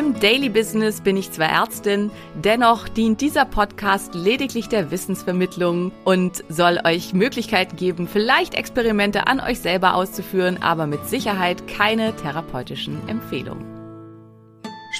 Im 0.00 0.18
Daily 0.18 0.48
Business 0.48 1.02
bin 1.02 1.18
ich 1.18 1.30
zwar 1.30 1.50
Ärztin, 1.50 2.10
dennoch 2.42 2.88
dient 2.88 3.20
dieser 3.20 3.44
Podcast 3.44 4.14
lediglich 4.14 4.66
der 4.66 4.90
Wissensvermittlung 4.90 5.92
und 6.06 6.42
soll 6.48 6.80
euch 6.86 7.12
Möglichkeiten 7.12 7.76
geben, 7.76 8.08
vielleicht 8.08 8.54
Experimente 8.54 9.26
an 9.26 9.40
euch 9.40 9.60
selber 9.60 9.94
auszuführen, 9.94 10.62
aber 10.62 10.86
mit 10.86 11.06
Sicherheit 11.06 11.68
keine 11.68 12.16
therapeutischen 12.16 13.06
Empfehlungen. 13.10 13.66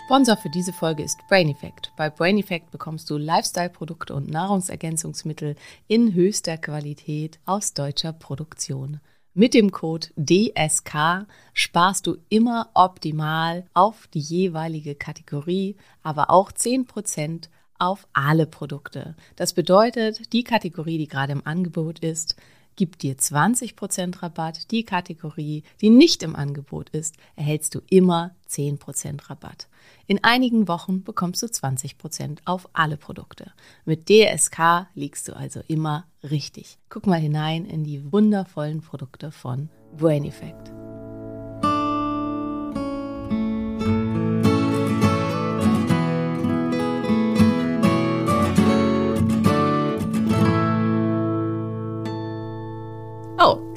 Sponsor 0.04 0.36
für 0.36 0.50
diese 0.50 0.74
Folge 0.74 1.02
ist 1.02 1.18
Brain 1.30 1.48
Effect. 1.48 1.92
Bei 1.96 2.10
Brain 2.10 2.36
Effect 2.36 2.70
bekommst 2.70 3.08
du 3.08 3.16
Lifestyle-Produkte 3.16 4.12
und 4.12 4.28
Nahrungsergänzungsmittel 4.28 5.56
in 5.88 6.12
höchster 6.12 6.58
Qualität 6.58 7.38
aus 7.46 7.72
deutscher 7.72 8.12
Produktion. 8.12 9.00
Mit 9.32 9.54
dem 9.54 9.70
Code 9.70 10.08
DSK 10.16 11.24
sparst 11.54 12.08
du 12.08 12.16
immer 12.30 12.68
optimal 12.74 13.64
auf 13.74 14.08
die 14.08 14.18
jeweilige 14.18 14.96
Kategorie, 14.96 15.76
aber 16.02 16.30
auch 16.30 16.50
10% 16.50 17.48
auf 17.78 18.08
alle 18.12 18.46
Produkte. 18.46 19.14
Das 19.36 19.52
bedeutet, 19.52 20.32
die 20.32 20.42
Kategorie, 20.42 20.98
die 20.98 21.06
gerade 21.06 21.30
im 21.30 21.46
Angebot 21.46 22.00
ist, 22.00 22.34
gibt 22.80 23.02
dir 23.02 23.14
20% 23.14 24.22
Rabatt. 24.22 24.70
Die 24.70 24.84
Kategorie, 24.84 25.64
die 25.82 25.90
nicht 25.90 26.22
im 26.22 26.34
Angebot 26.34 26.88
ist, 26.88 27.16
erhältst 27.36 27.74
du 27.74 27.82
immer 27.90 28.34
10% 28.48 29.28
Rabatt. 29.28 29.68
In 30.06 30.24
einigen 30.24 30.66
Wochen 30.66 31.04
bekommst 31.04 31.42
du 31.42 31.46
20% 31.46 32.38
auf 32.46 32.70
alle 32.72 32.96
Produkte. 32.96 33.52
Mit 33.84 34.08
DSK 34.08 34.86
liegst 34.94 35.28
du 35.28 35.36
also 35.36 35.60
immer 35.68 36.06
richtig. 36.22 36.78
Guck 36.88 37.06
mal 37.06 37.20
hinein 37.20 37.66
in 37.66 37.84
die 37.84 38.10
wundervollen 38.10 38.80
Produkte 38.80 39.30
von 39.30 39.68
Brain 39.98 40.24
Effect. 40.24 40.72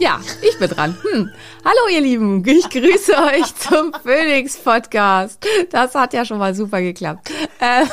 Ja, 0.04 0.20
ich 0.42 0.59
bin 0.59 0.70
dran. 0.70 0.98
Hm. 1.02 1.30
Hallo 1.64 1.88
ihr 1.90 2.02
Lieben, 2.02 2.44
ich 2.46 2.70
grüße 2.70 3.14
euch 3.14 3.56
zum 3.56 3.94
Phoenix 4.04 4.58
Podcast. 4.58 5.48
Das 5.72 5.95
hat 5.95 6.14
ja 6.14 6.26
schon 6.26 6.40
mal 6.40 6.54
super 6.54 6.82
geklappt. 6.82 7.32
Ähm, 7.62 7.88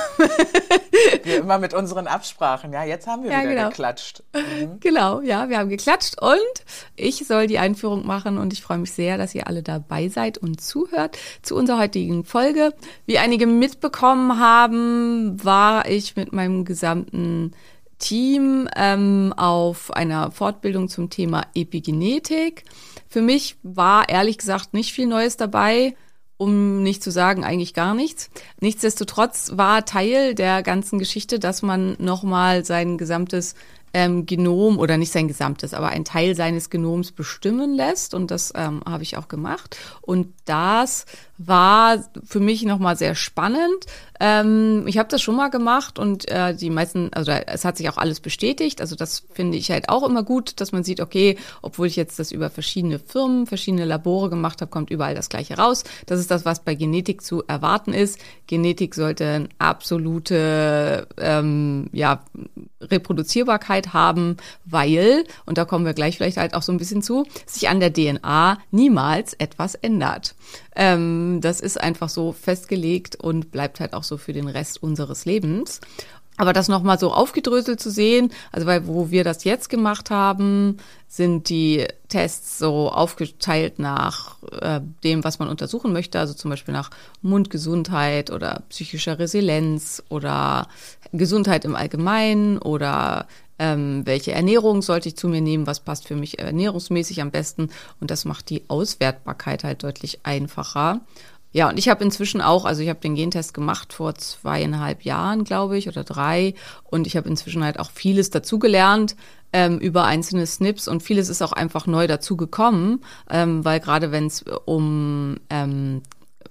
Wir 1.22 1.38
immer 1.38 1.58
mit 1.60 1.72
unseren 1.72 2.08
Absprachen, 2.08 2.72
ja, 2.72 2.82
jetzt 2.82 3.06
haben 3.06 3.22
wir 3.22 3.30
Ja, 3.30 3.42
wieder 3.42 3.54
genau. 3.54 3.68
geklatscht. 3.68 4.24
Mhm. 4.34 4.80
Genau, 4.80 5.20
ja, 5.20 5.48
wir 5.48 5.58
haben 5.58 5.68
geklatscht 5.68 6.20
und 6.20 6.64
ich 6.96 7.24
soll 7.28 7.46
die 7.46 7.60
Einführung 7.60 8.04
machen 8.04 8.38
und 8.38 8.52
ich 8.52 8.60
freue 8.60 8.78
mich 8.78 8.90
sehr, 8.90 9.16
dass 9.16 9.32
ihr 9.36 9.46
alle 9.46 9.62
dabei 9.62 10.08
seid 10.08 10.36
und 10.36 10.60
zuhört 10.60 11.16
zu 11.42 11.54
unserer 11.54 11.78
heutigen 11.78 12.24
Folge. 12.24 12.74
Wie 13.06 13.18
einige 13.18 13.46
mitbekommen 13.46 14.40
haben, 14.40 15.38
war 15.44 15.88
ich 15.88 16.16
mit 16.16 16.32
meinem 16.32 16.64
gesamten 16.64 17.52
Team 18.00 18.68
ähm, 18.74 19.32
auf 19.36 19.92
einer 19.92 20.32
Fortbildung 20.32 20.88
zum 20.88 21.08
Thema 21.10 21.46
Epigenetik. 21.54 22.64
Für 23.08 23.22
mich 23.22 23.56
war 23.62 24.08
ehrlich 24.08 24.38
gesagt 24.38 24.74
nicht 24.74 24.92
viel 24.92 25.06
Neues 25.06 25.36
dabei 25.36 25.94
um 26.40 26.82
nicht 26.82 27.02
zu 27.02 27.10
sagen, 27.10 27.44
eigentlich 27.44 27.74
gar 27.74 27.92
nichts. 27.92 28.30
Nichtsdestotrotz 28.60 29.50
war 29.56 29.84
Teil 29.84 30.34
der 30.34 30.62
ganzen 30.62 30.98
Geschichte, 30.98 31.38
dass 31.38 31.60
man 31.60 31.96
nochmal 31.98 32.64
sein 32.64 32.96
gesamtes 32.96 33.54
ähm, 33.92 34.26
Genom 34.26 34.78
oder 34.78 34.96
nicht 34.96 35.12
sein 35.12 35.28
gesamtes, 35.28 35.74
aber 35.74 35.88
ein 35.88 36.04
Teil 36.04 36.34
seines 36.34 36.70
Genoms 36.70 37.12
bestimmen 37.12 37.74
lässt. 37.74 38.14
Und 38.14 38.30
das 38.30 38.52
ähm, 38.54 38.82
habe 38.86 39.02
ich 39.02 39.16
auch 39.16 39.28
gemacht. 39.28 39.76
Und 40.00 40.28
das 40.44 41.06
war 41.38 42.04
für 42.24 42.40
mich 42.40 42.64
nochmal 42.64 42.96
sehr 42.96 43.14
spannend. 43.14 43.86
Ähm, 44.20 44.84
ich 44.86 44.98
habe 44.98 45.08
das 45.08 45.22
schon 45.22 45.36
mal 45.36 45.48
gemacht 45.48 45.98
und 45.98 46.28
äh, 46.30 46.54
die 46.54 46.68
meisten, 46.68 47.10
also 47.14 47.32
es 47.32 47.64
hat 47.64 47.78
sich 47.78 47.88
auch 47.88 47.96
alles 47.96 48.20
bestätigt. 48.20 48.82
Also 48.82 48.94
das 48.94 49.24
finde 49.32 49.56
ich 49.56 49.70
halt 49.70 49.88
auch 49.88 50.06
immer 50.06 50.22
gut, 50.22 50.60
dass 50.60 50.72
man 50.72 50.84
sieht, 50.84 51.00
okay, 51.00 51.38
obwohl 51.62 51.86
ich 51.86 51.96
jetzt 51.96 52.18
das 52.18 52.30
über 52.30 52.50
verschiedene 52.50 52.98
Firmen, 52.98 53.46
verschiedene 53.46 53.86
Labore 53.86 54.28
gemacht 54.28 54.60
habe, 54.60 54.70
kommt 54.70 54.90
überall 54.90 55.14
das 55.14 55.30
Gleiche 55.30 55.56
raus. 55.56 55.84
Das 56.04 56.20
ist 56.20 56.30
das, 56.30 56.44
was 56.44 56.60
bei 56.62 56.74
Genetik 56.74 57.22
zu 57.22 57.42
erwarten 57.46 57.94
ist. 57.94 58.18
Genetik 58.46 58.94
sollte 58.94 59.26
eine 59.26 59.48
absolute 59.58 61.08
ähm, 61.16 61.88
ja, 61.92 62.22
Reproduzierbarkeit 62.82 63.79
haben, 63.88 64.36
weil, 64.64 65.24
und 65.46 65.58
da 65.58 65.64
kommen 65.64 65.84
wir 65.84 65.94
gleich 65.94 66.16
vielleicht 66.16 66.36
halt 66.36 66.54
auch 66.54 66.62
so 66.62 66.72
ein 66.72 66.78
bisschen 66.78 67.02
zu, 67.02 67.26
sich 67.46 67.68
an 67.68 67.80
der 67.80 67.92
DNA 67.92 68.58
niemals 68.70 69.34
etwas 69.34 69.74
ändert. 69.74 70.34
Ähm, 70.76 71.40
das 71.40 71.60
ist 71.60 71.80
einfach 71.80 72.08
so 72.08 72.32
festgelegt 72.32 73.16
und 73.16 73.50
bleibt 73.50 73.80
halt 73.80 73.92
auch 73.94 74.04
so 74.04 74.16
für 74.16 74.32
den 74.32 74.48
Rest 74.48 74.82
unseres 74.82 75.24
Lebens. 75.24 75.80
Aber 76.40 76.54
das 76.54 76.68
nochmal 76.68 76.98
so 76.98 77.12
aufgedröselt 77.12 77.80
zu 77.80 77.90
sehen, 77.90 78.32
also 78.50 78.66
weil 78.66 78.86
wo 78.86 79.10
wir 79.10 79.24
das 79.24 79.44
jetzt 79.44 79.68
gemacht 79.68 80.08
haben, 80.08 80.78
sind 81.06 81.50
die 81.50 81.86
Tests 82.08 82.58
so 82.58 82.90
aufgeteilt 82.90 83.78
nach 83.78 84.36
äh, 84.58 84.80
dem, 85.04 85.22
was 85.22 85.38
man 85.38 85.50
untersuchen 85.50 85.92
möchte, 85.92 86.18
also 86.18 86.32
zum 86.32 86.50
Beispiel 86.50 86.72
nach 86.72 86.88
Mundgesundheit 87.20 88.30
oder 88.30 88.62
psychischer 88.70 89.18
Resilienz 89.18 90.02
oder 90.08 90.68
Gesundheit 91.12 91.66
im 91.66 91.76
Allgemeinen 91.76 92.56
oder 92.56 93.26
ähm, 93.60 94.02
welche 94.06 94.32
Ernährung 94.32 94.80
sollte 94.80 95.10
ich 95.10 95.16
zu 95.16 95.28
mir 95.28 95.42
nehmen, 95.42 95.66
was 95.66 95.80
passt 95.80 96.08
für 96.08 96.16
mich 96.16 96.38
ernährungsmäßig 96.38 97.20
am 97.20 97.30
besten 97.30 97.68
und 98.00 98.10
das 98.10 98.24
macht 98.24 98.48
die 98.48 98.64
Auswertbarkeit 98.68 99.62
halt 99.62 99.82
deutlich 99.82 100.20
einfacher. 100.22 101.02
Ja, 101.52 101.68
und 101.68 101.78
ich 101.78 101.88
habe 101.88 102.02
inzwischen 102.02 102.40
auch, 102.40 102.64
also 102.64 102.80
ich 102.80 102.88
habe 102.88 103.00
den 103.00 103.16
Gentest 103.16 103.52
gemacht 103.52 103.92
vor 103.92 104.14
zweieinhalb 104.14 105.02
Jahren, 105.02 105.44
glaube 105.44 105.76
ich, 105.76 105.88
oder 105.88 106.04
drei. 106.04 106.54
Und 106.84 107.08
ich 107.08 107.16
habe 107.16 107.28
inzwischen 107.28 107.64
halt 107.64 107.80
auch 107.80 107.90
vieles 107.90 108.30
dazugelernt 108.30 109.16
ähm, 109.52 109.78
über 109.78 110.04
einzelne 110.04 110.46
Snips 110.46 110.86
und 110.86 111.02
vieles 111.02 111.28
ist 111.28 111.42
auch 111.42 111.52
einfach 111.52 111.88
neu 111.88 112.06
dazugekommen, 112.06 113.00
ähm, 113.28 113.64
weil 113.64 113.80
gerade 113.80 114.12
wenn 114.12 114.26
es 114.26 114.44
um 114.64 115.38
ähm, 115.50 116.02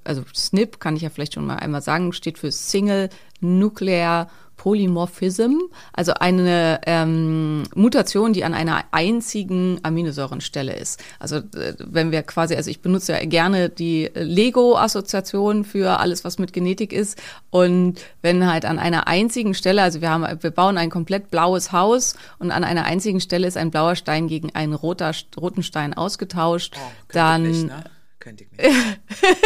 also 0.04 0.24
SNP 0.34 0.80
kann 0.80 0.96
ich 0.96 1.04
ja 1.04 1.10
vielleicht 1.10 1.34
schon 1.34 1.46
mal 1.46 1.58
einmal 1.58 1.82
sagen, 1.82 2.14
steht 2.14 2.38
für 2.38 2.52
Single 2.52 3.10
Nuclear 3.40 4.30
Polymorphism, 4.60 5.56
also 5.94 6.14
eine 6.16 6.82
ähm, 6.86 7.64
Mutation, 7.76 8.34
die 8.34 8.44
an 8.44 8.54
einer 8.54 8.84
einzigen 8.92 9.80
Aminosäurenstelle 9.84 10.74
ist. 10.76 11.02
Also 11.18 11.38
äh, 11.38 11.76
wenn 11.80 12.12
wir 12.12 12.24
quasi, 12.24 12.56
also 12.56 12.70
ich 12.70 12.82
benutze 12.82 13.14
ja 13.14 13.24
gerne 13.26 13.70
die 13.70 14.12
Lego-Assoziation 14.14 15.64
für 15.64 16.00
alles, 16.02 16.26
was 16.26 16.40
mit 16.40 16.52
Genetik 16.52 16.92
ist. 16.92 17.18
Und 17.52 18.02
wenn 18.22 18.52
halt 18.52 18.66
an 18.66 18.80
einer 18.80 19.08
einzigen 19.08 19.54
Stelle, 19.54 19.82
also 19.82 20.02
wir 20.02 20.10
haben, 20.10 20.26
wir 20.44 20.52
bauen 20.52 20.78
ein 20.78 20.90
komplett 20.90 21.32
blaues 21.32 21.72
Haus 21.72 22.16
und 22.38 22.52
an 22.52 22.66
einer 22.66 22.84
einzigen 22.84 23.22
Stelle 23.22 23.48
ist 23.48 23.56
ein 23.56 23.72
blauer 23.72 23.96
Stein 23.96 24.28
gegen 24.28 24.54
einen 24.56 24.74
roter, 24.74 25.14
roten 25.40 25.64
Stein 25.64 25.94
ausgetauscht, 25.94 26.76
Oh, 26.78 26.92
dann 27.14 27.46
ich 27.50 27.64
ne? 27.64 27.86
Könnte 28.20 28.44
ich 28.44 28.52
nicht. 28.52 28.78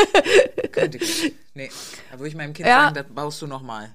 könnte 0.71 0.97
ich 0.97 1.23
nicht. 1.23 1.35
Nee, 1.53 1.69
da 2.11 2.17
würde 2.17 2.29
ich 2.29 2.35
meinem 2.35 2.53
Kind 2.53 2.67
Ja. 2.67 2.85
sagen, 2.85 2.95
das 2.95 3.05
baust 3.13 3.39
du 3.43 3.45
nochmal. 3.47 3.91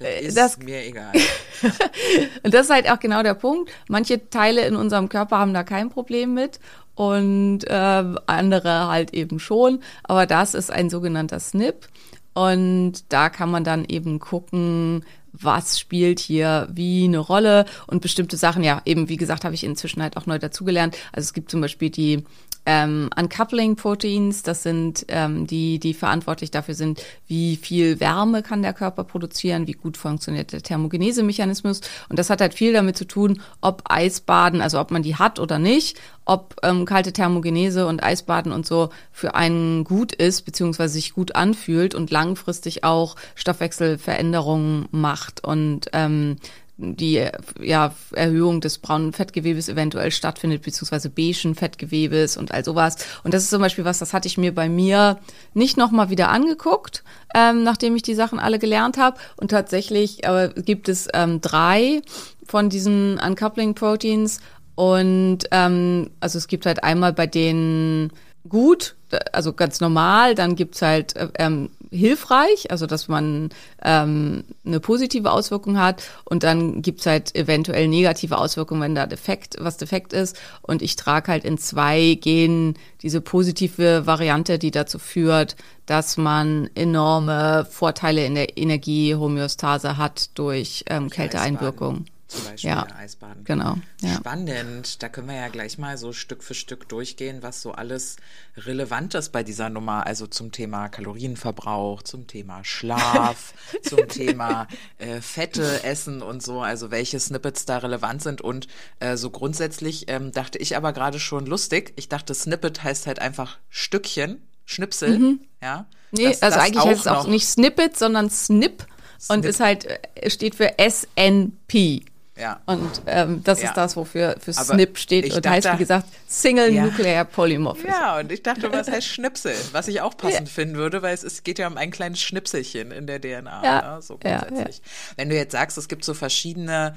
Das 0.00 0.20
ist 0.22 0.36
das- 0.36 0.58
mir 0.58 0.84
egal. 0.84 1.12
Und 2.42 2.54
das 2.54 2.62
ist 2.66 2.70
halt 2.72 2.90
auch 2.90 2.98
genau 2.98 3.22
der 3.22 3.34
Punkt. 3.34 3.70
Manche 3.88 4.28
Teile 4.30 4.66
in 4.66 4.74
unserem 4.76 5.08
Körper 5.08 5.38
haben 5.38 5.54
da 5.54 5.62
kein 5.62 5.90
Problem 5.90 6.34
mit 6.34 6.58
und 6.94 7.64
äh, 7.68 8.04
andere 8.26 8.88
halt 8.88 9.12
eben 9.14 9.38
schon. 9.38 9.80
Aber 10.02 10.26
das 10.26 10.54
ist 10.54 10.70
ein 10.70 10.90
sogenannter 10.90 11.38
SNP. 11.38 11.86
Und 12.32 13.12
da 13.12 13.28
kann 13.28 13.50
man 13.50 13.64
dann 13.64 13.84
eben 13.84 14.18
gucken, 14.20 15.04
was 15.32 15.78
spielt 15.78 16.18
hier 16.18 16.68
wie 16.72 17.04
eine 17.04 17.18
Rolle 17.18 17.64
und 17.86 18.00
bestimmte 18.02 18.36
Sachen, 18.36 18.64
ja, 18.64 18.82
eben 18.84 19.08
wie 19.08 19.16
gesagt, 19.16 19.44
habe 19.44 19.54
ich 19.54 19.64
inzwischen 19.64 20.02
halt 20.02 20.16
auch 20.16 20.26
neu 20.26 20.38
dazugelernt. 20.38 20.96
Also 21.12 21.26
es 21.26 21.32
gibt 21.34 21.50
zum 21.50 21.60
Beispiel 21.60 21.90
die 21.90 22.24
ähm, 22.66 23.10
Uncoupling 23.18 23.76
Proteins, 23.76 24.42
das 24.42 24.62
sind 24.62 25.06
ähm, 25.08 25.46
die, 25.46 25.78
die 25.78 25.94
verantwortlich 25.94 26.50
dafür 26.50 26.74
sind, 26.74 27.02
wie 27.26 27.56
viel 27.56 28.00
Wärme 28.00 28.42
kann 28.42 28.62
der 28.62 28.74
Körper 28.74 29.04
produzieren, 29.04 29.66
wie 29.66 29.72
gut 29.72 29.96
funktioniert 29.96 30.52
der 30.52 30.62
Thermogenese-Mechanismus. 30.62 31.80
Und 32.08 32.18
das 32.18 32.30
hat 32.30 32.40
halt 32.40 32.54
viel 32.54 32.72
damit 32.72 32.96
zu 32.96 33.06
tun, 33.06 33.40
ob 33.60 33.82
Eisbaden, 33.88 34.60
also 34.60 34.78
ob 34.78 34.90
man 34.90 35.02
die 35.02 35.16
hat 35.16 35.38
oder 35.38 35.58
nicht, 35.58 35.98
ob 36.24 36.56
ähm, 36.62 36.84
kalte 36.84 37.12
Thermogenese 37.12 37.86
und 37.86 38.02
Eisbaden 38.02 38.52
und 38.52 38.66
so 38.66 38.90
für 39.10 39.34
einen 39.34 39.84
gut 39.84 40.12
ist, 40.12 40.42
beziehungsweise 40.42 40.94
sich 40.94 41.14
gut 41.14 41.34
anfühlt 41.34 41.94
und 41.94 42.10
langfristig 42.10 42.84
auch 42.84 43.16
Stoffwechselveränderungen 43.34 44.86
macht. 44.90 45.42
Und 45.42 45.86
ähm, 45.92 46.36
die 46.80 47.26
ja, 47.60 47.94
Erhöhung 48.12 48.60
des 48.60 48.78
braunen 48.78 49.12
Fettgewebes 49.12 49.68
eventuell 49.68 50.10
stattfindet, 50.10 50.62
beziehungsweise 50.62 51.10
beigen 51.10 51.54
Fettgewebes 51.54 52.36
und 52.36 52.52
all 52.52 52.64
sowas. 52.64 52.96
Und 53.22 53.34
das 53.34 53.42
ist 53.42 53.50
zum 53.50 53.60
Beispiel 53.60 53.84
was, 53.84 53.98
das 53.98 54.12
hatte 54.12 54.28
ich 54.28 54.38
mir 54.38 54.54
bei 54.54 54.68
mir 54.68 55.18
nicht 55.52 55.76
nochmal 55.76 56.10
wieder 56.10 56.30
angeguckt, 56.30 57.04
ähm, 57.34 57.62
nachdem 57.62 57.94
ich 57.96 58.02
die 58.02 58.14
Sachen 58.14 58.38
alle 58.38 58.58
gelernt 58.58 58.96
habe. 58.96 59.18
Und 59.36 59.50
tatsächlich 59.50 60.24
äh, 60.24 60.50
gibt 60.56 60.88
es 60.88 61.08
ähm, 61.12 61.40
drei 61.40 62.00
von 62.46 62.70
diesen 62.70 63.18
Uncoupling 63.18 63.74
Proteins. 63.74 64.40
Und 64.74 65.40
ähm, 65.50 66.10
also 66.20 66.38
es 66.38 66.48
gibt 66.48 66.64
halt 66.64 66.82
einmal 66.82 67.12
bei 67.12 67.26
denen 67.26 68.10
gut, 68.48 68.96
also 69.32 69.52
ganz 69.52 69.80
normal, 69.80 70.34
dann 70.34 70.56
gibt's 70.56 70.80
halt 70.80 71.14
äh, 71.16 71.28
ähm, 71.38 71.70
hilfreich, 71.90 72.70
also 72.70 72.86
dass 72.86 73.08
man 73.08 73.50
ähm, 73.82 74.44
eine 74.64 74.80
positive 74.80 75.30
Auswirkung 75.30 75.78
hat 75.78 76.02
und 76.24 76.42
dann 76.42 76.82
gibt's 76.82 77.06
halt 77.06 77.34
eventuell 77.34 77.88
negative 77.88 78.38
Auswirkungen, 78.38 78.82
wenn 78.82 78.94
da 78.94 79.06
defekt, 79.06 79.56
was 79.58 79.76
defekt 79.76 80.12
ist. 80.12 80.38
Und 80.62 80.82
ich 80.82 80.96
trage 80.96 81.32
halt 81.32 81.44
in 81.44 81.58
zwei 81.58 82.18
Genen 82.20 82.74
diese 83.02 83.20
positive 83.20 84.06
Variante, 84.06 84.58
die 84.58 84.70
dazu 84.70 84.98
führt, 84.98 85.56
dass 85.86 86.16
man 86.16 86.70
enorme 86.74 87.66
Vorteile 87.68 88.24
in 88.24 88.34
der 88.34 88.56
Energiehomöostase 88.56 89.96
hat 89.96 90.30
durch 90.38 90.84
ähm, 90.88 91.10
Kälteeinwirkung. 91.10 92.04
Zum 92.30 92.44
Beispiel 92.44 92.70
Ja, 92.70 92.86
Eisbaden. 92.96 93.42
genau, 93.44 93.76
ja. 94.02 94.14
Spannend. 94.16 95.02
Da 95.02 95.08
können 95.08 95.26
wir 95.28 95.34
ja 95.34 95.48
gleich 95.48 95.78
mal 95.78 95.98
so 95.98 96.12
Stück 96.12 96.44
für 96.44 96.54
Stück 96.54 96.88
durchgehen, 96.88 97.42
was 97.42 97.60
so 97.60 97.72
alles 97.72 98.16
relevant 98.56 99.14
ist 99.14 99.30
bei 99.30 99.42
dieser 99.42 99.68
Nummer. 99.68 100.06
Also 100.06 100.28
zum 100.28 100.52
Thema 100.52 100.88
Kalorienverbrauch, 100.88 102.02
zum 102.02 102.26
Thema 102.28 102.62
Schlaf, 102.64 103.52
zum 103.82 104.06
Thema 104.08 104.68
äh, 104.98 105.20
Fette 105.20 105.82
essen 105.82 106.22
und 106.22 106.40
so. 106.42 106.60
Also 106.60 106.90
welche 106.92 107.18
Snippets 107.18 107.64
da 107.64 107.78
relevant 107.78 108.22
sind. 108.22 108.40
Und 108.40 108.68
äh, 109.00 109.16
so 109.16 109.30
grundsätzlich 109.30 110.04
ähm, 110.08 110.30
dachte 110.30 110.58
ich 110.58 110.76
aber 110.76 110.92
gerade 110.92 111.18
schon 111.18 111.46
lustig. 111.46 111.92
Ich 111.96 112.08
dachte, 112.08 112.32
Snippet 112.34 112.84
heißt 112.84 113.08
halt 113.08 113.18
einfach 113.18 113.58
Stückchen, 113.70 114.40
Schnipsel. 114.64 115.38
Ja. 115.60 115.78
Mhm. 115.78 115.86
Nee, 116.12 116.24
Dass 116.28 116.42
also 116.42 116.56
das 116.58 116.64
eigentlich 116.64 116.84
heißt 116.84 117.00
es 117.00 117.06
auch 117.08 117.26
nicht 117.26 117.46
Snippet, 117.48 117.96
sondern 117.96 118.30
Snip, 118.30 118.86
und 119.28 119.40
Snip. 119.42 119.44
ist 119.44 119.60
halt, 119.60 119.86
äh, 120.14 120.30
steht 120.30 120.54
für 120.54 120.72
SNP. 120.78 122.04
Ja. 122.40 122.60
Und 122.66 123.02
ähm, 123.06 123.42
das 123.44 123.60
Ja. 123.62 123.68
ist 123.68 123.76
das, 123.76 123.96
wofür 123.96 124.36
für 124.40 124.52
Aber 124.56 124.74
SNP 124.74 124.96
steht 124.98 125.34
und 125.34 125.46
heißt, 125.46 125.66
dachte- 125.66 125.76
wie 125.78 125.82
gesagt, 125.82 126.08
Single 126.26 126.72
Ja. 126.72 126.84
Nuclear 126.86 127.24
Polymorphism. 127.24 127.86
Ja, 127.88 128.18
und 128.18 128.32
ich 128.32 128.42
dachte, 128.42 128.72
was 128.72 128.88
heißt 128.90 129.06
Schnipsel? 129.14 129.54
Was 129.72 129.88
ich 129.88 130.00
auch 130.00 130.16
passend 130.16 130.48
finden 130.48 130.76
würde, 130.76 131.02
weil 131.02 131.14
es, 131.14 131.22
es 131.22 131.42
geht 131.44 131.58
ja 131.58 131.66
um 131.66 131.76
ein 131.76 131.90
kleines 131.90 132.20
Schnipselchen 132.20 132.90
in 132.92 133.06
der 133.06 133.20
DNA. 133.20 133.62
Ja, 133.64 133.94
Ne? 133.96 134.02
So 134.02 134.18
ja, 134.24 134.38
grundsätzlich. 134.38 134.82
Wenn 135.16 135.28
du 135.28 135.36
jetzt 135.36 135.52
sagst, 135.52 135.76
es 135.78 135.88
gibt 135.88 136.04
so 136.04 136.14
verschiedene 136.14 136.96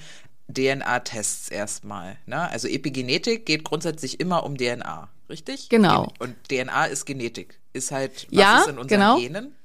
DNA-Tests 0.54 1.50
erstmal. 1.50 2.18
Ne? 2.26 2.50
Also 2.50 2.68
Epigenetik 2.68 3.46
geht 3.46 3.64
grundsätzlich 3.64 4.20
immer 4.20 4.44
um 4.44 4.58
DNA, 4.58 5.10
richtig? 5.30 5.70
Genau. 5.70 6.12
Und 6.20 6.36
DNA 6.50 6.86
ist 6.86 7.06
Genetik. 7.06 7.60
Ist 7.74 7.92
halt, 7.92 8.28
was 8.32 8.40
Ja, 8.40 8.60
ist 8.60 8.68
in 8.68 8.78
unseren 8.78 8.88
genau. 9.00 9.18
Genen? 9.20 9.56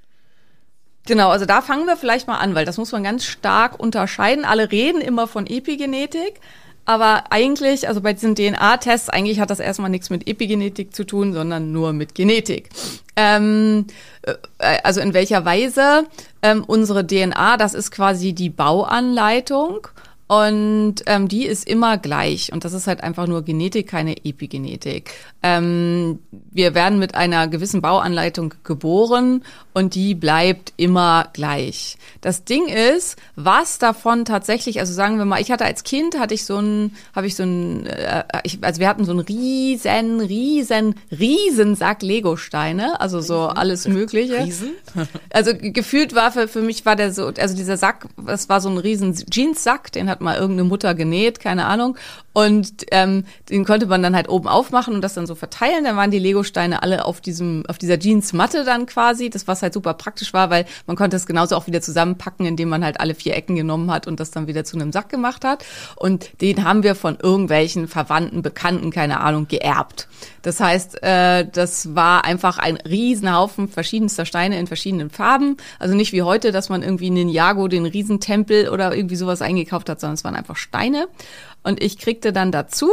Genau, 1.08 1.31
also 1.31 1.46
da 1.46 1.62
fangen 1.62 1.87
wir 1.87 1.96
vielleicht 1.96 2.26
mal 2.26 2.37
an, 2.37 2.55
weil 2.55 2.66
das 2.66 2.76
muss 2.76 2.93
man 2.93 3.02
ganz 3.02 3.25
stark 3.25 3.81
unterscheiden. 3.81 4.44
Alle 4.44 4.70
reden 4.70 5.00
immer 5.00 5.26
von 5.26 5.46
Epigenetik, 5.46 6.34
aber 6.84 7.25
eigentlich, 7.31 7.88
also 7.88 8.02
bei 8.02 8.12
diesen 8.12 8.34
DNA-Tests, 8.34 9.08
eigentlich 9.08 9.40
hat 9.40 9.49
das 9.49 9.58
erstmal 9.58 9.88
nichts 9.88 10.10
mit 10.10 10.28
Epigenetik 10.28 10.94
zu 10.94 11.05
tun, 11.05 11.32
sondern 11.32 11.72
nur 11.72 11.94
mit 11.94 12.14
Genetik. 12.14 12.69
Ähm, 13.16 13.87
äh, 14.20 14.34
also 14.84 15.00
in 15.00 15.14
welcher 15.14 15.46
Weise 15.46 16.05
ähm, 16.43 16.62
unsere 16.66 17.06
DNA, 17.06 17.56
das 17.56 17.72
ist 17.72 17.90
quasi 17.90 18.34
die 18.34 18.50
Bauanleitung. 18.50 19.88
Und 20.26 20.96
ähm, 21.06 21.26
die 21.26 21.46
ist 21.46 21.66
immer 21.66 21.96
gleich. 21.96 22.52
Und 22.52 22.66
das 22.66 22.75
ist 22.75 22.87
halt 22.87 23.02
einfach 23.02 23.26
nur 23.26 23.43
Genetik, 23.43 23.88
keine 23.88 24.26
Epigenetik. 24.26 25.14
Ähm, 25.40 26.19
wir 26.50 26.75
werden 26.75 26.99
mit 26.99 27.14
einer 27.14 27.46
gewissen 27.46 27.81
Bauanleitung 27.81 28.55
geboren 28.64 29.44
und 29.73 29.94
die 29.94 30.17
bleibt 30.17 30.73
immer 30.76 31.29
gleich. 31.32 31.96
Das 32.20 32.43
Ding 32.44 32.67
ist, 32.67 33.17
was 33.37 33.79
davon 33.79 34.25
tatsächlich, 34.25 34.81
also 34.81 34.93
sagen 34.93 35.19
wir 35.19 35.25
mal, 35.25 35.40
ich 35.40 35.52
hatte 35.52 35.64
als 35.64 35.85
Kind, 35.85 36.19
hatte 36.19 36.35
ich 36.35 36.44
so 36.44 36.56
ein, 36.58 36.96
habe 37.14 37.29
ich 37.29 37.37
so 37.37 37.44
ein, 37.44 37.87
äh, 37.87 38.25
ich, 38.43 38.58
also 38.62 38.81
wir 38.81 38.88
hatten 38.88 39.05
so 39.05 39.12
einen 39.12 39.20
riesen, 39.20 40.20
riesen, 40.20 40.96
riesen 41.12 41.76
Sack 41.76 42.02
Lego-Steine, 42.02 43.00
also 43.00 43.20
so 43.20 43.43
alles 43.43 43.87
Mögliche. 43.87 44.43
Riesen? 44.44 44.70
Also 45.31 45.55
ge- 45.55 45.70
gefühlt 45.70 46.14
war 46.17 46.32
für, 46.32 46.49
für 46.49 46.62
mich 46.62 46.85
war 46.85 46.96
der 46.96 47.12
so, 47.12 47.26
also 47.38 47.55
dieser 47.55 47.76
Sack, 47.76 48.06
das 48.17 48.49
war 48.49 48.61
so 48.61 48.69
ein 48.70 48.79
riesen 48.79 49.14
Jeans-Sack, 49.14 49.93
den 49.93 50.08
hat 50.11 50.20
mal 50.20 50.37
irgendeine 50.37 50.69
Mutter 50.69 50.94
genäht, 50.94 51.38
keine 51.38 51.67
Ahnung. 51.67 51.96
Und 52.32 52.87
ähm, 52.90 53.25
den 53.50 53.64
konnte 53.64 53.87
man 53.87 54.02
dann 54.02 54.17
halt 54.17 54.29
oben 54.29 54.49
aufmachen 54.49 54.94
und 54.94 55.02
das 55.02 55.14
dann 55.14 55.26
so 55.28 55.36
verteilen. 55.36 55.84
Dann 55.84 55.96
waren 55.96 56.10
die 56.10 56.19
Lego-Steine 56.19 56.82
alle 56.82 57.04
auf 57.04 57.20
diesem, 57.20 57.62
auf 57.69 57.78
dieser 57.78 57.98
Jeans-Matte 57.98 58.64
dann 58.64 58.86
quasi. 58.86 59.30
Das 59.30 59.46
was 59.46 59.62
halt 59.62 59.72
super 59.72 59.94
praktisch 59.94 60.34
war, 60.34 60.50
weil 60.50 60.66
man 60.86 60.96
konnte 60.96 61.16
es 61.16 61.26
genauso 61.26 61.54
auch 61.54 61.69
wieder 61.69 61.80
zusammenpacken, 61.80 62.44
indem 62.46 62.69
man 62.69 62.84
halt 62.84 62.98
alle 62.98 63.14
vier 63.14 63.36
Ecken 63.36 63.54
genommen 63.54 63.92
hat 63.92 64.08
und 64.08 64.19
das 64.19 64.32
dann 64.32 64.48
wieder 64.48 64.64
zu 64.64 64.76
einem 64.76 64.90
Sack 64.90 65.08
gemacht 65.08 65.44
hat. 65.44 65.64
Und 65.94 66.40
den 66.40 66.64
haben 66.64 66.82
wir 66.82 66.96
von 66.96 67.16
irgendwelchen 67.22 67.86
Verwandten, 67.86 68.42
Bekannten, 68.42 68.90
keine 68.90 69.20
Ahnung, 69.20 69.46
geerbt. 69.46 70.08
Das 70.42 70.60
heißt, 70.60 71.02
äh, 71.02 71.46
das 71.46 71.94
war 71.94 72.25
einfach 72.25 72.58
ein 72.58 72.76
Riesenhaufen 72.76 73.69
verschiedenster 73.69 74.25
Steine 74.25 74.58
in 74.58 74.66
verschiedenen 74.66 75.10
Farben. 75.10 75.56
Also 75.78 75.94
nicht 75.94 76.12
wie 76.12 76.22
heute, 76.22 76.52
dass 76.52 76.69
man 76.69 76.82
irgendwie 76.82 77.08
in 77.08 77.14
Ninjago 77.14 77.69
den 77.69 77.86
Riesentempel 77.86 78.69
oder 78.69 78.94
irgendwie 78.94 79.16
sowas 79.16 79.42
eingekauft 79.42 79.88
hat, 79.88 80.00
sondern 80.00 80.14
es 80.14 80.25
waren 80.25 80.34
einfach 80.34 80.56
Steine. 80.56 81.08
Und 81.62 81.82
ich 81.82 81.98
kriegte 81.98 82.32
dann 82.32 82.52
dazu, 82.52 82.88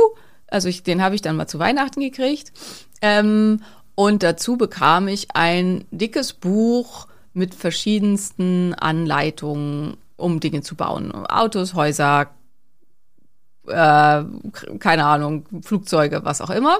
also 0.48 0.70
ich, 0.70 0.84
den 0.84 1.02
habe 1.02 1.16
ich 1.16 1.22
dann 1.22 1.36
mal 1.36 1.48
zu 1.48 1.60
Weihnachten 1.60 2.02
gekriegt. 2.02 2.52
Ähm, 3.02 3.62
und 3.96 4.24
dazu 4.24 4.58
bekam 4.58 5.08
ich 5.08 5.28
ein 5.34 5.86
dickes 5.92 6.34
Buch 6.34 7.08
mit 7.34 7.56
verschiedensten 7.56 8.74
Anleitungen, 8.74 9.98
um 10.18 10.40
Dinge 10.40 10.62
zu 10.62 10.76
bauen. 10.76 11.12
Autos, 11.12 11.74
Häuser, 11.74 12.30
äh, 13.68 14.24
keine 14.80 15.06
Ahnung, 15.06 15.46
Flugzeuge, 15.62 16.22
was 16.24 16.42
auch 16.42 16.50
immer. 16.50 16.80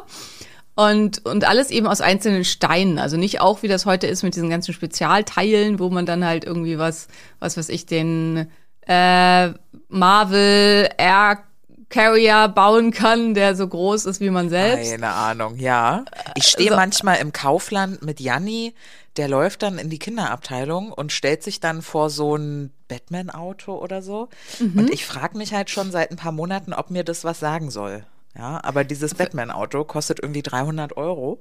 Und, 0.76 1.26
und 1.26 1.48
alles 1.48 1.72
eben 1.72 1.88
aus 1.88 2.02
einzelnen 2.02 2.44
Steinen. 2.44 3.00
Also 3.00 3.16
nicht 3.16 3.40
auch, 3.40 3.64
wie 3.64 3.70
das 3.70 3.86
heute 3.86 4.08
ist 4.08 4.24
mit 4.24 4.36
diesen 4.36 4.50
ganzen 4.50 4.74
Spezialteilen, 4.74 5.80
wo 5.80 5.90
man 5.90 6.06
dann 6.06 6.26
halt 6.26 6.44
irgendwie 6.44 6.78
was, 6.78 7.08
was 7.40 7.56
weiß 7.56 7.70
ich, 7.70 7.86
den 7.86 8.48
äh, 8.88 9.50
Marvel 9.88 10.90
Air 10.98 11.44
Carrier 11.90 12.48
bauen 12.48 12.92
kann, 12.92 13.34
der 13.34 13.56
so 13.56 13.68
groß 13.68 14.06
ist 14.06 14.20
wie 14.20 14.30
man 14.30 14.50
selbst. 14.50 14.92
Keine 14.92 15.12
Ahnung, 15.14 15.58
ja. 15.58 16.06
Ich 16.36 16.48
stehe 16.48 16.70
Also- 16.72 16.80
manchmal 16.82 17.18
im 17.18 17.32
Kaufland 17.32 18.02
mit 18.04 18.20
Janni, 18.20 18.74
der 19.18 19.28
läuft 19.30 19.64
dann 19.64 19.78
in 19.78 19.90
die 19.90 20.00
Kinderabteilung 20.00 20.92
und 20.92 21.12
stellt 21.12 21.42
sich 21.44 21.60
dann 21.60 21.82
vor 21.82 22.10
so 22.10 22.36
ein 22.36 22.72
Batman-Auto 22.90 23.74
oder 23.78 24.02
so. 24.02 24.30
Mhm. 24.60 24.80
Und 24.80 24.90
ich 24.90 25.06
frage 25.06 25.38
mich 25.38 25.54
halt 25.54 25.70
schon 25.70 25.92
seit 25.92 26.12
ein 26.12 26.18
paar 26.18 26.32
Monaten, 26.34 26.74
ob 26.74 26.90
mir 26.92 27.04
das 27.04 27.24
was 27.24 27.40
sagen 27.40 27.70
soll. 27.72 28.06
Ja, 28.38 28.60
aber 28.64 28.84
dieses 28.84 29.14
Batman-Auto 29.16 29.86
kostet 29.86 30.20
irgendwie 30.22 30.42
300 30.44 30.98
Euro. 30.98 31.40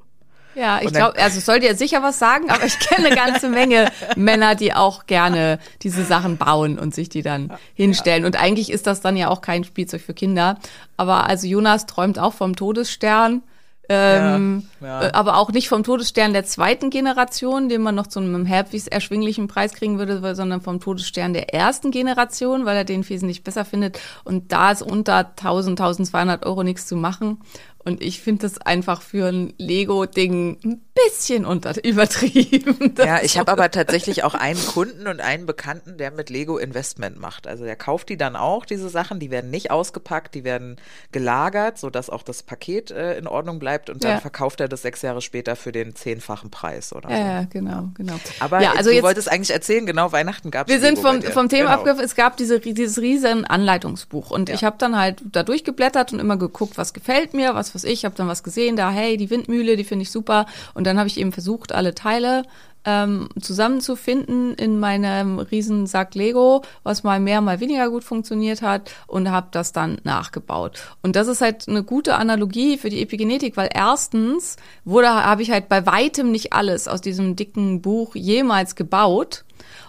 Ja, 0.54 0.80
ich 0.82 0.92
glaube, 0.92 1.18
also 1.20 1.40
soll 1.40 1.60
dir 1.60 1.74
sicher 1.74 2.02
was 2.02 2.18
sagen, 2.18 2.50
aber 2.50 2.64
ich 2.64 2.78
kenne 2.78 3.08
eine 3.08 3.16
ganze 3.16 3.48
Menge 3.48 3.90
Männer, 4.16 4.54
die 4.54 4.72
auch 4.72 5.06
gerne 5.06 5.58
diese 5.82 6.04
Sachen 6.04 6.36
bauen 6.36 6.78
und 6.78 6.94
sich 6.94 7.08
die 7.08 7.22
dann 7.22 7.52
hinstellen. 7.74 8.24
Und 8.24 8.40
eigentlich 8.40 8.70
ist 8.70 8.86
das 8.86 9.00
dann 9.00 9.16
ja 9.16 9.28
auch 9.28 9.40
kein 9.40 9.64
Spielzeug 9.64 10.02
für 10.02 10.14
Kinder. 10.14 10.58
Aber 10.96 11.26
also 11.26 11.46
Jonas 11.46 11.86
träumt 11.86 12.18
auch 12.18 12.34
vom 12.34 12.56
Todesstern. 12.56 13.42
Ähm, 13.88 14.62
Ja, 14.80 14.86
ja. 14.86 15.08
äh, 15.08 15.12
aber 15.12 15.36
auch 15.36 15.52
nicht 15.52 15.68
vom 15.68 15.82
Todesstern 15.82 16.32
der 16.32 16.44
zweiten 16.44 16.88
Generation, 16.88 17.68
den 17.68 17.82
man 17.82 17.94
noch 17.94 18.06
zu 18.06 18.18
einem 18.18 18.48
halbwegs 18.48 18.86
erschwinglichen 18.86 19.46
Preis 19.46 19.74
kriegen 19.74 19.98
würde, 19.98 20.34
sondern 20.34 20.62
vom 20.62 20.80
Todesstern 20.80 21.34
der 21.34 21.52
ersten 21.52 21.90
Generation, 21.90 22.64
weil 22.64 22.78
er 22.78 22.84
den 22.84 23.06
wesentlich 23.06 23.44
besser 23.44 23.66
findet. 23.66 24.00
Und 24.24 24.52
da 24.52 24.70
ist 24.70 24.80
unter 24.80 25.18
1000, 25.36 25.78
1200 25.78 26.46
Euro 26.46 26.62
nichts 26.62 26.86
zu 26.86 26.96
machen. 26.96 27.42
Und 27.84 28.02
ich 28.02 28.20
finde 28.20 28.42
das 28.42 28.58
einfach 28.58 29.02
für 29.02 29.26
ein 29.26 29.52
Lego-Ding 29.58 30.80
bisschen 30.94 31.44
unter 31.44 31.82
übertrieben. 31.84 32.94
Ja, 33.04 33.20
ich 33.22 33.38
habe 33.38 33.50
aber 33.50 33.70
tatsächlich 33.70 34.22
auch 34.24 34.34
einen 34.34 34.64
Kunden 34.66 35.06
und 35.08 35.20
einen 35.20 35.46
Bekannten, 35.46 35.98
der 35.98 36.10
mit 36.12 36.30
Lego 36.30 36.58
Investment 36.58 37.18
macht. 37.18 37.46
Also 37.46 37.64
der 37.64 37.76
kauft 37.76 38.08
die 38.08 38.16
dann 38.16 38.36
auch, 38.36 38.64
diese 38.64 38.88
Sachen, 38.88 39.18
die 39.18 39.30
werden 39.30 39.50
nicht 39.50 39.70
ausgepackt, 39.70 40.34
die 40.34 40.44
werden 40.44 40.76
gelagert, 41.12 41.78
sodass 41.78 42.10
auch 42.10 42.22
das 42.22 42.42
Paket 42.42 42.90
äh, 42.90 43.18
in 43.18 43.26
Ordnung 43.26 43.58
bleibt 43.58 43.90
und 43.90 44.04
dann 44.04 44.12
Ja. 44.12 44.20
verkauft 44.20 44.60
er 44.60 44.68
das 44.68 44.82
sechs 44.82 45.02
Jahre 45.02 45.20
später 45.22 45.56
für 45.56 45.72
den 45.72 45.94
zehnfachen 45.96 46.50
Preis 46.50 46.92
oder 46.92 47.10
Ja, 47.10 47.16
so. 47.16 47.22
ja, 47.22 47.44
genau, 47.50 47.88
genau. 47.94 48.14
Aber 48.38 48.60
ja, 48.62 48.72
also 48.72 48.90
du 48.90 48.96
jetzt, 48.96 49.04
wolltest 49.04 49.30
eigentlich 49.30 49.50
erzählen, 49.50 49.86
genau, 49.86 50.12
Weihnachten 50.12 50.50
gab 50.50 50.68
es 50.68 50.72
wir 50.74 50.80
sind 50.80 50.98
vom, 50.98 51.20
vom 51.22 51.48
Thema 51.48 51.64
genau. 51.64 51.72
abgegriffen, 51.78 52.04
es 52.04 52.14
gab 52.14 52.36
diese, 52.36 52.60
dieses 52.60 52.98
riesen 53.00 53.44
Anleitungsbuch 53.44 54.30
und 54.30 54.48
Ja. 54.48 54.54
ich 54.54 54.64
habe 54.64 54.76
dann 54.78 54.96
halt 54.98 55.22
da 55.32 55.42
durchgeblättert 55.42 56.12
und 56.12 56.20
immer 56.20 56.36
geguckt, 56.36 56.78
was 56.78 56.92
gefällt 56.94 57.34
mir, 57.34 57.54
was 57.54 57.74
weiß 57.74 57.84
ich, 57.84 58.04
habe 58.04 58.14
dann 58.14 58.28
was 58.28 58.42
gesehen, 58.42 58.76
da 58.76 58.90
hey, 58.90 59.16
die 59.16 59.30
Windmühle, 59.30 59.76
die 59.76 59.84
finde 59.84 60.04
ich 60.04 60.10
super 60.10 60.46
und 60.74 60.83
dann 60.84 60.98
habe 60.98 61.08
ich 61.08 61.18
eben 61.18 61.32
versucht, 61.32 61.72
alle 61.72 61.94
Teile 61.94 62.44
ähm, 62.84 63.28
zusammenzufinden 63.40 64.54
in 64.54 64.78
meinem 64.78 65.38
riesen 65.38 65.86
Sack 65.86 66.14
Lego, 66.14 66.62
was 66.82 67.02
mal 67.02 67.20
mehr, 67.20 67.40
mal 67.40 67.60
weniger 67.60 67.88
gut 67.88 68.04
funktioniert 68.04 68.62
hat 68.62 68.90
und 69.06 69.30
habe 69.30 69.48
das 69.50 69.72
dann 69.72 69.98
nachgebaut. 70.04 70.82
Und 71.02 71.16
das 71.16 71.28
ist 71.28 71.40
halt 71.40 71.68
eine 71.68 71.82
gute 71.82 72.16
Analogie 72.16 72.76
für 72.76 72.90
die 72.90 73.02
Epigenetik, 73.02 73.56
weil 73.56 73.70
erstens 73.72 74.56
wurde 74.84 75.08
habe 75.08 75.42
ich 75.42 75.50
halt 75.50 75.68
bei 75.68 75.86
weitem 75.86 76.30
nicht 76.30 76.52
alles 76.52 76.88
aus 76.88 77.00
diesem 77.00 77.36
dicken 77.36 77.80
Buch 77.80 78.14
jemals 78.14 78.76
gebaut. 78.76 79.44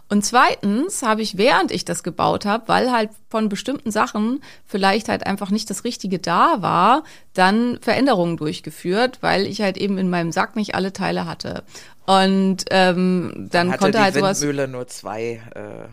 Und 0.08 0.24
zweitens 0.24 1.02
habe 1.02 1.24
ich, 1.24 1.38
während 1.38 1.72
ich 1.72 1.84
das 1.84 2.04
gebaut 2.04 2.46
habe, 2.46 2.68
weil 2.68 2.92
halt 2.92 3.10
von 3.30 3.50
bestimmten 3.50 3.90
Sachen 3.90 4.42
vielleicht 4.66 5.10
halt 5.10 5.26
einfach 5.26 5.50
nicht 5.50 5.70
das 5.70 5.84
Richtige 5.84 6.20
da 6.20 6.62
war, 6.62 7.04
dann 7.34 7.80
Veränderungen 7.82 8.38
durchgeführt, 8.38 9.18
weil 9.22 9.48
ich 9.48 9.62
halt 9.62 9.78
eben 9.78 9.98
in 9.98 10.10
meinem 10.10 10.32
Sack 10.32 10.56
nicht 10.56 10.76
alle 10.76 10.94
Teile 10.94 11.26
hatte. 11.26 11.64
Und 12.06 12.66
ähm, 12.70 13.48
dann 13.52 13.70
hatte 13.72 13.80
konnte 13.80 14.02
halt 14.02 14.14
sowas 14.14 14.40
Windmühle 14.42 14.68
nur 14.68 14.88
zwei 14.88 15.42
äh, 15.56 15.88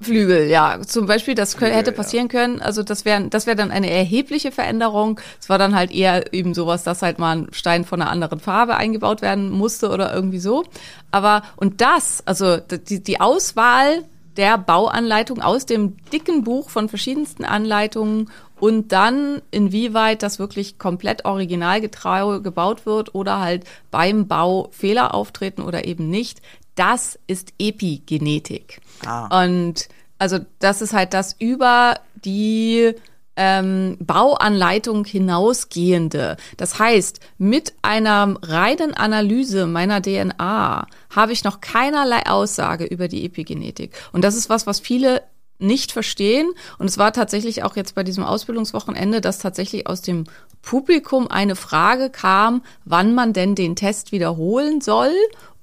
Flügel, 0.00 0.48
ja. 0.48 0.80
Zum 0.82 1.06
Beispiel, 1.06 1.34
das 1.34 1.54
Flügel, 1.54 1.74
hätte 1.74 1.90
ja. 1.90 1.96
passieren 1.96 2.28
können. 2.28 2.60
Also 2.60 2.84
das 2.84 3.04
wäre 3.04 3.28
das 3.28 3.46
wäre 3.46 3.56
dann 3.56 3.72
eine 3.72 3.90
erhebliche 3.90 4.52
Veränderung. 4.52 5.20
Es 5.40 5.48
war 5.48 5.58
dann 5.58 5.74
halt 5.74 5.90
eher 5.90 6.32
eben 6.32 6.54
sowas, 6.54 6.84
dass 6.84 7.02
halt 7.02 7.18
mal 7.18 7.36
ein 7.36 7.48
Stein 7.52 7.84
von 7.84 8.00
einer 8.00 8.10
anderen 8.10 8.38
Farbe 8.38 8.76
eingebaut 8.76 9.22
werden 9.22 9.50
musste 9.50 9.90
oder 9.90 10.14
irgendwie 10.14 10.38
so. 10.38 10.64
Aber 11.10 11.42
und 11.56 11.80
das, 11.80 12.22
also 12.26 12.58
die, 12.58 13.02
die 13.02 13.20
Auswahl 13.20 14.04
der 14.36 14.56
Bauanleitung 14.56 15.42
aus 15.42 15.66
dem 15.66 15.96
dicken 16.12 16.44
Buch 16.44 16.70
von 16.70 16.88
verschiedensten 16.88 17.44
Anleitungen 17.44 18.30
und 18.60 18.92
dann 18.92 19.42
inwieweit 19.50 20.22
das 20.22 20.38
wirklich 20.38 20.78
komplett 20.78 21.24
originalgetreu 21.24 22.38
gebaut 22.40 22.86
wird 22.86 23.16
oder 23.16 23.40
halt 23.40 23.64
beim 23.90 24.28
Bau 24.28 24.68
Fehler 24.70 25.12
auftreten 25.12 25.62
oder 25.62 25.86
eben 25.86 26.08
nicht, 26.08 26.40
das 26.78 27.18
ist 27.26 27.52
Epigenetik. 27.58 28.80
Ah. 29.04 29.42
Und 29.42 29.88
also 30.18 30.38
das 30.58 30.82
ist 30.82 30.92
halt 30.92 31.14
das 31.14 31.36
über 31.38 32.00
die 32.24 32.94
ähm, 33.36 33.96
Bauanleitung 34.00 35.04
hinausgehende. 35.04 36.36
Das 36.56 36.78
heißt, 36.78 37.20
mit 37.38 37.72
einer 37.82 38.34
reinen 38.42 38.94
Analyse 38.94 39.66
meiner 39.66 40.02
DNA 40.02 40.86
habe 41.10 41.32
ich 41.32 41.44
noch 41.44 41.60
keinerlei 41.60 42.26
Aussage 42.26 42.84
über 42.84 43.06
die 43.06 43.24
Epigenetik. 43.24 43.92
Und 44.12 44.22
das 44.22 44.34
ist 44.34 44.50
was, 44.50 44.66
was 44.66 44.80
viele 44.80 45.22
nicht 45.60 45.92
verstehen. 45.92 46.50
Und 46.78 46.86
es 46.86 46.98
war 46.98 47.12
tatsächlich 47.12 47.62
auch 47.62 47.76
jetzt 47.76 47.94
bei 47.94 48.02
diesem 48.02 48.24
Ausbildungswochenende, 48.24 49.20
dass 49.20 49.38
tatsächlich 49.38 49.86
aus 49.86 50.02
dem 50.02 50.24
Publikum 50.62 51.28
eine 51.28 51.56
Frage 51.56 52.10
kam, 52.10 52.62
wann 52.84 53.14
man 53.14 53.32
denn 53.32 53.54
den 53.54 53.76
Test 53.76 54.12
wiederholen 54.12 54.80
soll, 54.80 55.12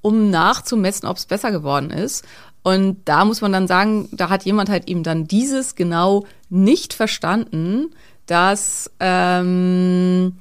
um 0.06 0.30
nachzumessen, 0.30 1.08
ob 1.08 1.16
es 1.16 1.26
besser 1.26 1.50
geworden 1.50 1.90
ist. 1.90 2.24
Und 2.62 2.98
da 3.06 3.24
muss 3.24 3.40
man 3.40 3.52
dann 3.52 3.66
sagen, 3.66 4.08
da 4.12 4.28
hat 4.28 4.44
jemand 4.44 4.70
halt 4.70 4.86
eben 4.86 5.02
dann 5.02 5.26
dieses 5.26 5.74
genau 5.74 6.26
nicht 6.48 6.94
verstanden, 6.94 7.92
dass, 8.26 8.88
ähm, 9.00 10.36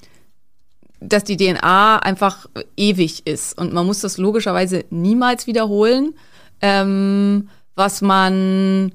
dass 0.99 1.23
die 1.23 1.35
DNA 1.37 1.97
einfach 1.97 2.45
ewig 2.77 3.25
ist. 3.25 3.57
Und 3.57 3.73
man 3.73 3.87
muss 3.87 4.01
das 4.01 4.19
logischerweise 4.19 4.85
niemals 4.91 5.47
wiederholen. 5.47 6.13
Ähm, 6.61 7.49
was 7.73 8.01
man 8.01 8.91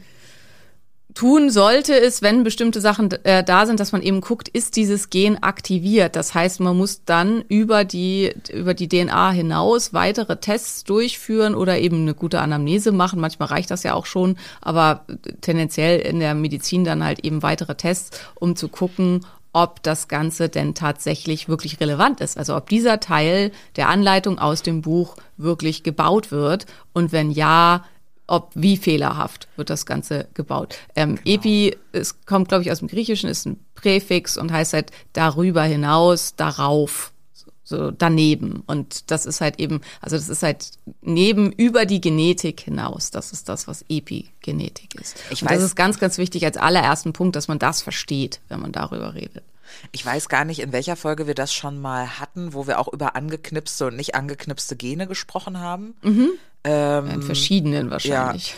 tun 1.15 1.51
sollte, 1.51 1.95
ist, 1.95 2.23
wenn 2.23 2.45
bestimmte 2.45 2.81
Sachen 2.81 3.11
äh, 3.25 3.43
da 3.45 3.67
sind, 3.67 3.81
dass 3.81 3.93
man 3.93 4.03
eben 4.03 4.21
guckt, 4.21 4.49
ist 4.49 4.77
dieses 4.77 5.11
Gen 5.11 5.43
aktiviert. 5.43 6.17
Das 6.17 6.35
heißt, 6.35 6.61
man 6.61 6.77
muss 6.77 7.05
dann 7.05 7.43
über 7.49 7.85
die, 7.85 8.35
über 8.53 8.75
die 8.75 8.89
DNA 8.89 9.31
hinaus 9.31 9.93
weitere 9.93 10.37
Tests 10.37 10.85
durchführen 10.85 11.55
oder 11.55 11.79
eben 11.79 12.03
eine 12.03 12.15
gute 12.15 12.41
Anamnese 12.41 12.93
machen. 12.93 13.21
Manchmal 13.21 13.49
reicht 13.49 13.71
das 13.71 13.83
ja 13.83 13.95
auch 13.95 14.07
schon, 14.07 14.37
aber 14.61 15.05
tendenziell 15.41 16.01
in 16.01 16.21
der 16.21 16.35
Medizin 16.35 16.85
dann 16.85 17.05
halt 17.05 17.21
eben 17.25 17.43
weitere 17.43 17.75
Tests, 17.75 18.19
um 18.35 18.57
zu 18.57 18.69
gucken, 18.69 19.25
ob 19.53 19.83
das 19.83 20.09
Ganze 20.09 20.49
denn 20.49 20.75
tatsächlich 20.75 21.49
wirklich 21.49 21.81
relevant 21.81 22.21
ist. 22.21 22.39
Also 22.39 22.57
ob 22.57 22.69
dieser 22.69 23.01
Teil 23.01 23.51
der 23.77 23.89
Anleitung 23.89 24.39
aus 24.39 24.63
dem 24.63 24.83
Buch 24.83 25.17
wirklich 25.37 25.83
gebaut 25.83 26.31
wird 26.31 26.67
und 26.93 27.13
wenn 27.13 27.31
ja, 27.31 27.85
ob 28.31 28.51
wie 28.55 28.77
fehlerhaft 28.77 29.49
wird 29.57 29.71
das 29.71 29.85
Ganze 29.87 30.29
gebaut. 30.35 30.77
Ähm, 30.95 31.19
Epi, 31.25 31.77
es 31.93 32.25
kommt, 32.25 32.49
glaube 32.49 32.63
ich, 32.63 32.71
aus 32.71 32.79
dem 32.79 32.89
Griechischen, 32.89 33.29
ist 33.29 33.45
ein 33.47 33.59
Präfix 33.75 34.37
und 34.37 34.53
heißt 34.53 34.73
halt 34.73 34.93
darüber 35.13 35.63
hinaus, 35.65 36.37
darauf, 36.37 37.13
so 37.65 37.91
daneben. 37.91 38.63
Und 38.67 39.11
das 39.11 39.27
ist 39.27 39.41
halt 39.41 39.59
eben, 39.59 39.81
also 40.01 40.17
das 40.17 40.29
ist 40.29 40.43
halt 40.43 40.71
neben 41.03 41.51
über 41.53 41.87
die 41.87 42.01
Genetik 42.01 42.61
hinaus. 42.61 43.11
Das 43.11 43.33
ist 43.33 43.49
das, 43.49 43.67
was 43.67 43.85
Epigenetik 43.89 44.95
ist. 44.95 45.17
Ich 45.31 45.43
und 45.43 45.51
das 45.51 45.61
weiß- 45.61 45.65
ist 45.67 45.77
ganz, 45.77 45.99
ganz 45.99 46.17
wichtig 46.19 46.45
als 46.45 46.57
allerersten 46.57 47.13
Punkt, 47.13 47.35
dass 47.37 47.49
man 47.49 47.59
das 47.59 47.83
versteht, 47.83 48.41
wenn 48.49 48.61
man 48.61 48.73
darüber 48.73 49.15
redet. 49.15 49.43
Ich 49.93 50.05
weiß 50.05 50.29
gar 50.29 50.45
nicht, 50.45 50.59
in 50.59 50.73
welcher 50.73 50.97
Folge 50.97 51.29
wir 51.29 51.35
das 51.35 51.53
schon 51.55 51.81
mal 51.81 52.19
hatten, 52.19 52.55
wo 52.55 52.67
wir 52.67 52.81
auch 52.81 52.89
über 52.93 53.15
angeknipste 53.15 53.87
und 53.87 53.97
nicht 53.97 54.17
angeknipste 54.17 54.75
Gene 54.75 55.07
gesprochen 55.07 55.61
haben. 55.61 55.95
In 56.63 57.23
verschiedenen 57.23 57.91
wahrscheinlich. 57.91 58.55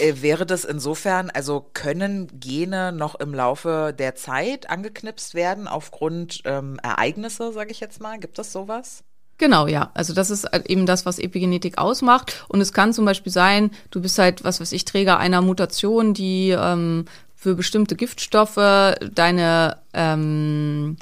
Äh, 0.00 0.22
wäre 0.22 0.44
das 0.44 0.64
insofern, 0.64 1.30
also 1.30 1.64
können 1.72 2.28
Gene 2.40 2.92
noch 2.92 3.14
im 3.16 3.32
Laufe 3.32 3.94
der 3.96 4.16
Zeit 4.16 4.68
angeknipst 4.70 5.34
werden 5.34 5.68
aufgrund 5.68 6.42
ähm, 6.44 6.78
Ereignisse, 6.82 7.52
sage 7.52 7.70
ich 7.70 7.80
jetzt 7.80 8.00
mal? 8.00 8.18
Gibt 8.18 8.38
es 8.38 8.52
sowas? 8.52 9.04
Genau, 9.38 9.68
ja. 9.68 9.90
Also 9.94 10.14
das 10.14 10.30
ist 10.30 10.50
halt 10.50 10.66
eben 10.68 10.84
das, 10.84 11.06
was 11.06 11.20
Epigenetik 11.20 11.78
ausmacht. 11.78 12.44
Und 12.48 12.60
es 12.60 12.72
kann 12.72 12.92
zum 12.92 13.04
Beispiel 13.04 13.32
sein, 13.32 13.70
du 13.90 14.00
bist 14.00 14.18
halt, 14.18 14.42
was 14.42 14.60
weiß 14.60 14.72
ich, 14.72 14.84
Träger 14.84 15.18
einer 15.18 15.40
Mutation, 15.42 16.12
die 16.12 16.50
ähm, 16.50 17.04
für 17.34 17.54
bestimmte 17.54 17.94
Giftstoffe 17.94 18.94
deine 19.12 19.78
ähm, 19.94 20.96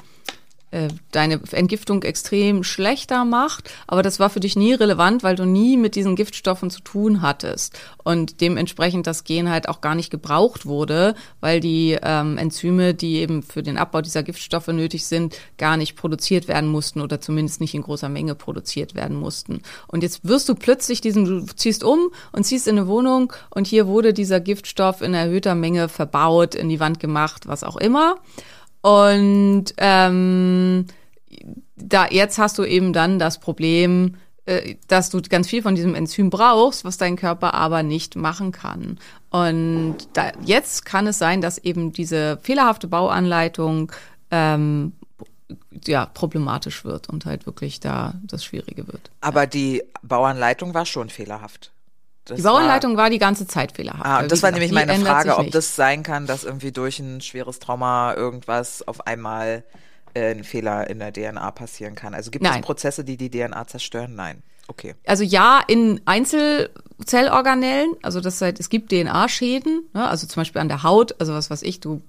äh, 0.71 0.89
deine 1.11 1.39
Entgiftung 1.51 2.03
extrem 2.03 2.63
schlechter 2.63 3.23
macht, 3.23 3.71
aber 3.87 4.03
das 4.03 4.19
war 4.19 4.29
für 4.29 4.41
dich 4.41 4.57
nie 4.57 4.73
relevant, 4.73 5.23
weil 5.23 5.35
du 5.35 5.45
nie 5.45 5.77
mit 5.77 5.95
diesen 5.95 6.15
Giftstoffen 6.17 6.69
zu 6.69 6.81
tun 6.81 7.21
hattest 7.21 7.79
und 8.03 8.41
dementsprechend 8.41 9.07
das 9.07 9.23
Gen 9.23 9.49
halt 9.49 9.69
auch 9.69 9.79
gar 9.79 9.95
nicht 9.95 10.09
gebraucht 10.09 10.65
wurde, 10.65 11.15
weil 11.39 11.61
die 11.61 11.97
ähm, 12.01 12.37
Enzyme, 12.37 12.93
die 12.93 13.17
eben 13.17 13.43
für 13.43 13.63
den 13.63 13.77
Abbau 13.77 14.01
dieser 14.01 14.23
Giftstoffe 14.23 14.67
nötig 14.67 15.05
sind, 15.05 15.37
gar 15.57 15.77
nicht 15.77 15.95
produziert 15.95 16.49
werden 16.49 16.69
mussten 16.69 16.99
oder 16.99 17.21
zumindest 17.21 17.61
nicht 17.61 17.73
in 17.73 17.83
großer 17.83 18.09
Menge 18.09 18.35
produziert 18.35 18.93
werden 18.93 19.15
mussten. 19.15 19.61
Und 19.87 20.03
jetzt 20.03 20.27
wirst 20.27 20.49
du 20.49 20.55
plötzlich 20.55 20.99
diesen, 20.99 21.25
du 21.25 21.45
ziehst 21.45 21.83
um 21.83 22.09
und 22.33 22.43
ziehst 22.43 22.67
in 22.67 22.77
eine 22.77 22.87
Wohnung 22.87 23.31
und 23.49 23.67
hier 23.67 23.87
wurde 23.87 24.13
dieser 24.13 24.41
Giftstoff 24.41 25.01
in 25.01 25.13
erhöhter 25.13 25.55
Menge 25.55 25.87
verbaut, 25.87 26.55
in 26.55 26.67
die 26.67 26.81
Wand 26.81 26.99
gemacht, 26.99 27.47
was 27.47 27.63
auch 27.63 27.77
immer. 27.77 28.17
Und 28.81 29.65
ähm, 29.77 30.85
da 31.75 32.07
jetzt 32.09 32.37
hast 32.37 32.57
du 32.57 32.63
eben 32.63 32.93
dann 32.93 33.19
das 33.19 33.39
Problem, 33.39 34.15
äh, 34.45 34.75
dass 34.87 35.09
du 35.09 35.21
ganz 35.21 35.47
viel 35.47 35.61
von 35.61 35.75
diesem 35.75 35.93
Enzym 35.93 36.29
brauchst, 36.29 36.85
was 36.85 36.97
dein 36.97 37.15
Körper 37.15 37.53
aber 37.53 37.83
nicht 37.83 38.15
machen 38.15 38.51
kann. 38.51 38.97
Und 39.29 39.97
da, 40.13 40.31
jetzt 40.41 40.85
kann 40.85 41.07
es 41.07 41.17
sein, 41.19 41.41
dass 41.41 41.57
eben 41.57 41.91
diese 41.91 42.39
fehlerhafte 42.41 42.87
Bauanleitung 42.87 43.91
ähm, 44.31 44.93
ja 45.85 46.05
problematisch 46.05 46.85
wird 46.85 47.09
und 47.09 47.25
halt 47.25 47.45
wirklich 47.45 47.79
da 47.79 48.15
das 48.23 48.43
Schwierige 48.43 48.87
wird. 48.87 49.11
Aber 49.21 49.47
die 49.47 49.83
Bauanleitung 50.01 50.73
war 50.73 50.85
schon 50.85 51.09
fehlerhaft. 51.09 51.71
Die 52.35 52.41
Bauanleitung 52.41 52.97
war, 52.97 53.09
die 53.09 53.19
ganze 53.19 53.47
Zeit 53.47 53.73
fehlerhaft. 53.73 54.05
Ah, 54.05 54.19
und 54.19 54.31
das 54.31 54.43
war 54.43 54.51
gesagt, 54.51 54.71
nämlich 54.71 54.87
meine 54.87 55.05
Frage, 55.05 55.37
ob 55.37 55.51
das 55.51 55.75
sein 55.75 56.03
kann, 56.03 56.25
dass 56.25 56.43
irgendwie 56.43 56.71
durch 56.71 56.99
ein 56.99 57.21
schweres 57.21 57.59
Trauma 57.59 58.13
irgendwas 58.15 58.87
auf 58.87 59.07
einmal 59.07 59.63
äh, 60.13 60.31
ein 60.31 60.43
Fehler 60.43 60.89
in 60.89 60.99
der 60.99 61.13
DNA 61.13 61.51
passieren 61.51 61.95
kann. 61.95 62.13
Also 62.13 62.31
gibt 62.31 62.45
es 62.45 62.51
Nein. 62.51 62.61
Prozesse, 62.61 63.03
die 63.03 63.17
die 63.17 63.29
DNA 63.29 63.67
zerstören? 63.67 64.15
Nein. 64.15 64.43
Okay. 64.67 64.95
Also 65.05 65.23
ja, 65.23 65.61
in 65.67 66.01
Einzel 66.05 66.69
Zellorganellen, 67.05 67.91
also 68.01 68.21
das 68.21 68.41
heißt, 68.41 68.59
es 68.59 68.69
gibt 68.69 68.91
DNA-Schäden, 68.91 69.83
ne? 69.93 70.07
also 70.07 70.25
zum 70.25 70.41
Beispiel 70.41 70.61
an 70.61 70.67
der 70.67 70.81
Haut, 70.81 71.15
also 71.19 71.31
was 71.31 71.51
weiß 71.51 71.61
ich, 71.61 71.79
du, 71.79 72.01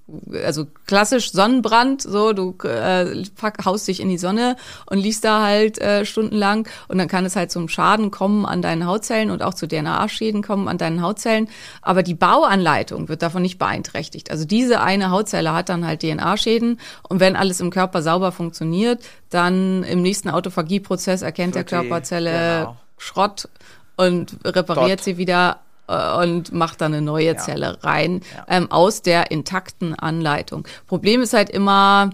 also 0.43 0.65
klassisch 0.87 1.31
Sonnenbrand, 1.31 2.01
so 2.01 2.33
du 2.33 2.55
äh, 2.67 3.23
pack, 3.35 3.65
haust 3.65 3.87
dich 3.87 3.99
in 3.99 4.09
die 4.09 4.17
Sonne 4.17 4.55
und 4.87 4.97
liest 4.97 5.23
da 5.25 5.43
halt 5.43 5.79
äh, 5.79 6.05
stundenlang 6.05 6.67
und 6.87 6.97
dann 6.97 7.07
kann 7.07 7.23
es 7.23 7.35
halt 7.35 7.51
zum 7.51 7.69
Schaden 7.69 8.09
kommen 8.09 8.47
an 8.47 8.63
deinen 8.63 8.87
Hautzellen 8.87 9.29
und 9.29 9.43
auch 9.43 9.53
zu 9.53 9.67
DNA-Schäden 9.67 10.41
kommen 10.41 10.67
an 10.67 10.79
deinen 10.79 11.03
Hautzellen, 11.03 11.49
aber 11.83 12.01
die 12.01 12.15
Bauanleitung 12.15 13.09
wird 13.09 13.21
davon 13.21 13.43
nicht 13.43 13.59
beeinträchtigt. 13.59 14.31
Also 14.31 14.45
diese 14.45 14.81
eine 14.81 15.11
Hautzelle 15.11 15.53
hat 15.53 15.69
dann 15.69 15.85
halt 15.85 16.01
DNA-Schäden 16.01 16.79
und 17.07 17.19
wenn 17.19 17.35
alles 17.35 17.59
im 17.61 17.69
Körper 17.69 18.01
sauber 18.01 18.31
funktioniert, 18.31 19.03
dann 19.29 19.83
im 19.83 20.01
nächsten 20.01 20.31
Autophagieprozess 20.31 21.21
erkennt 21.21 21.53
Wird 21.53 21.69
der 21.69 21.79
Körperzelle 21.79 22.31
genau. 22.31 22.77
Schrott 22.97 23.47
und 23.99 24.37
repariert 24.45 24.99
Dort. 24.99 25.03
sie 25.03 25.17
wieder 25.17 25.59
äh, 25.89 26.23
und 26.23 26.53
macht 26.53 26.79
dann 26.79 26.93
eine 26.93 27.01
neue 27.01 27.35
Zelle 27.35 27.83
rein 27.83 28.21
ähm, 28.47 28.71
aus 28.71 29.01
der 29.01 29.29
intakten 29.29 29.93
Anleitung. 29.93 30.65
Problem 30.87 31.21
ist 31.21 31.33
halt 31.33 31.49
immer, 31.49 32.11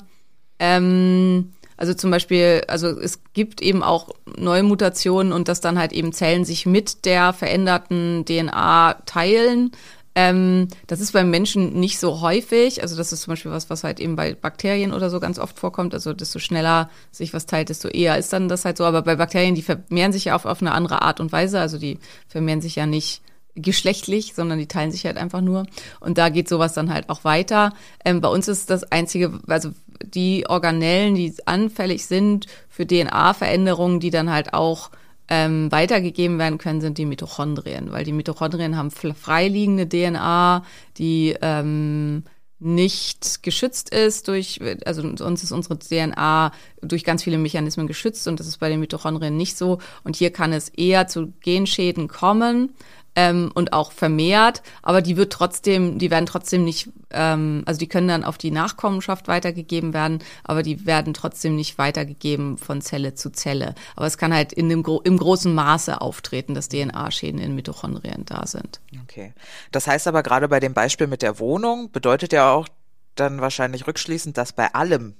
ähm, 0.57 1.53
also 1.77 1.93
zum 1.93 2.09
Beispiel, 2.09 2.63
also 2.67 2.87
es 2.87 3.21
gibt 3.33 3.61
eben 3.61 3.83
auch 3.83 4.09
neue 4.35 4.63
Mutationen 4.63 5.31
und 5.31 5.47
dass 5.47 5.61
dann 5.61 5.77
halt 5.77 5.93
eben 5.93 6.11
Zellen 6.11 6.43
sich 6.43 6.65
mit 6.65 7.05
der 7.05 7.33
veränderten 7.33 8.25
DNA 8.25 8.95
teilen. 9.05 9.71
Ähm, 10.15 10.69
das 10.87 11.01
ist 11.01 11.11
beim 11.11 11.29
Menschen 11.29 11.73
nicht 11.79 11.99
so 11.99 12.21
häufig. 12.21 12.81
Also 12.81 12.95
das 12.95 13.11
ist 13.11 13.23
zum 13.23 13.33
Beispiel 13.33 13.51
was, 13.51 13.69
was 13.69 13.83
halt 13.83 13.99
eben 13.99 14.15
bei 14.15 14.33
Bakterien 14.33 14.93
oder 14.93 15.09
so 15.09 15.19
ganz 15.19 15.37
oft 15.37 15.59
vorkommt. 15.59 15.93
Also 15.93 16.13
desto 16.13 16.39
schneller 16.39 16.89
sich 17.11 17.33
was 17.33 17.45
teilt, 17.45 17.69
desto 17.69 17.89
eher 17.89 18.17
ist 18.17 18.31
dann 18.31 18.47
das 18.47 18.63
halt 18.63 18.77
so. 18.77 18.85
Aber 18.85 19.01
bei 19.01 19.17
Bakterien, 19.17 19.55
die 19.55 19.61
vermehren 19.61 20.13
sich 20.13 20.25
ja 20.25 20.35
auf, 20.35 20.45
auf 20.45 20.61
eine 20.61 20.71
andere 20.71 21.01
Art 21.01 21.19
und 21.19 21.33
Weise. 21.33 21.59
Also 21.59 21.77
die 21.77 21.99
vermehren 22.29 22.61
sich 22.61 22.77
ja 22.77 22.85
nicht 22.85 23.21
geschlechtlich, 23.55 24.33
sondern 24.35 24.59
die 24.59 24.67
teilen 24.67 24.91
sich 24.91 25.05
halt 25.05 25.17
einfach 25.17 25.41
nur. 25.41 25.65
Und 25.99 26.17
da 26.17 26.29
geht 26.29 26.47
sowas 26.47 26.73
dann 26.73 26.93
halt 26.93 27.09
auch 27.09 27.23
weiter. 27.23 27.73
Ähm, 28.03 28.21
bei 28.21 28.29
uns 28.29 28.47
ist 28.47 28.69
das 28.69 28.83
einzige, 28.91 29.39
also 29.47 29.71
die 30.01 30.45
Organellen, 30.47 31.15
die 31.15 31.33
anfällig 31.45 32.05
sind 32.05 32.47
für 32.69 32.85
DNA-Veränderungen, 32.85 33.99
die 33.99 34.09
dann 34.09 34.31
halt 34.31 34.53
auch 34.53 34.91
ähm, 35.29 35.71
weitergegeben 35.71 36.37
werden 36.37 36.57
können, 36.57 36.81
sind 36.81 36.97
die 36.97 37.05
Mitochondrien, 37.05 37.91
weil 37.91 38.03
die 38.03 38.11
Mitochondrien 38.11 38.77
haben 38.77 38.91
freiliegende 38.91 39.87
DNA, 39.87 40.63
die 40.97 41.35
ähm, 41.41 42.23
nicht 42.59 43.43
geschützt 43.43 43.89
ist 43.89 44.27
durch, 44.27 44.59
also 44.85 45.15
sonst 45.17 45.43
ist 45.43 45.51
unsere 45.51 45.77
DNA 45.77 46.51
durch 46.81 47.03
ganz 47.03 47.23
viele 47.23 47.37
Mechanismen 47.37 47.85
geschützt 47.85 48.27
und 48.27 48.39
das 48.39 48.47
ist 48.47 48.59
bei 48.59 48.69
den 48.69 48.79
Mitochondrien 48.79 49.35
nicht 49.35 49.57
so. 49.57 49.79
Und 50.03 50.15
hier 50.15 50.31
kann 50.31 50.53
es 50.53 50.69
eher 50.69 51.07
zu 51.07 51.33
Genschäden 51.41 52.07
kommen 52.07 52.73
ähm, 53.15 53.51
und 53.53 53.73
auch 53.73 53.91
vermehrt, 53.91 54.61
aber 54.81 55.01
die 55.01 55.17
wird 55.17 55.31
trotzdem, 55.31 55.97
die 55.99 56.11
werden 56.11 56.25
trotzdem 56.25 56.65
nicht, 56.65 56.89
ähm, 57.11 57.63
also 57.65 57.79
die 57.79 57.87
können 57.87 58.07
dann 58.07 58.23
auf 58.23 58.37
die 58.37 58.51
Nachkommenschaft 58.51 59.27
weitergegeben 59.27 59.93
werden, 59.93 60.19
aber 60.43 60.63
die 60.63 60.85
werden 60.85 61.13
trotzdem 61.13 61.55
nicht 61.55 61.77
weitergegeben 61.77 62.57
von 62.57 62.81
Zelle 62.81 63.15
zu 63.15 63.31
Zelle. 63.31 63.75
Aber 63.95 64.05
es 64.05 64.17
kann 64.17 64.33
halt 64.33 64.51
in 64.53 64.69
dem, 64.69 64.83
gro- 64.83 65.01
im 65.01 65.17
großen 65.17 65.53
Maße 65.53 66.01
auftreten, 66.01 66.53
dass 66.53 66.69
DNA-Schäden 66.69 67.39
in 67.39 67.55
Mitochondrien 67.55 68.25
da 68.25 68.45
sind. 68.45 68.81
Okay. 69.03 69.33
Das 69.71 69.87
heißt 69.87 70.07
aber 70.07 70.23
gerade 70.23 70.47
bei 70.47 70.59
dem 70.59 70.73
Beispiel 70.73 71.07
mit 71.07 71.21
der 71.21 71.39
Wohnung 71.39 71.91
bedeutet 71.91 72.33
ja 72.33 72.51
auch 72.51 72.67
dann 73.15 73.39
wahrscheinlich 73.39 73.87
rückschließend, 73.87 74.37
dass 74.37 74.51
bei 74.51 74.73
allem 74.73 75.15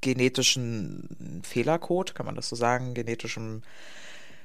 genetischen 0.00 1.42
Fehlercode, 1.42 2.14
kann 2.14 2.24
man 2.26 2.36
das 2.36 2.48
so 2.48 2.56
sagen, 2.56 2.94
genetischem 2.94 3.62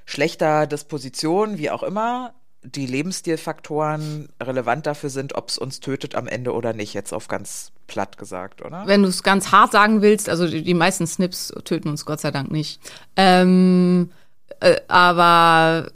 schlechter 0.05 0.67
Disposition, 0.67 1.57
wie 1.57 1.69
auch 1.69 1.83
immer, 1.83 2.33
die 2.63 2.86
Lebensstilfaktoren 2.86 4.29
relevant 4.41 4.86
dafür 4.86 5.10
sind, 5.10 5.36
ob 5.36 5.50
es 5.50 5.57
uns 5.57 5.79
tötet 5.79 6.15
am 6.15 6.27
Ende 6.27 6.53
oder 6.53 6.74
nicht, 6.74 6.93
jetzt 6.93 7.13
auf 7.13 7.27
ganz 7.27 7.72
platt 7.88 8.17
gesagt, 8.17 8.63
oder? 8.63 8.83
Wenn 8.88 9.03
du 9.03 9.10
es 9.10 9.24
ganz 9.24 9.51
hart 9.51 9.74
sagen 9.74 10.01
willst, 10.01 10.29
also 10.29 10.48
die, 10.48 10.63
die 10.63 10.74
meisten 10.74 11.05
Snips 11.05 11.53
töten 11.65 11.89
uns 11.89 12.05
Gott 12.05 12.22
sei 12.22 12.31
Dank 12.31 12.51
nicht. 12.51 12.79
Ähm, 13.17 14.12
äh, 14.62 14.77
aber 14.88 15.91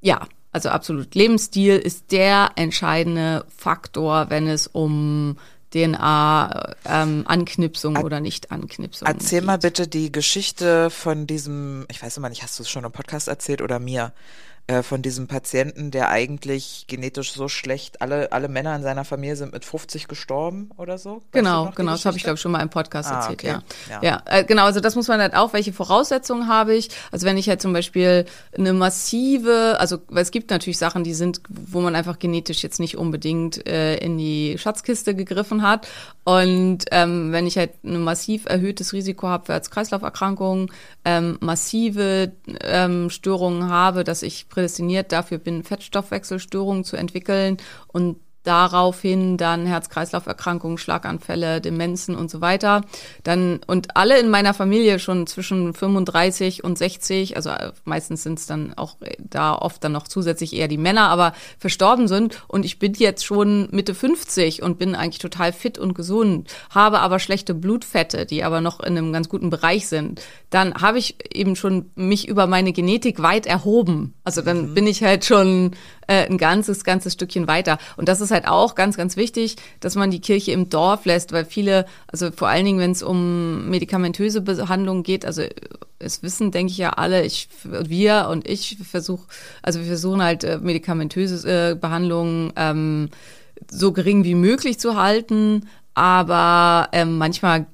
ja, 0.00 0.26
also 0.52 0.70
absolut. 0.70 1.14
Lebensstil 1.14 1.76
ist 1.76 2.12
der 2.12 2.50
entscheidende 2.56 3.44
Faktor, 3.54 4.30
wenn 4.30 4.48
es 4.48 4.66
um 4.66 5.36
DNA-Anknipsung 5.72 7.96
oder 7.98 8.20
Nicht-Anknipsung 8.20 9.08
Erzähl 9.08 9.40
geht. 9.40 9.46
mal 9.46 9.58
bitte 9.58 9.88
die 9.88 10.12
Geschichte 10.12 10.90
von 10.90 11.26
diesem, 11.26 11.86
ich 11.90 12.00
weiß 12.02 12.16
immer 12.16 12.28
nicht, 12.28 12.42
hast 12.42 12.58
du 12.58 12.62
es 12.62 12.70
schon 12.70 12.84
im 12.84 12.92
Podcast 12.92 13.28
erzählt 13.28 13.62
oder 13.62 13.78
mir, 13.78 14.12
äh, 14.68 14.82
von 14.82 15.00
diesem 15.00 15.28
Patienten, 15.28 15.90
der 15.90 16.08
eigentlich 16.08 16.86
genetisch 16.88 17.32
so 17.32 17.48
schlecht, 17.48 18.02
alle, 18.02 18.32
alle 18.32 18.48
Männer 18.48 18.74
in 18.74 18.82
seiner 18.82 19.04
Familie 19.04 19.36
sind 19.36 19.52
mit 19.52 19.64
50 19.64 20.08
gestorben 20.08 20.70
oder 20.76 20.98
so? 20.98 21.16
Weißt 21.16 21.32
Genau, 21.32 21.70
genau, 21.74 21.92
das 21.92 22.04
habe 22.04 22.16
ich 22.16 22.24
glaube 22.24 22.34
ich 22.34 22.40
schon 22.40 22.50
mal 22.52 22.60
im 22.62 22.68
Podcast 22.68 23.10
Ah, 23.10 23.16
erzählt, 23.16 23.38
okay. 23.40 23.46
ja. 23.46 23.62
Ja. 23.90 24.00
Ja, 24.02 24.22
äh, 24.26 24.44
genau, 24.44 24.64
also 24.64 24.80
das 24.80 24.96
muss 24.96 25.06
man 25.08 25.20
halt 25.20 25.34
auch, 25.34 25.52
welche 25.52 25.72
Voraussetzungen 25.72 26.48
habe 26.48 26.74
ich? 26.74 26.90
Also 27.12 27.26
wenn 27.26 27.36
ich 27.36 27.48
halt 27.48 27.62
zum 27.62 27.72
Beispiel 27.72 28.24
eine 28.56 28.72
massive, 28.72 29.76
also 29.78 29.98
weil 30.08 30.22
es 30.22 30.30
gibt 30.30 30.50
natürlich 30.50 30.78
Sachen, 30.78 31.04
die 31.04 31.14
sind, 31.14 31.40
wo 31.48 31.80
man 31.80 31.94
einfach 31.94 32.18
genetisch 32.18 32.62
jetzt 32.62 32.80
nicht 32.80 32.96
unbedingt 32.96 33.66
äh, 33.68 33.96
in 33.98 34.18
die 34.18 34.56
Schatzkiste 34.58 35.14
gegriffen 35.14 35.62
hat. 35.62 35.86
Und 36.24 36.86
ähm, 36.90 37.30
wenn 37.30 37.46
ich 37.46 37.56
halt 37.56 37.70
ein 37.84 38.02
massiv 38.02 38.46
erhöhtes 38.46 38.92
Risiko 38.92 39.28
habe 39.28 39.46
für 39.46 39.52
Herz-Kreislauf-Erkrankungen, 39.52 40.72
ähm, 41.04 41.38
massive 41.40 42.32
ähm, 42.62 43.10
Störungen 43.10 43.68
habe, 43.68 44.02
dass 44.02 44.22
ich 44.22 44.48
prädestiniert 44.56 45.12
dafür 45.12 45.36
bin, 45.36 45.62
Fettstoffwechselstörungen 45.62 46.82
zu 46.82 46.96
entwickeln 46.96 47.58
und 47.88 48.16
daraufhin 48.46 49.36
dann 49.36 49.66
Herz-Kreislauf-Erkrankungen, 49.66 50.78
Schlaganfälle, 50.78 51.60
Demenzen 51.60 52.14
und 52.14 52.30
so 52.30 52.40
weiter. 52.40 52.82
Dann 53.24 53.60
und 53.66 53.96
alle 53.96 54.18
in 54.20 54.30
meiner 54.30 54.54
Familie 54.54 54.98
schon 54.98 55.26
zwischen 55.26 55.74
35 55.74 56.62
und 56.62 56.78
60, 56.78 57.36
also 57.36 57.50
äh, 57.50 57.72
meistens 57.84 58.22
sind 58.22 58.38
es 58.38 58.46
dann 58.46 58.74
auch 58.74 59.00
äh, 59.00 59.16
da 59.18 59.54
oft 59.54 59.82
dann 59.82 59.92
noch 59.92 60.06
zusätzlich 60.06 60.54
eher 60.54 60.68
die 60.68 60.78
Männer, 60.78 61.08
aber 61.08 61.32
verstorben 61.58 62.06
sind 62.06 62.44
und 62.46 62.64
ich 62.64 62.78
bin 62.78 62.94
jetzt 62.94 63.24
schon 63.24 63.68
Mitte 63.72 63.94
50 63.94 64.62
und 64.62 64.78
bin 64.78 64.94
eigentlich 64.94 65.18
total 65.18 65.52
fit 65.52 65.78
und 65.78 65.94
gesund, 65.94 66.48
habe 66.70 67.00
aber 67.00 67.18
schlechte 67.18 67.54
Blutfette, 67.54 68.26
die 68.26 68.44
aber 68.44 68.60
noch 68.60 68.80
in 68.80 68.96
einem 68.96 69.12
ganz 69.12 69.28
guten 69.28 69.50
Bereich 69.50 69.88
sind. 69.88 70.22
Dann 70.50 70.74
habe 70.74 70.98
ich 70.98 71.34
eben 71.34 71.56
schon 71.56 71.90
mich 71.96 72.28
über 72.28 72.46
meine 72.46 72.72
Genetik 72.72 73.20
weit 73.20 73.46
erhoben. 73.46 74.14
Also 74.22 74.42
dann 74.42 74.74
bin 74.74 74.86
ich 74.86 75.02
halt 75.02 75.24
schon 75.24 75.72
äh, 76.06 76.26
ein 76.26 76.38
ganzes, 76.38 76.84
ganzes 76.84 77.14
Stückchen 77.14 77.46
weiter. 77.46 77.78
Und 77.96 78.08
das 78.08 78.20
ist 78.20 78.30
halt 78.30 78.46
auch 78.46 78.74
ganz, 78.74 78.96
ganz 78.96 79.16
wichtig, 79.16 79.56
dass 79.80 79.94
man 79.94 80.10
die 80.10 80.20
Kirche 80.20 80.52
im 80.52 80.68
Dorf 80.68 81.04
lässt, 81.04 81.32
weil 81.32 81.44
viele, 81.44 81.86
also 82.08 82.30
vor 82.30 82.48
allen 82.48 82.64
Dingen, 82.64 82.78
wenn 82.78 82.92
es 82.92 83.02
um 83.02 83.68
medikamentöse 83.68 84.40
Behandlung 84.40 85.02
geht, 85.02 85.24
also 85.24 85.42
es 85.98 86.22
wissen, 86.22 86.50
denke 86.50 86.72
ich 86.72 86.78
ja 86.78 86.90
alle, 86.90 87.24
ich, 87.24 87.48
wir 87.64 88.28
und 88.30 88.48
ich 88.48 88.78
versuche, 88.82 89.26
also 89.62 89.80
wir 89.80 89.86
versuchen 89.86 90.22
halt 90.22 90.44
äh, 90.44 90.58
medikamentöse 90.58 91.70
äh, 91.70 91.74
Behandlungen 91.74 92.52
ähm, 92.56 93.10
so 93.70 93.92
gering 93.92 94.24
wie 94.24 94.34
möglich 94.34 94.78
zu 94.78 94.96
halten, 94.96 95.68
aber 95.94 96.88
ähm, 96.92 97.16
manchmal 97.18 97.66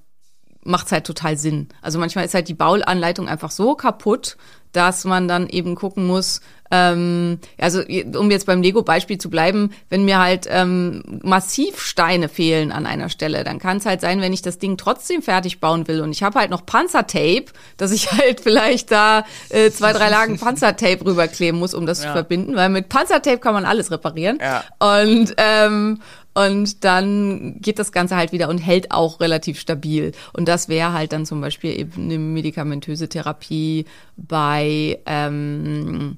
macht's 0.64 0.92
halt 0.92 1.07
total 1.07 1.37
Sinn. 1.37 1.68
Also 1.81 1.99
manchmal 1.99 2.25
ist 2.25 2.35
halt 2.35 2.49
die 2.49 2.55
Bauanleitung 2.55 3.29
einfach 3.29 3.51
so 3.51 3.75
kaputt, 3.75 4.37
dass 4.73 5.05
man 5.05 5.29
dann 5.29 5.49
eben 5.49 5.75
gucken 5.75 6.07
muss, 6.07 6.40
ähm, 6.73 7.39
also 7.59 7.83
um 8.17 8.31
jetzt 8.31 8.47
beim 8.47 8.63
Lego-Beispiel 8.63 9.19
zu 9.19 9.29
bleiben, 9.29 9.73
wenn 9.91 10.07
mir 10.07 10.19
halt 10.19 10.49
ähm, 10.51 11.03
massiv 11.23 11.81
Steine 11.81 12.31
fehlen 12.31 12.73
an 12.73 12.87
einer 12.87 13.11
Stelle, 13.11 13.45
dann 13.45 13.59
kann 13.59 13.77
es 13.77 13.85
halt 13.85 14.01
sein, 14.01 14.23
wenn 14.23 14.33
ich 14.33 14.41
das 14.41 14.59
Ding 14.59 14.79
trotzdem 14.79 15.21
fertig 15.21 15.61
bauen 15.61 15.87
will 15.87 16.01
und 16.01 16.13
ich 16.13 16.23
habe 16.23 16.41
halt 16.41 16.51
noch 16.51 16.65
Panzertape, 16.65 17.45
dass 17.77 17.93
ich 17.93 18.11
halt 18.19 18.41
vielleicht 18.41 18.91
da 18.91 19.25
äh, 19.51 19.71
zwei, 19.71 19.93
drei 19.93 20.09
Lagen 20.09 20.39
Panzertape 20.39 21.05
rüberkleben 21.05 21.61
muss, 21.61 21.75
um 21.75 21.85
das 21.85 22.01
zu 22.01 22.11
verbinden, 22.11 22.57
weil 22.57 22.71
mit 22.71 22.89
Panzertape 22.89 23.39
kann 23.39 23.53
man 23.53 23.67
alles 23.67 23.91
reparieren. 23.91 24.39
Ja. 24.41 24.65
Und 24.79 25.35
ähm, 25.37 26.01
und 26.35 26.85
dann 26.85 27.61
geht 27.61 27.79
das 27.79 27.93
Ganze 27.93 28.17
halt 28.17 28.33
wieder 28.33 28.49
und 28.49 28.59
hält 28.59 28.91
auch 28.91 29.21
relativ 29.21 29.61
stabil. 29.61 30.13
Und 30.33 30.49
das 30.49 30.69
wäre 30.69 30.93
halt 30.93 31.13
dann 31.13 31.27
zum 31.27 31.41
Beispiel 31.41 31.79
eben 31.79 32.05
eine 32.05 32.19
medikamentöse 32.19 33.09
Therapie 33.09 33.85
bei 34.17 34.99
ähm, 35.05 36.17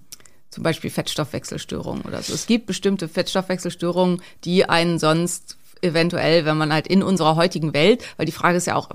zum 0.54 0.62
Beispiel 0.62 0.90
Fettstoffwechselstörungen 0.90 2.02
oder 2.02 2.22
so. 2.22 2.32
Es 2.32 2.46
gibt 2.46 2.66
bestimmte 2.66 3.08
Fettstoffwechselstörungen, 3.08 4.22
die 4.44 4.68
einen 4.68 5.00
sonst 5.00 5.58
eventuell, 5.82 6.44
wenn 6.44 6.56
man 6.56 6.72
halt 6.72 6.86
in 6.86 7.02
unserer 7.02 7.34
heutigen 7.34 7.74
Welt, 7.74 8.04
weil 8.16 8.26
die 8.26 8.32
Frage 8.32 8.56
ist 8.56 8.66
ja 8.66 8.76
auch, 8.76 8.88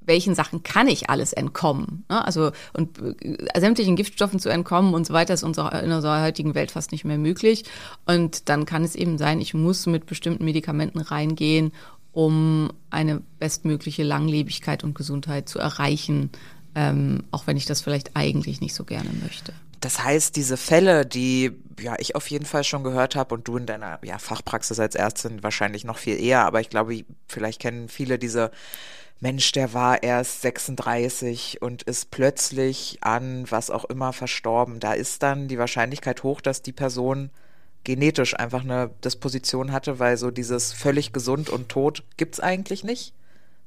welchen 0.00 0.36
Sachen 0.36 0.62
kann 0.62 0.86
ich 0.86 1.10
alles 1.10 1.32
entkommen? 1.32 2.04
Ne? 2.08 2.24
Also 2.24 2.52
und 2.72 3.00
äh, 3.20 3.60
sämtlichen 3.60 3.96
Giftstoffen 3.96 4.38
zu 4.38 4.48
entkommen 4.48 4.94
und 4.94 5.04
so 5.04 5.12
weiter 5.12 5.34
ist 5.34 5.42
unserer, 5.42 5.82
in 5.82 5.90
unserer 5.90 6.22
heutigen 6.22 6.54
Welt 6.54 6.70
fast 6.70 6.92
nicht 6.92 7.04
mehr 7.04 7.18
möglich. 7.18 7.64
Und 8.06 8.48
dann 8.48 8.64
kann 8.64 8.84
es 8.84 8.94
eben 8.94 9.18
sein, 9.18 9.40
ich 9.40 9.52
muss 9.52 9.86
mit 9.86 10.06
bestimmten 10.06 10.44
Medikamenten 10.44 11.00
reingehen, 11.00 11.72
um 12.12 12.70
eine 12.90 13.20
bestmögliche 13.40 14.04
Langlebigkeit 14.04 14.84
und 14.84 14.94
Gesundheit 14.94 15.48
zu 15.48 15.58
erreichen, 15.58 16.30
ähm, 16.76 17.24
auch 17.32 17.48
wenn 17.48 17.56
ich 17.56 17.66
das 17.66 17.80
vielleicht 17.80 18.14
eigentlich 18.14 18.60
nicht 18.60 18.74
so 18.74 18.84
gerne 18.84 19.10
möchte. 19.20 19.52
Das 19.80 20.02
heißt, 20.02 20.36
diese 20.36 20.56
Fälle, 20.56 21.06
die 21.06 21.52
ja 21.80 21.94
ich 21.98 22.14
auf 22.14 22.30
jeden 22.30 22.46
Fall 22.46 22.64
schon 22.64 22.84
gehört 22.84 23.16
habe 23.16 23.34
und 23.34 23.46
du 23.46 23.56
in 23.56 23.66
deiner 23.66 23.98
ja, 24.02 24.18
Fachpraxis 24.18 24.80
als 24.80 24.94
Ärztin 24.94 25.42
wahrscheinlich 25.42 25.84
noch 25.84 25.98
viel 25.98 26.18
eher, 26.18 26.44
aber 26.44 26.60
ich 26.60 26.70
glaube, 26.70 27.04
vielleicht 27.28 27.60
kennen 27.60 27.88
viele 27.88 28.18
diese 28.18 28.50
Mensch, 29.20 29.52
der 29.52 29.72
war 29.72 30.02
erst 30.02 30.42
36 30.42 31.62
und 31.62 31.82
ist 31.84 32.10
plötzlich 32.10 32.98
an 33.00 33.50
was 33.50 33.70
auch 33.70 33.86
immer 33.86 34.12
verstorben. 34.12 34.78
Da 34.78 34.92
ist 34.92 35.22
dann 35.22 35.48
die 35.48 35.58
Wahrscheinlichkeit 35.58 36.22
hoch, 36.22 36.40
dass 36.40 36.60
die 36.60 36.72
Person 36.72 37.30
genetisch 37.84 38.38
einfach 38.38 38.62
eine 38.62 38.90
Disposition 39.04 39.72
hatte, 39.72 39.98
weil 39.98 40.16
so 40.18 40.30
dieses 40.30 40.72
völlig 40.72 41.12
gesund 41.12 41.48
und 41.48 41.68
tot 41.68 42.02
gibt's 42.16 42.40
eigentlich 42.40 42.84
nicht. 42.84 43.14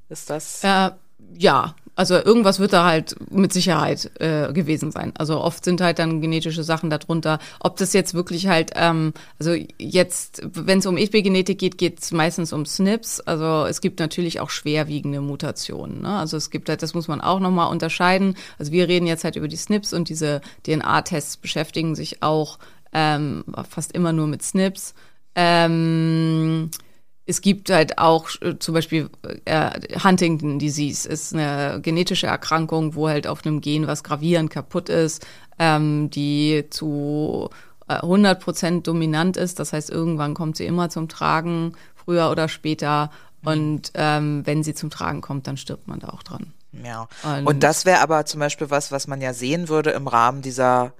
Ist 0.10 0.30
das? 0.30 0.64
Äh, 0.64 0.92
ja, 1.34 1.76
also 2.00 2.16
irgendwas 2.16 2.60
wird 2.60 2.72
da 2.72 2.86
halt 2.86 3.18
mit 3.30 3.52
Sicherheit 3.52 4.10
äh, 4.22 4.54
gewesen 4.54 4.90
sein. 4.90 5.12
Also 5.18 5.42
oft 5.42 5.66
sind 5.66 5.82
halt 5.82 6.00
dann 6.00 6.22
genetische 6.22 6.64
Sachen 6.64 6.90
darunter. 6.90 7.40
Ob 7.60 7.76
das 7.76 7.92
jetzt 7.92 8.14
wirklich 8.14 8.48
halt, 8.48 8.72
ähm, 8.76 9.12
also 9.38 9.54
jetzt, 9.78 10.42
wenn 10.54 10.80
es 10.80 10.86
um 10.86 10.96
Epigenetik 10.96 11.60
geht, 11.60 11.78
geht 11.78 12.00
es 12.00 12.14
meistens 12.14 12.54
um 12.54 12.66
SNPs. 12.66 13.20
Also 13.20 13.66
es 13.66 13.82
gibt 13.82 14.00
natürlich 14.00 14.40
auch 14.40 14.50
schwerwiegende 14.50 15.20
Mutationen. 15.20 16.04
Ne? 16.04 16.18
Also 16.18 16.38
es 16.38 16.52
gibt 16.52 16.70
halt, 16.70 16.84
das 16.84 16.94
muss 16.94 17.10
man 17.10 17.20
auch 17.20 17.42
nochmal 17.42 17.70
unterscheiden. 17.70 18.38
Also 18.58 18.72
wir 18.72 18.88
reden 18.88 19.06
jetzt 19.06 19.26
halt 19.26 19.36
über 19.36 19.50
die 19.50 19.58
SNPs 19.58 19.92
und 19.92 20.08
diese 20.08 20.40
DNA-Tests 20.66 21.36
beschäftigen 21.36 21.96
sich 21.96 22.24
auch 22.24 22.60
ähm, 22.94 23.44
fast 23.70 23.92
immer 23.92 24.14
nur 24.14 24.28
mit 24.28 24.42
SNPs. 24.42 24.94
Ähm, 25.36 26.72
es 27.30 27.42
gibt 27.42 27.70
halt 27.70 28.00
auch 28.00 28.30
äh, 28.42 28.58
zum 28.58 28.74
Beispiel 28.74 29.10
äh, 29.46 29.70
Huntington 30.04 30.58
Disease 30.58 31.08
ist 31.08 31.34
eine 31.34 31.80
genetische 31.80 32.26
Erkrankung, 32.26 32.96
wo 32.96 33.08
halt 33.08 33.28
auf 33.28 33.46
einem 33.46 33.62
Gen 33.62 33.86
was 33.86 34.04
gravierend 34.04 34.50
kaputt 34.50 34.90
ist, 34.90 35.26
ähm, 35.60 36.10
die 36.10 36.66
zu 36.72 37.52
äh, 37.88 37.94
100 37.94 38.40
Prozent 38.42 38.88
dominant 38.88 39.38
ist. 39.38 39.60
Das 39.60 39.74
heißt, 39.74 39.92
irgendwann 39.92 40.34
kommt 40.34 40.58
sie 40.58 40.66
immer 40.66 40.90
zum 40.90 41.08
Tragen, 41.08 41.74
früher 41.94 42.32
oder 42.32 42.50
später. 42.50 43.12
Und 43.46 43.92
ähm, 43.94 44.42
wenn 44.46 44.64
sie 44.64 44.74
zum 44.74 44.90
Tragen 44.90 45.22
kommt, 45.22 45.46
dann 45.46 45.56
stirbt 45.56 45.88
man 45.88 46.00
da 46.00 46.08
auch 46.10 46.24
dran. 46.24 46.54
Ja. 46.72 47.08
Und, 47.24 47.46
Und 47.46 47.64
das 47.64 47.86
wäre 47.86 48.02
aber 48.02 48.26
zum 48.26 48.40
Beispiel 48.40 48.72
was, 48.72 48.92
was 48.92 49.06
man 49.06 49.22
ja 49.22 49.34
sehen 49.34 49.70
würde 49.70 49.92
im 49.92 50.08
Rahmen 50.08 50.42
dieser 50.42 50.94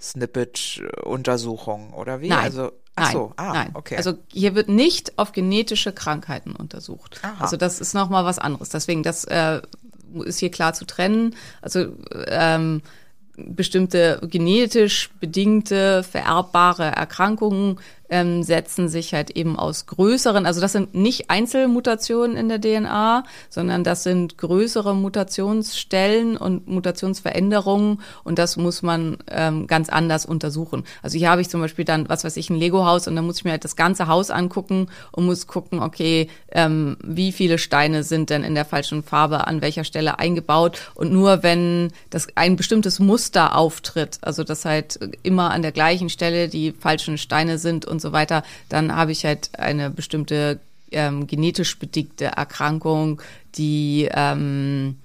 Snippet-Untersuchung, 0.00 1.92
oder 1.92 2.22
wie? 2.22 2.30
Nein. 2.30 2.38
Also 2.38 2.72
Ach 2.96 3.12
so, 3.12 3.32
nein, 3.36 3.48
ah, 3.48 3.52
nein. 3.52 3.70
okay. 3.74 3.96
Also 3.96 4.14
hier 4.28 4.54
wird 4.54 4.68
nicht 4.68 5.18
auf 5.18 5.32
genetische 5.32 5.92
Krankheiten 5.92 6.54
untersucht. 6.54 7.20
Aha. 7.22 7.42
Also 7.42 7.56
das 7.56 7.80
ist 7.80 7.94
noch 7.94 8.08
mal 8.08 8.24
was 8.24 8.38
anderes. 8.38 8.68
Deswegen 8.68 9.02
das 9.02 9.24
äh, 9.24 9.60
ist 10.24 10.38
hier 10.38 10.50
klar 10.50 10.74
zu 10.74 10.84
trennen. 10.84 11.34
Also 11.60 11.96
ähm, 12.28 12.82
bestimmte 13.36 14.20
genetisch 14.22 15.10
bedingte 15.20 16.04
vererbbare 16.04 16.84
Erkrankungen 16.84 17.80
ähm, 18.08 18.42
setzen 18.42 18.88
sich 18.88 19.14
halt 19.14 19.30
eben 19.30 19.58
aus 19.58 19.86
größeren, 19.86 20.46
also 20.46 20.60
das 20.60 20.72
sind 20.72 20.94
nicht 20.94 21.30
Einzelmutationen 21.30 22.36
in 22.36 22.48
der 22.48 22.60
DNA, 22.60 23.24
sondern 23.48 23.84
das 23.84 24.02
sind 24.02 24.38
größere 24.38 24.94
Mutationsstellen 24.94 26.36
und 26.36 26.68
Mutationsveränderungen 26.68 28.00
und 28.22 28.38
das 28.38 28.56
muss 28.56 28.82
man 28.82 29.18
ähm, 29.30 29.66
ganz 29.66 29.88
anders 29.88 30.26
untersuchen. 30.26 30.84
Also 31.02 31.18
hier 31.18 31.30
habe 31.30 31.40
ich 31.40 31.48
zum 31.48 31.60
Beispiel 31.60 31.84
dann, 31.84 32.08
was 32.08 32.24
weiß 32.24 32.36
ich, 32.36 32.50
ein 32.50 32.56
Lego-Haus 32.56 33.08
und 33.08 33.16
dann 33.16 33.26
muss 33.26 33.38
ich 33.38 33.44
mir 33.44 33.52
halt 33.52 33.64
das 33.64 33.76
ganze 33.76 34.06
Haus 34.06 34.30
angucken 34.30 34.88
und 35.12 35.26
muss 35.26 35.46
gucken, 35.46 35.80
okay, 35.80 36.28
ähm, 36.52 36.96
wie 37.02 37.32
viele 37.32 37.58
Steine 37.58 38.02
sind 38.02 38.30
denn 38.30 38.44
in 38.44 38.54
der 38.54 38.64
falschen 38.64 39.02
Farbe 39.02 39.46
an 39.46 39.62
welcher 39.62 39.84
Stelle 39.84 40.18
eingebaut 40.18 40.78
und 40.94 41.12
nur 41.12 41.42
wenn 41.42 41.90
das 42.10 42.28
ein 42.34 42.56
bestimmtes 42.56 42.98
Muster 42.98 43.56
auftritt, 43.56 44.18
also 44.22 44.44
dass 44.44 44.64
halt 44.64 44.98
immer 45.22 45.50
an 45.50 45.62
der 45.62 45.72
gleichen 45.72 46.08
Stelle 46.08 46.48
die 46.48 46.72
falschen 46.72 47.18
Steine 47.18 47.58
sind 47.58 47.86
und 47.86 48.00
so 48.04 48.12
weiter, 48.12 48.44
dann 48.68 48.94
habe 48.94 49.10
ich 49.10 49.24
halt 49.24 49.58
eine 49.58 49.90
bestimmte 49.90 50.60
ähm, 50.92 51.26
genetisch 51.26 51.78
bedingte 51.78 52.26
Erkrankung, 52.26 53.20
die 53.56 54.08
ähm, 54.12 54.98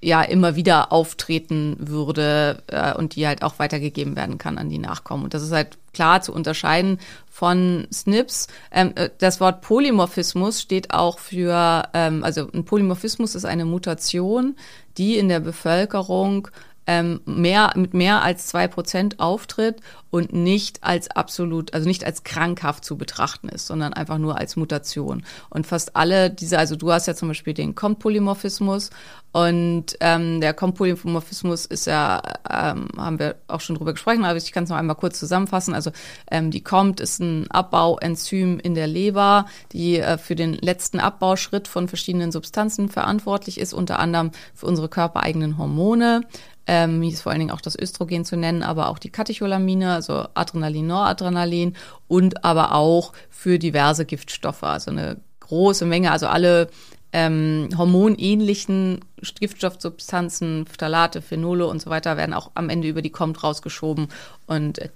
ja 0.00 0.22
immer 0.22 0.54
wieder 0.54 0.92
auftreten 0.92 1.76
würde 1.78 2.62
äh, 2.68 2.94
und 2.94 3.16
die 3.16 3.26
halt 3.26 3.42
auch 3.42 3.58
weitergegeben 3.58 4.16
werden 4.16 4.38
kann 4.38 4.58
an 4.58 4.68
die 4.68 4.78
Nachkommen. 4.78 5.24
Und 5.24 5.34
das 5.34 5.42
ist 5.42 5.52
halt 5.52 5.78
klar 5.92 6.20
zu 6.20 6.32
unterscheiden 6.32 6.98
von 7.30 7.86
SNPs. 7.90 8.48
Ähm, 8.70 8.92
äh, 8.96 9.10
das 9.18 9.40
Wort 9.40 9.62
Polymorphismus 9.62 10.60
steht 10.60 10.92
auch 10.92 11.18
für, 11.18 11.88
ähm, 11.94 12.22
also 12.22 12.48
ein 12.52 12.64
Polymorphismus 12.64 13.34
ist 13.34 13.44
eine 13.44 13.64
Mutation, 13.64 14.56
die 14.98 15.16
in 15.16 15.28
der 15.28 15.40
Bevölkerung 15.40 16.48
ähm, 16.86 17.20
mehr 17.24 17.72
mit 17.76 17.94
mehr 17.94 18.22
als 18.22 18.46
zwei 18.46 18.68
Prozent 18.68 19.20
auftritt 19.20 19.80
und 20.10 20.32
nicht 20.32 20.84
als 20.84 21.10
absolut, 21.10 21.74
also 21.74 21.88
nicht 21.88 22.04
als 22.04 22.22
krankhaft 22.22 22.84
zu 22.84 22.96
betrachten 22.96 23.48
ist, 23.48 23.66
sondern 23.66 23.92
einfach 23.94 24.18
nur 24.18 24.38
als 24.38 24.54
Mutation. 24.54 25.24
Und 25.50 25.66
fast 25.66 25.96
alle 25.96 26.30
diese, 26.30 26.58
also 26.58 26.76
du 26.76 26.92
hast 26.92 27.06
ja 27.06 27.14
zum 27.14 27.28
Beispiel 27.28 27.54
den 27.54 27.74
Kompolymorphismus 27.74 28.90
und 29.32 29.96
ähm, 29.98 30.40
der 30.40 30.54
Kompolymorphismus 30.54 31.66
ist 31.66 31.86
ja, 31.88 32.22
ähm, 32.48 32.86
haben 32.96 33.18
wir 33.18 33.34
auch 33.48 33.60
schon 33.60 33.74
drüber 33.74 33.92
gesprochen, 33.92 34.24
aber 34.24 34.36
ich 34.36 34.52
kann 34.52 34.62
es 34.62 34.70
noch 34.70 34.76
einmal 34.76 34.94
kurz 34.94 35.18
zusammenfassen. 35.18 35.74
Also 35.74 35.90
ähm, 36.30 36.52
die 36.52 36.62
COMT 36.62 37.00
ist 37.00 37.18
ein 37.18 37.50
Abbauenzym 37.50 38.60
in 38.60 38.76
der 38.76 38.86
Leber, 38.86 39.46
die 39.72 39.98
äh, 39.98 40.18
für 40.18 40.36
den 40.36 40.54
letzten 40.54 41.00
Abbauschritt 41.00 41.66
von 41.66 41.88
verschiedenen 41.88 42.30
Substanzen 42.30 42.88
verantwortlich 42.88 43.58
ist, 43.58 43.74
unter 43.74 43.98
anderem 43.98 44.30
für 44.54 44.66
unsere 44.66 44.88
körpereigenen 44.88 45.58
Hormone. 45.58 46.20
Ähm, 46.66 47.02
hier 47.02 47.12
ist 47.12 47.22
vor 47.22 47.32
allen 47.32 47.40
Dingen 47.40 47.50
auch 47.50 47.60
das 47.60 47.78
Östrogen 47.78 48.24
zu 48.24 48.36
nennen, 48.36 48.62
aber 48.62 48.88
auch 48.88 48.98
die 48.98 49.10
Katecholamine, 49.10 49.92
also 49.92 50.26
Adrenalin, 50.34 50.86
Noradrenalin 50.86 51.76
und 52.08 52.44
aber 52.44 52.74
auch 52.74 53.12
für 53.28 53.58
diverse 53.58 54.06
Giftstoffe, 54.06 54.62
also 54.62 54.90
eine 54.90 55.18
große 55.40 55.84
Menge, 55.84 56.10
also 56.10 56.26
alle 56.26 56.68
ähm, 57.12 57.68
hormonähnlichen 57.76 59.00
Giftstoffsubstanzen, 59.38 60.66
Phthalate, 60.66 61.22
Phenole 61.22 61.66
und 61.66 61.80
so 61.80 61.90
weiter 61.90 62.16
werden 62.16 62.34
auch 62.34 62.50
am 62.54 62.70
Ende 62.70 62.88
über 62.88 63.02
die 63.02 63.10
Kommt 63.10 63.44
rausgeschoben 63.44 64.08
und 64.46 64.78
äh, 64.78 64.88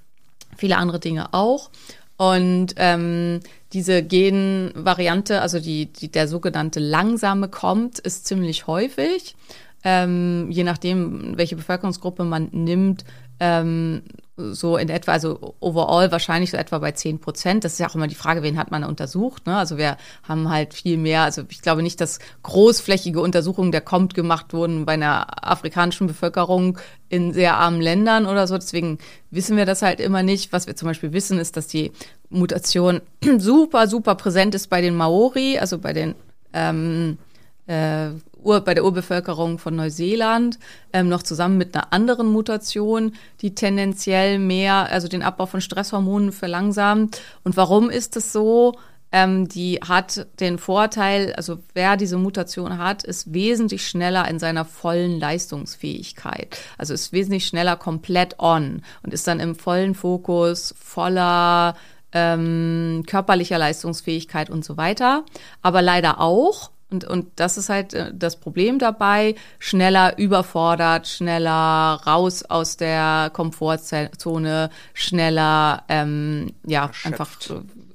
viele 0.56 0.76
andere 0.78 0.98
Dinge 0.98 1.32
auch. 1.32 1.70
Und 2.16 2.74
ähm, 2.78 3.38
diese 3.72 4.02
Genvariante, 4.02 5.40
also 5.40 5.60
die, 5.60 5.86
die 5.86 6.10
der 6.10 6.26
sogenannte 6.26 6.80
langsame 6.80 7.48
kommt, 7.48 8.00
ist 8.00 8.26
ziemlich 8.26 8.66
häufig 8.66 9.36
ähm, 9.84 10.50
je 10.50 10.64
nachdem, 10.64 11.36
welche 11.36 11.56
Bevölkerungsgruppe 11.56 12.24
man 12.24 12.48
nimmt, 12.52 13.04
ähm, 13.40 14.02
so 14.36 14.76
in 14.76 14.88
etwa, 14.88 15.12
also 15.12 15.56
overall 15.58 16.12
wahrscheinlich 16.12 16.52
so 16.52 16.56
etwa 16.56 16.78
bei 16.78 16.92
10 16.92 17.18
Prozent. 17.20 17.64
Das 17.64 17.72
ist 17.72 17.78
ja 17.80 17.88
auch 17.88 17.94
immer 17.94 18.06
die 18.06 18.14
Frage, 18.14 18.42
wen 18.42 18.56
hat 18.56 18.70
man 18.70 18.84
untersucht. 18.84 19.46
Ne? 19.46 19.56
Also 19.56 19.78
wir 19.78 19.96
haben 20.22 20.48
halt 20.48 20.74
viel 20.74 20.96
mehr, 20.96 21.22
also 21.22 21.42
ich 21.48 21.60
glaube 21.60 21.82
nicht, 21.82 22.00
dass 22.00 22.20
großflächige 22.44 23.20
Untersuchungen 23.20 23.72
der 23.72 23.80
kommt 23.80 24.14
gemacht 24.14 24.52
wurden 24.52 24.86
bei 24.86 24.92
einer 24.92 25.48
afrikanischen 25.48 26.06
Bevölkerung 26.06 26.78
in 27.08 27.32
sehr 27.32 27.56
armen 27.56 27.80
Ländern 27.80 28.26
oder 28.26 28.46
so. 28.46 28.56
Deswegen 28.56 28.98
wissen 29.30 29.56
wir 29.56 29.66
das 29.66 29.82
halt 29.82 29.98
immer 29.98 30.22
nicht. 30.22 30.52
Was 30.52 30.68
wir 30.68 30.76
zum 30.76 30.86
Beispiel 30.86 31.12
wissen, 31.12 31.38
ist, 31.38 31.56
dass 31.56 31.66
die 31.66 31.90
Mutation 32.30 33.00
super, 33.38 33.88
super 33.88 34.14
präsent 34.14 34.54
ist 34.54 34.68
bei 34.68 34.80
den 34.80 34.94
Maori, 34.94 35.58
also 35.58 35.78
bei 35.78 35.92
den 35.92 36.14
ähm, 36.52 37.18
äh, 37.66 38.10
Ur, 38.48 38.62
bei 38.62 38.72
der 38.72 38.84
Urbevölkerung 38.84 39.58
von 39.58 39.76
Neuseeland, 39.76 40.58
ähm, 40.94 41.10
noch 41.10 41.22
zusammen 41.22 41.58
mit 41.58 41.74
einer 41.74 41.92
anderen 41.92 42.28
Mutation, 42.28 43.12
die 43.42 43.54
tendenziell 43.54 44.38
mehr, 44.38 44.90
also 44.90 45.06
den 45.06 45.22
Abbau 45.22 45.44
von 45.44 45.60
Stresshormonen 45.60 46.32
verlangsamt. 46.32 47.20
Und 47.44 47.58
warum 47.58 47.90
ist 47.90 48.16
es 48.16 48.32
so? 48.32 48.78
Ähm, 49.12 49.48
die 49.48 49.80
hat 49.86 50.26
den 50.40 50.56
Vorteil, 50.58 51.34
also 51.34 51.58
wer 51.74 51.98
diese 51.98 52.16
Mutation 52.16 52.78
hat, 52.78 53.04
ist 53.04 53.34
wesentlich 53.34 53.86
schneller 53.86 54.26
in 54.28 54.38
seiner 54.38 54.64
vollen 54.64 55.20
Leistungsfähigkeit. 55.20 56.58
Also 56.78 56.94
ist 56.94 57.12
wesentlich 57.12 57.46
schneller 57.46 57.76
komplett 57.76 58.38
on 58.38 58.82
und 59.02 59.12
ist 59.12 59.26
dann 59.26 59.40
im 59.40 59.56
vollen 59.56 59.94
Fokus, 59.94 60.74
voller 60.78 61.74
ähm, 62.12 63.04
körperlicher 63.06 63.58
Leistungsfähigkeit 63.58 64.48
und 64.48 64.64
so 64.64 64.78
weiter. 64.78 65.24
Aber 65.60 65.82
leider 65.82 66.20
auch, 66.20 66.70
und, 66.90 67.04
und 67.04 67.26
das 67.36 67.58
ist 67.58 67.68
halt 67.68 67.92
äh, 67.92 68.12
das 68.14 68.36
Problem 68.36 68.78
dabei, 68.78 69.34
schneller 69.58 70.16
überfordert, 70.16 71.06
schneller 71.06 72.00
raus 72.06 72.44
aus 72.44 72.76
der 72.78 73.30
Komfortzone, 73.32 74.70
schneller, 74.94 75.84
ähm, 75.88 76.54
ja, 76.64 76.86
Erschöpft. 76.86 77.06
einfach 77.06 77.30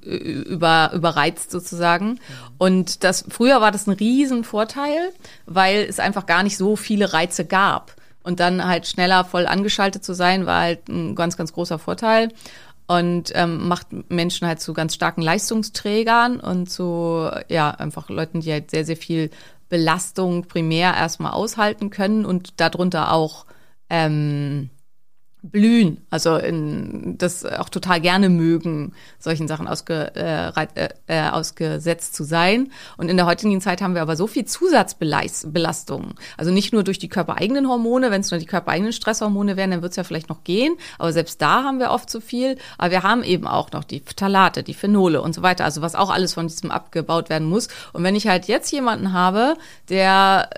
äh, 0.04 0.14
über, 0.14 0.92
überreizt 0.94 1.50
sozusagen. 1.50 2.20
Und 2.56 3.02
das, 3.02 3.24
früher 3.28 3.60
war 3.60 3.72
das 3.72 3.88
ein 3.88 3.94
Riesenvorteil, 3.94 5.10
weil 5.46 5.86
es 5.88 5.98
einfach 5.98 6.26
gar 6.26 6.44
nicht 6.44 6.56
so 6.56 6.76
viele 6.76 7.12
Reize 7.12 7.44
gab. 7.44 7.96
Und 8.22 8.40
dann 8.40 8.64
halt 8.64 8.86
schneller 8.86 9.24
voll 9.24 9.46
angeschaltet 9.46 10.02
zu 10.04 10.14
sein, 10.14 10.46
war 10.46 10.60
halt 10.62 10.88
ein 10.88 11.14
ganz, 11.14 11.36
ganz 11.36 11.52
großer 11.52 11.78
Vorteil 11.78 12.30
und 12.86 13.32
ähm, 13.34 13.66
macht 13.68 13.88
Menschen 14.10 14.46
halt 14.46 14.60
zu 14.60 14.74
ganz 14.74 14.94
starken 14.94 15.22
Leistungsträgern 15.22 16.40
und 16.40 16.70
zu 16.70 17.30
ja 17.48 17.70
einfach 17.70 18.08
Leuten, 18.10 18.40
die 18.40 18.52
halt 18.52 18.70
sehr 18.70 18.84
sehr 18.84 18.96
viel 18.96 19.30
Belastung 19.68 20.44
primär 20.44 20.94
erstmal 20.94 21.32
aushalten 21.32 21.90
können 21.90 22.24
und 22.24 22.60
darunter 22.60 23.12
auch 23.12 23.46
ähm, 23.90 24.70
blühen, 25.50 25.98
also 26.08 26.36
in, 26.36 27.18
das 27.18 27.44
auch 27.44 27.68
total 27.68 28.00
gerne 28.00 28.30
mögen, 28.30 28.94
solchen 29.18 29.46
Sachen 29.46 29.68
ausge, 29.68 30.10
äh, 30.16 30.48
äh, 30.74 30.88
äh, 31.06 31.28
ausgesetzt 31.28 32.14
zu 32.14 32.24
sein. 32.24 32.72
Und 32.96 33.10
in 33.10 33.18
der 33.18 33.26
heutigen 33.26 33.60
Zeit 33.60 33.82
haben 33.82 33.94
wir 33.94 34.00
aber 34.00 34.16
so 34.16 34.26
viel 34.26 34.46
Zusatzbelastungen. 34.46 36.14
Also 36.38 36.50
nicht 36.50 36.72
nur 36.72 36.82
durch 36.82 36.98
die 36.98 37.10
körpereigenen 37.10 37.68
Hormone, 37.68 38.10
wenn 38.10 38.22
es 38.22 38.30
nur 38.30 38.40
die 38.40 38.46
körpereigenen 38.46 38.94
Stresshormone 38.94 39.58
wären, 39.58 39.70
dann 39.70 39.82
wird 39.82 39.90
es 39.90 39.96
ja 39.96 40.04
vielleicht 40.04 40.30
noch 40.30 40.44
gehen. 40.44 40.76
Aber 40.98 41.12
selbst 41.12 41.42
da 41.42 41.62
haben 41.62 41.78
wir 41.78 41.90
oft 41.90 42.08
zu 42.08 42.22
viel. 42.22 42.56
Aber 42.78 42.90
wir 42.90 43.02
haben 43.02 43.22
eben 43.22 43.46
auch 43.46 43.70
noch 43.72 43.84
die 43.84 44.00
Phthalate, 44.00 44.62
die 44.62 44.74
Phenole 44.74 45.20
und 45.20 45.34
so 45.34 45.42
weiter. 45.42 45.64
Also 45.64 45.82
was 45.82 45.94
auch 45.94 46.08
alles 46.08 46.32
von 46.32 46.46
diesem 46.46 46.70
abgebaut 46.70 47.28
werden 47.28 47.48
muss. 47.48 47.68
Und 47.92 48.02
wenn 48.02 48.16
ich 48.16 48.26
halt 48.28 48.46
jetzt 48.46 48.72
jemanden 48.72 49.12
habe, 49.12 49.56
der 49.90 50.48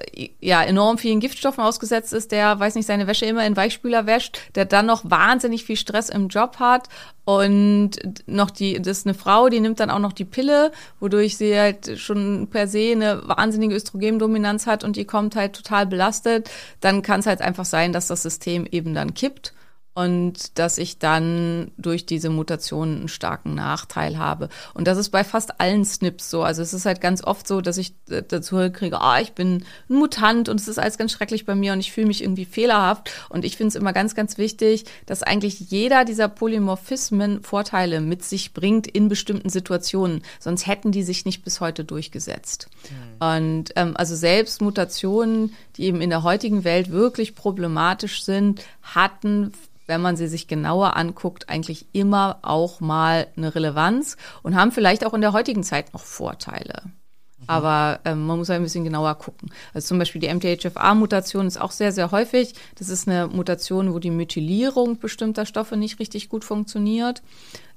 ja 0.41 0.63
enorm 0.63 0.99
vielen 0.99 1.19
Giftstoffen 1.19 1.65
ausgesetzt 1.65 2.13
ist, 2.13 2.31
der, 2.31 2.61
weiß 2.61 2.77
nicht, 2.77 2.87
seine 2.87 3.09
Wäsche 3.09 3.27
immer 3.27 3.45
in 3.45 3.57
Weichspüler 3.57 4.07
wäscht, 4.07 4.39
der 4.55 4.76
dann 4.77 4.87
noch 4.87 5.11
wahnsinnig 5.11 5.65
viel 5.65 5.77
Stress 5.77 6.11
im 6.11 6.29
Job 6.29 6.57
hat 6.59 6.91
und 7.25 7.93
noch 8.27 8.51
die, 8.51 8.75
das 8.81 8.99
ist 8.99 9.07
eine 9.07 9.15
Frau, 9.15 9.49
die 9.49 9.61
nimmt 9.61 9.81
dann 9.81 9.89
auch 9.89 9.99
noch 9.99 10.13
die 10.13 10.27
Pille, 10.27 10.71
wodurch 11.01 11.39
sie 11.39 11.59
halt 11.59 11.99
schon 11.99 12.49
per 12.49 12.69
se 12.69 12.93
eine 12.93 13.27
wahnsinnige 13.27 13.75
Östrogendominanz 13.75 14.67
hat 14.67 14.85
und 14.85 14.97
die 14.97 15.07
kommt 15.07 15.35
halt 15.35 15.55
total 15.55 15.87
belastet, 15.87 16.51
dann 16.81 17.01
kann 17.01 17.21
es 17.21 17.27
halt 17.27 17.41
einfach 17.41 17.65
sein, 17.65 17.95
dass 17.95 18.09
das 18.09 18.23
System 18.23 18.67
eben 18.71 18.93
dann 18.93 19.15
kippt 19.15 19.55
und 19.97 20.59
dass 20.59 20.77
ich 20.77 20.99
dann 20.99 21.71
durch 21.79 22.05
diese 22.05 22.29
Mutation 22.29 22.97
einen 22.97 23.09
starken 23.09 23.55
Nachteil 23.55 24.19
habe. 24.19 24.51
Und 24.75 24.87
das 24.87 24.99
ist 24.99 25.09
bei 25.09 25.25
fast 25.25 25.59
allen 25.59 25.87
SNPs 25.87 26.29
so. 26.29 26.43
Also 26.43 26.61
es 26.61 26.75
ist 26.75 26.85
halt 26.85 27.01
ganz 27.01 27.25
oft 27.25 27.49
so, 27.49 27.63
dass 27.63 27.79
ich 27.79 27.95
äh, 28.11 28.23
dazu 28.23 28.57
kriege, 28.71 29.01
ah, 29.01 29.21
ich 29.21 29.33
bin 29.33 29.65
ein 29.89 29.97
Mutant 29.97 30.51
und 30.51 30.61
es 30.61 30.69
ist 30.69 30.79
alles 30.79 30.99
ganz 30.99 31.13
schrecklich 31.13 31.47
bei 31.47 31.55
mir 31.55 31.73
und 31.73 31.81
ich 31.81 31.93
fühle 31.93 32.09
mich 32.09 32.23
irgendwie 32.23 32.45
fehlerhaft. 32.45 33.11
Und 33.31 33.47
ich 33.47 33.57
finde 33.57 33.69
es 33.69 33.75
immer 33.75 33.95
ganz, 33.95 34.15
ganz 34.15 34.37
wichtig, 34.37 34.85
dass 35.07 35.23
eigentlich 35.23 35.61
jeder 35.61 36.05
dieser 36.05 36.29
Polymorphismen 36.29 37.43
Vorteile 37.43 38.03
mit 38.03 38.23
sich 38.23 38.53
bringt 38.53 38.87
in 38.87 39.09
bestimmten 39.09 39.49
Situationen. 39.49 40.21
Sonst 40.41 40.67
hätten 40.67 40.93
die 40.93 41.05
sich 41.05 41.25
nicht 41.25 41.43
bis 41.43 41.61
heute 41.61 41.87
durchgesetzt. 41.87 42.69
Mhm. 42.91 43.27
Und 43.27 43.73
ähm, 43.77 43.97
also 43.97 44.15
selbst 44.15 44.61
Mutationen, 44.61 45.55
die 45.79 45.85
eben 45.85 46.03
in 46.03 46.11
der 46.11 46.23
heutigen 46.23 46.65
Welt 46.65 46.91
wirklich 46.91 47.35
problematisch 47.35 48.25
sind, 48.25 48.63
hatten 48.83 49.53
wenn 49.87 50.01
man 50.01 50.17
sie 50.17 50.29
sich 50.29 50.49
genauer 50.49 50.97
anguckt, 50.97 51.49
eigentlich 51.49 51.87
immer 51.93 52.39
auch 52.43 52.81
mal 52.81 53.29
eine 53.37 53.55
Relevanz 53.55 54.17
und 54.43 54.57
haben 54.57 54.73
vielleicht 54.73 55.05
auch 55.05 55.15
in 55.15 55.21
der 55.21 55.33
heutigen 55.33 55.63
Zeit 55.63 55.93
noch 55.93 56.03
Vorteile. 56.03 56.83
Mhm. 56.85 57.45
Aber 57.47 58.01
ähm, 58.05 58.27
man 58.27 58.39
muss 58.39 58.51
ein 58.51 58.63
bisschen 58.63 58.85
genauer 58.85 59.15
gucken. 59.17 59.51
Also 59.75 59.89
zum 59.89 59.99
Beispiel 59.99 60.21
die 60.21 60.33
MTHFR-Mutation 60.33 61.47
ist 61.47 61.61
auch 61.61 61.71
sehr, 61.71 61.93
sehr 61.93 62.11
häufig. 62.11 62.55
Das 62.77 62.89
ist 62.89 63.09
eine 63.09 63.29
Mutation, 63.29 63.93
wo 63.93 63.99
die 63.99 64.11
Methylierung 64.11 64.99
bestimmter 64.99 65.47
Stoffe 65.47 65.77
nicht 65.77 65.99
richtig 65.99 66.29
gut 66.29 66.45
funktioniert 66.45 67.23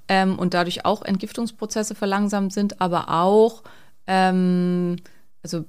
ähm, 0.07 0.39
und 0.39 0.53
dadurch 0.53 0.85
auch 0.85 1.03
Entgiftungsprozesse 1.03 1.95
verlangsamt 1.95 2.53
sind, 2.53 2.81
aber 2.81 3.09
auch 3.09 3.63
ähm, 4.07 4.97
also 5.43 5.65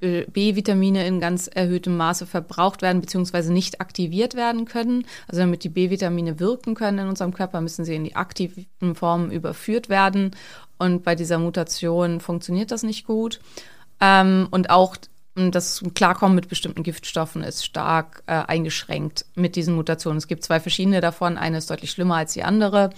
B-Vitamine 0.00 1.06
in 1.06 1.20
ganz 1.20 1.46
erhöhtem 1.46 1.96
Maße 1.96 2.26
verbraucht 2.26 2.82
werden 2.82 3.00
bzw. 3.00 3.50
nicht 3.50 3.80
aktiviert 3.80 4.34
werden 4.34 4.64
können. 4.64 5.06
Also 5.28 5.40
damit 5.40 5.64
die 5.64 5.68
B-Vitamine 5.68 6.40
wirken 6.40 6.74
können 6.74 6.98
in 6.98 7.08
unserem 7.08 7.34
Körper, 7.34 7.60
müssen 7.60 7.84
sie 7.84 7.94
in 7.94 8.04
die 8.04 8.16
aktiven 8.16 8.94
Formen 8.94 9.30
überführt 9.30 9.88
werden. 9.88 10.34
Und 10.78 11.04
bei 11.04 11.14
dieser 11.14 11.38
Mutation 11.38 12.20
funktioniert 12.20 12.70
das 12.70 12.82
nicht 12.82 13.06
gut. 13.06 13.40
Ähm, 14.00 14.48
und 14.50 14.70
auch 14.70 14.96
das 15.34 15.82
Klarkommen 15.94 16.34
mit 16.34 16.48
bestimmten 16.48 16.82
Giftstoffen 16.82 17.42
ist 17.42 17.64
stark 17.64 18.22
äh, 18.26 18.32
eingeschränkt 18.32 19.26
mit 19.34 19.56
diesen 19.56 19.74
Mutationen. 19.74 20.18
Es 20.18 20.26
gibt 20.26 20.44
zwei 20.44 20.60
verschiedene 20.60 21.00
davon. 21.00 21.38
Eine 21.38 21.58
ist 21.58 21.70
deutlich 21.70 21.90
schlimmer 21.90 22.16
als 22.16 22.32
die 22.32 22.42
andere. 22.42 22.90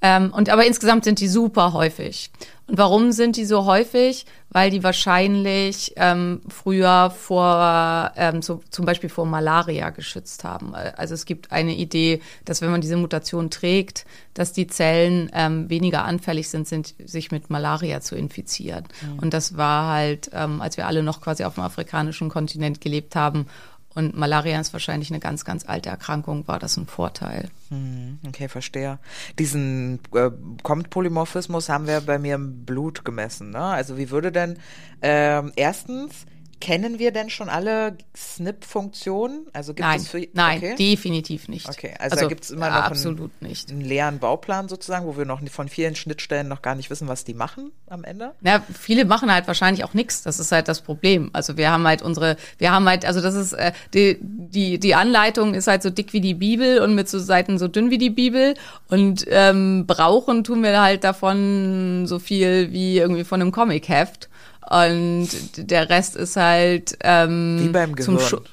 Ähm, 0.00 0.32
und 0.32 0.48
aber 0.48 0.64
insgesamt 0.64 1.04
sind 1.04 1.20
die 1.20 1.28
super 1.28 1.72
häufig. 1.72 2.30
Und 2.68 2.78
warum 2.78 3.12
sind 3.12 3.36
die 3.36 3.46
so 3.46 3.64
häufig? 3.64 4.26
Weil 4.50 4.70
die 4.70 4.84
wahrscheinlich 4.84 5.94
ähm, 5.96 6.42
früher 6.48 7.10
vor, 7.10 8.12
ähm, 8.16 8.42
so, 8.42 8.62
zum 8.70 8.84
Beispiel 8.84 9.10
vor 9.10 9.26
Malaria 9.26 9.90
geschützt 9.90 10.44
haben. 10.44 10.74
Also 10.74 11.14
es 11.14 11.24
gibt 11.24 11.50
eine 11.50 11.74
Idee, 11.74 12.20
dass 12.44 12.60
wenn 12.62 12.70
man 12.70 12.80
diese 12.80 12.96
Mutation 12.96 13.50
trägt, 13.50 14.06
dass 14.34 14.52
die 14.52 14.66
Zellen 14.66 15.30
ähm, 15.34 15.68
weniger 15.68 16.04
anfällig 16.04 16.48
sind, 16.48 16.68
sind, 16.68 16.94
sich 17.04 17.30
mit 17.30 17.50
Malaria 17.50 18.00
zu 18.00 18.16
infizieren. 18.16 18.84
Mhm. 19.00 19.18
Und 19.18 19.34
das 19.34 19.56
war 19.56 19.92
halt, 19.92 20.30
ähm, 20.32 20.60
als 20.60 20.76
wir 20.76 20.86
alle 20.86 21.02
noch 21.02 21.20
quasi 21.20 21.44
auf 21.44 21.54
dem 21.54 21.64
afrikanischen 21.64 22.28
Kontinent 22.28 22.80
gelebt 22.80 23.16
haben 23.16 23.46
und 23.98 24.16
Malaria 24.16 24.60
ist 24.60 24.72
wahrscheinlich 24.72 25.10
eine 25.10 25.18
ganz, 25.18 25.44
ganz 25.44 25.68
alte 25.68 25.88
Erkrankung, 25.88 26.46
war 26.46 26.60
das 26.60 26.76
ein 26.76 26.86
Vorteil. 26.86 27.50
Hm, 27.70 28.20
okay, 28.28 28.46
verstehe. 28.46 29.00
Diesen 29.40 29.98
äh, 30.14 30.30
kommt 30.62 30.90
Polymorphismus 30.90 31.68
haben 31.68 31.88
wir 31.88 32.00
bei 32.00 32.16
mir 32.20 32.36
im 32.36 32.64
Blut 32.64 33.04
gemessen. 33.04 33.50
Ne? 33.50 33.58
Also 33.58 33.98
wie 33.98 34.10
würde 34.10 34.30
denn 34.30 34.56
äh, 35.00 35.42
erstens 35.56 36.26
Kennen 36.60 36.98
wir 36.98 37.12
denn 37.12 37.30
schon 37.30 37.48
alle 37.48 37.96
SNP-Funktionen? 38.14 39.46
Also 39.52 39.74
gibt 39.74 39.86
nein, 39.86 40.00
es 40.00 40.08
für, 40.08 40.26
nein, 40.32 40.58
okay. 40.58 40.74
definitiv 40.76 41.48
nicht. 41.48 41.68
Okay, 41.68 41.94
also, 41.98 42.14
also 42.14 42.24
da 42.24 42.28
gibt 42.28 42.44
es 42.44 42.50
immer 42.50 42.68
noch 42.68 42.76
absolut 42.76 43.30
einen, 43.40 43.50
nicht. 43.50 43.70
einen 43.70 43.80
leeren 43.80 44.18
Bauplan 44.18 44.68
sozusagen, 44.68 45.06
wo 45.06 45.16
wir 45.16 45.24
noch 45.24 45.40
von 45.50 45.68
vielen 45.68 45.94
Schnittstellen 45.94 46.48
noch 46.48 46.62
gar 46.62 46.74
nicht 46.74 46.90
wissen, 46.90 47.06
was 47.08 47.24
die 47.24 47.34
machen 47.34 47.70
am 47.86 48.04
Ende. 48.04 48.34
Ja, 48.42 48.62
viele 48.78 49.04
machen 49.04 49.32
halt 49.32 49.46
wahrscheinlich 49.46 49.84
auch 49.84 49.94
nichts. 49.94 50.22
Das 50.22 50.38
ist 50.40 50.50
halt 50.50 50.68
das 50.68 50.80
Problem. 50.80 51.30
Also 51.32 51.56
wir 51.56 51.70
haben 51.70 51.86
halt 51.86 52.02
unsere, 52.02 52.36
wir 52.58 52.72
haben 52.72 52.88
halt, 52.88 53.04
also 53.04 53.20
das 53.20 53.34
ist 53.34 53.52
äh, 53.52 53.72
die 53.94 54.18
die 54.20 54.78
die 54.78 54.94
Anleitung 54.94 55.54
ist 55.54 55.66
halt 55.66 55.82
so 55.82 55.90
dick 55.90 56.12
wie 56.12 56.20
die 56.20 56.34
Bibel 56.34 56.80
und 56.80 56.94
mit 56.94 57.08
so 57.08 57.18
Seiten 57.18 57.58
so 57.58 57.68
dünn 57.68 57.90
wie 57.90 57.98
die 57.98 58.10
Bibel 58.10 58.54
und 58.88 59.24
ähm, 59.28 59.86
brauchen 59.86 60.44
tun 60.44 60.62
wir 60.62 60.80
halt 60.80 61.04
davon 61.04 62.06
so 62.06 62.18
viel 62.18 62.72
wie 62.72 62.98
irgendwie 62.98 63.24
von 63.24 63.40
einem 63.40 63.52
Comic-Heft. 63.52 64.28
Und 64.70 65.28
der 65.56 65.88
Rest 65.88 66.16
ist 66.16 66.36
halt 66.36 66.98
ähm, 67.02 67.58
Wie 67.60 67.68
beim 67.68 67.94
Gehirn. 67.94 68.18
zum 68.18 68.26
Schutz 68.26 68.48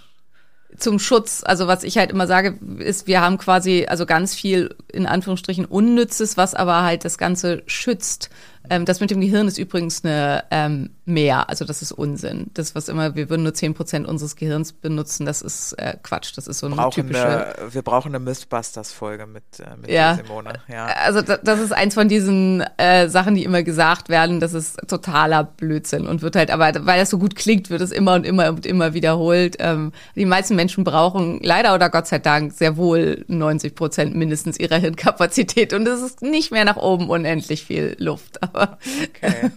zum 0.78 0.99
Schutz, 0.99 1.41
also 1.45 1.67
was 1.67 1.84
ich 1.84 1.97
halt 1.97 2.12
immer 2.12 2.28
sage, 2.28 2.58
ist, 2.80 3.08
wir 3.08 3.21
haben 3.21 3.38
quasi 3.38 3.86
also 3.88 4.06
ganz 4.06 4.36
viel 4.36 4.75
in 4.91 5.06
Anführungsstrichen 5.06 5.65
Unnützes, 5.65 6.38
was 6.38 6.54
aber 6.54 6.84
halt 6.84 7.06
das 7.06 7.17
Ganze 7.17 7.63
schützt. 7.65 8.30
Ähm, 8.69 8.86
das 8.86 8.99
mit 8.99 9.12
dem 9.12 9.21
Gehirn 9.21 9.47
ist 9.47 9.58
übrigens 9.58 10.04
eine 10.04 10.43
ähm, 10.51 10.91
mehr, 11.06 11.49
also 11.49 11.65
das 11.65 11.82
ist 11.82 11.91
Unsinn. 11.91 12.47
Das, 12.54 12.75
was 12.75 12.89
immer, 12.89 13.15
wir 13.15 13.30
würden 13.30 13.43
nur 13.43 13.54
zehn 13.54 13.73
Prozent 13.73 14.08
unseres 14.08 14.36
Gehirns 14.36 14.73
benutzen, 14.73 15.25
das 15.25 15.41
ist 15.41 15.73
äh, 15.73 15.95
Quatsch. 16.01 16.34
Das 16.36 16.47
ist 16.47 16.60
so 16.60 16.67
eine 16.67 16.75
brauchen 16.75 17.08
typische. 17.08 17.56
Eine, 17.58 17.73
wir 17.73 17.82
brauchen 17.82 18.15
eine 18.15 18.19
Mythbusters-Folge 18.19 19.28
mit, 19.28 19.43
äh, 19.60 19.78
mit 19.78 19.91
ja. 19.91 20.15
Simone. 20.15 20.54
Ja. 20.67 20.86
Also 20.86 21.21
das, 21.21 21.39
das 21.43 21.60
ist 21.60 21.73
eins 21.73 21.93
von 21.93 22.10
diesen 22.10 22.62
äh, 22.78 23.08
Sachen, 23.08 23.36
die 23.36 23.43
immer 23.43 23.63
gesagt 23.63 24.10
werden. 24.10 24.39
Das 24.39 24.54
ist 24.54 24.80
totaler 24.88 25.43
Blödsinn 25.43 26.08
und 26.08 26.21
wird 26.21 26.36
halt, 26.36 26.51
aber 26.51 26.71
weil 26.86 26.99
das 26.99 27.10
so 27.10 27.19
gut 27.19 27.36
klingt, 27.36 27.69
wird 27.69 27.82
es 27.82 27.91
immer 27.91 28.15
und 28.15 28.25
immer 28.25 28.49
und 28.49 28.65
immer 28.65 28.93
wiederholt. 28.93 29.58
Ähm, 29.60 29.91
die 30.15 30.25
meisten 30.25 30.56
Menschen 30.56 30.84
brauchen 30.84 31.39
leider 31.41 31.75
oder 31.75 31.89
Gott 31.89 32.08
sei 32.08 32.19
Dank 32.19 32.54
sehr 32.54 32.78
wohl 32.78 33.25
90 33.28 33.75
Prozent 33.75 34.15
mindestens 34.15 34.60
ihrer 34.60 34.78
Hirnkapazität 34.78 35.73
und 35.73 35.88
es 35.88 36.01
ist 36.01 36.21
nicht 36.21 36.51
mehr 36.51 36.65
nach 36.65 36.78
oben 36.78 37.10
unendlich 37.10 37.63
viel 37.63 37.95
Luft. 37.99 38.39
Aber, 38.56 38.78
okay. 39.04 39.52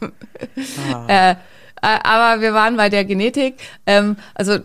ah. 1.09 1.31
äh, 1.31 1.35
aber 1.81 2.41
wir 2.41 2.55
waren 2.55 2.77
bei 2.77 2.89
der 2.89 3.05
Genetik. 3.05 3.55
Ähm, 3.87 4.17
also 4.35 4.59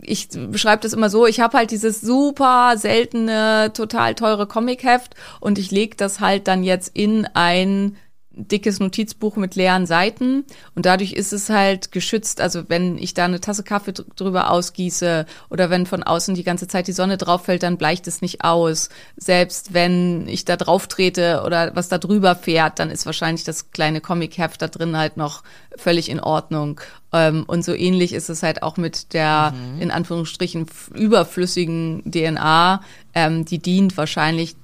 ich 0.00 0.28
beschreibe 0.28 0.82
das 0.82 0.92
immer 0.92 1.10
so, 1.10 1.26
ich 1.26 1.40
habe 1.40 1.58
halt 1.58 1.70
dieses 1.70 2.00
super 2.00 2.74
seltene, 2.76 3.72
total 3.74 4.14
teure 4.14 4.46
Comic-Heft 4.46 5.14
und 5.40 5.58
ich 5.58 5.70
lege 5.70 5.96
das 5.96 6.20
halt 6.20 6.48
dann 6.48 6.64
jetzt 6.64 6.90
in 6.94 7.26
ein 7.34 7.96
dickes 8.36 8.80
Notizbuch 8.80 9.36
mit 9.36 9.54
leeren 9.54 9.86
Seiten 9.86 10.44
und 10.74 10.86
dadurch 10.86 11.12
ist 11.12 11.32
es 11.32 11.48
halt 11.48 11.90
geschützt. 11.90 12.40
Also 12.40 12.68
wenn 12.68 12.98
ich 12.98 13.14
da 13.14 13.24
eine 13.24 13.40
Tasse 13.40 13.62
Kaffee 13.62 13.92
drüber 13.92 14.50
ausgieße 14.50 15.26
oder 15.50 15.70
wenn 15.70 15.86
von 15.86 16.02
außen 16.02 16.34
die 16.34 16.44
ganze 16.44 16.68
Zeit 16.68 16.86
die 16.86 16.92
Sonne 16.92 17.16
drauf 17.16 17.46
fällt, 17.46 17.62
dann 17.62 17.78
bleicht 17.78 18.06
es 18.06 18.20
nicht 18.20 18.44
aus. 18.44 18.90
Selbst 19.16 19.72
wenn 19.72 20.28
ich 20.28 20.44
da 20.44 20.56
drauf 20.56 20.86
trete 20.86 21.42
oder 21.44 21.74
was 21.74 21.88
da 21.88 21.98
drüber 21.98 22.36
fährt, 22.36 22.78
dann 22.78 22.90
ist 22.90 23.06
wahrscheinlich 23.06 23.44
das 23.44 23.70
kleine 23.70 24.00
Comic-Heft 24.00 24.60
da 24.60 24.68
drin 24.68 24.96
halt 24.96 25.16
noch 25.16 25.42
völlig 25.76 26.10
in 26.10 26.20
Ordnung. 26.20 26.80
Ähm, 27.12 27.44
und 27.46 27.64
so 27.64 27.72
ähnlich 27.72 28.12
ist 28.12 28.28
es 28.28 28.42
halt 28.42 28.62
auch 28.62 28.76
mit 28.76 29.14
der 29.14 29.52
mhm. 29.52 29.80
in 29.80 29.90
Anführungsstrichen 29.90 30.66
überflüssigen 30.94 32.02
DNA. 32.10 32.82
Ähm, 33.14 33.46
die 33.46 33.58
dient 33.58 33.96
wahrscheinlich 33.96 34.56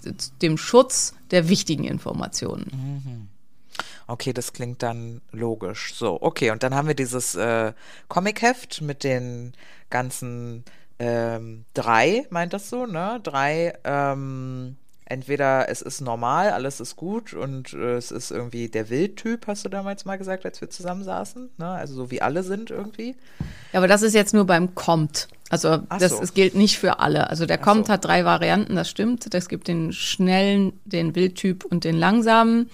dem 0.43 0.59
Schutz 0.59 1.15
der 1.31 1.49
wichtigen 1.49 1.85
Informationen. 1.85 2.67
Mhm. 2.71 3.32
Okay, 4.13 4.35
das 4.35 4.53
klingt 4.53 4.83
dann 4.83 5.23
logisch. 5.31 5.95
So, 5.95 6.21
okay, 6.21 6.51
und 6.51 6.63
dann 6.63 6.75
haben 6.75 6.87
wir 6.87 6.95
dieses 6.95 7.35
äh, 7.35 7.73
Comic-Heft 8.09 8.83
mit 8.83 9.05
den 9.05 9.55
ganzen 9.89 10.67
ähm, 10.99 11.65
drei, 11.73 12.27
meint 12.29 12.53
das 12.53 12.69
so, 12.69 12.85
ne? 12.85 13.21
Drei, 13.23 13.73
ähm, 13.85 14.77
entweder 15.07 15.71
es 15.71 15.81
ist 15.81 16.03
normal, 16.03 16.51
alles 16.51 16.79
ist 16.79 16.97
gut 16.97 17.33
und 17.33 17.73
äh, 17.73 17.95
es 17.97 18.11
ist 18.11 18.31
irgendwie 18.31 18.69
der 18.69 18.91
Wildtyp, 18.91 19.47
hast 19.47 19.65
du 19.65 19.71
damals 19.71 20.05
mal 20.05 20.19
gesagt, 20.19 20.45
als 20.45 20.61
wir 20.61 20.69
zusammensaßen, 20.69 21.49
ne? 21.57 21.71
Also 21.71 21.95
so 21.95 22.11
wie 22.11 22.21
alle 22.21 22.43
sind 22.43 22.71
irgendwie. 22.71 23.17
Ja, 23.73 23.81
aber 23.81 23.89
das 23.89 24.03
ist 24.03 24.13
jetzt 24.13 24.35
nur 24.35 24.45
beim 24.45 24.75
Kommt. 24.75 25.29
Also 25.49 25.81
Ach 25.91 25.99
das 25.99 26.17
so. 26.17 26.25
gilt 26.33 26.55
nicht 26.55 26.79
für 26.79 26.99
alle. 27.01 27.29
Also 27.29 27.45
der 27.45 27.59
Ach 27.61 27.65
kommt 27.65 27.87
so. 27.87 27.93
hat 27.93 28.07
drei 28.07 28.25
Varianten, 28.25 28.75
das 28.75 28.89
stimmt. 28.89 29.35
Es 29.35 29.49
gibt 29.49 29.69
den 29.69 29.93
schnellen, 29.93 30.73
den 30.87 31.15
Wildtyp 31.15 31.65
und 31.67 31.85
den 31.85 31.99
langsamen. 31.99 32.71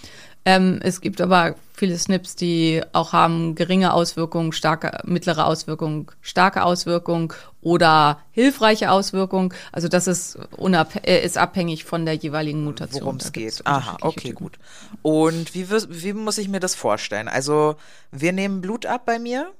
Ähm, 0.48 0.80
es 0.82 1.02
gibt 1.02 1.20
aber 1.20 1.56
viele 1.74 1.98
Snips, 1.98 2.34
die 2.34 2.80
auch 2.94 3.12
haben 3.12 3.54
geringe 3.54 3.92
Auswirkungen, 3.92 4.52
starke, 4.52 4.98
mittlere 5.04 5.44
Auswirkungen, 5.44 6.06
starke 6.22 6.64
Auswirkungen 6.64 7.34
oder 7.60 8.18
hilfreiche 8.30 8.90
Auswirkungen. 8.90 9.52
Also 9.72 9.88
das 9.88 10.06
ist, 10.06 10.38
unab 10.56 11.06
äh, 11.06 11.22
ist 11.22 11.36
abhängig 11.36 11.84
von 11.84 12.06
der 12.06 12.14
jeweiligen 12.14 12.64
Mutation. 12.64 13.02
worum 13.02 13.16
es 13.16 13.32
geht. 13.32 13.60
Aha, 13.66 13.98
okay, 14.00 14.30
Typen. 14.30 14.36
gut. 14.36 14.58
Und 15.02 15.54
wie, 15.54 15.68
wie 15.68 16.14
muss 16.14 16.38
ich 16.38 16.48
mir 16.48 16.60
das 16.60 16.74
vorstellen? 16.74 17.28
Also, 17.28 17.76
wir 18.10 18.32
nehmen 18.32 18.62
Blut 18.62 18.86
ab 18.86 19.02
bei 19.04 19.18
mir, 19.18 19.52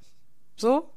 so? 0.57 0.88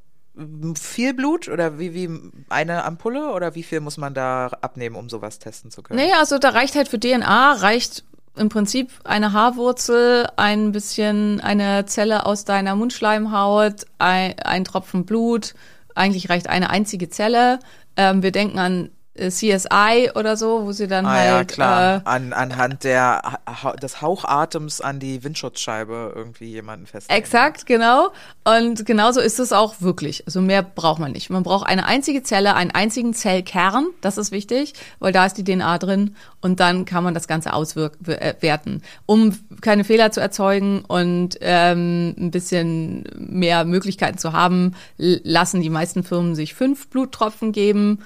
Viel 0.79 1.13
Blut 1.13 1.49
oder 1.49 1.79
wie, 1.79 1.93
wie 1.93 2.09
eine 2.47 2.85
Ampulle 2.85 3.33
oder 3.33 3.55
wie 3.55 3.63
viel 3.63 3.81
muss 3.81 3.97
man 3.97 4.13
da 4.13 4.47
abnehmen, 4.61 4.95
um 4.95 5.09
sowas 5.09 5.39
testen 5.39 5.69
zu 5.69 5.83
können? 5.83 5.99
Naja, 5.99 6.19
also 6.19 6.37
da 6.37 6.51
reicht 6.51 6.75
halt 6.75 6.87
für 6.87 6.97
DNA, 6.97 7.55
reicht 7.55 8.05
im 8.35 8.49
Prinzip 8.49 8.91
eine 9.03 9.33
Haarwurzel, 9.33 10.27
ein 10.37 10.71
bisschen 10.71 11.41
eine 11.41 11.85
Zelle 11.85 12.25
aus 12.25 12.45
deiner 12.45 12.75
Mundschleimhaut, 12.75 13.85
ein, 13.99 14.35
ein 14.39 14.63
Tropfen 14.63 15.05
Blut. 15.05 15.53
Eigentlich 15.95 16.29
reicht 16.29 16.47
eine 16.47 16.69
einzige 16.69 17.09
Zelle. 17.09 17.59
Ähm, 17.97 18.23
wir 18.23 18.31
denken 18.31 18.57
an 18.59 18.89
CSI 19.17 20.11
oder 20.15 20.37
so, 20.37 20.65
wo 20.65 20.71
sie 20.71 20.87
dann 20.87 21.05
Ah 21.05 21.09
halt 21.15 21.27
ja, 21.27 21.43
klar. 21.43 21.95
Äh, 21.97 22.01
an, 22.05 22.31
anhand 22.33 22.83
der, 22.85 23.39
Ha- 23.45 23.73
des 23.73 24.01
Hauchatems 24.01 24.79
an 24.79 24.99
die 24.99 25.23
Windschutzscheibe 25.23 26.13
irgendwie 26.15 26.45
jemanden 26.51 26.85
festnehmen. 26.85 27.19
Exakt, 27.21 27.65
genau. 27.65 28.11
Und 28.45 28.85
genauso 28.85 29.19
ist 29.19 29.39
es 29.39 29.51
auch 29.51 29.81
wirklich. 29.81 30.23
Also 30.25 30.39
mehr 30.41 30.63
braucht 30.63 30.99
man 30.99 31.11
nicht. 31.11 31.29
Man 31.29 31.43
braucht 31.43 31.67
eine 31.67 31.85
einzige 31.85 32.23
Zelle, 32.23 32.55
einen 32.55 32.71
einzigen 32.71 33.13
Zellkern. 33.13 33.87
Das 33.99 34.17
ist 34.17 34.31
wichtig, 34.31 34.73
weil 34.99 35.11
da 35.11 35.25
ist 35.25 35.37
die 35.37 35.43
DNA 35.43 35.77
drin. 35.77 36.15
Und 36.39 36.59
dann 36.61 36.85
kann 36.85 37.03
man 37.03 37.13
das 37.13 37.27
Ganze 37.27 37.53
auswerten. 37.53 38.81
Um 39.05 39.37
keine 39.61 39.83
Fehler 39.83 40.11
zu 40.11 40.21
erzeugen 40.21 40.83
und 40.87 41.37
ähm, 41.41 42.15
ein 42.17 42.31
bisschen 42.31 43.03
mehr 43.17 43.65
Möglichkeiten 43.65 44.17
zu 44.17 44.33
haben, 44.33 44.73
lassen 44.97 45.61
die 45.61 45.69
meisten 45.69 46.03
Firmen 46.03 46.33
sich 46.35 46.53
fünf 46.53 46.87
Bluttropfen 46.87 47.51
geben. 47.51 47.99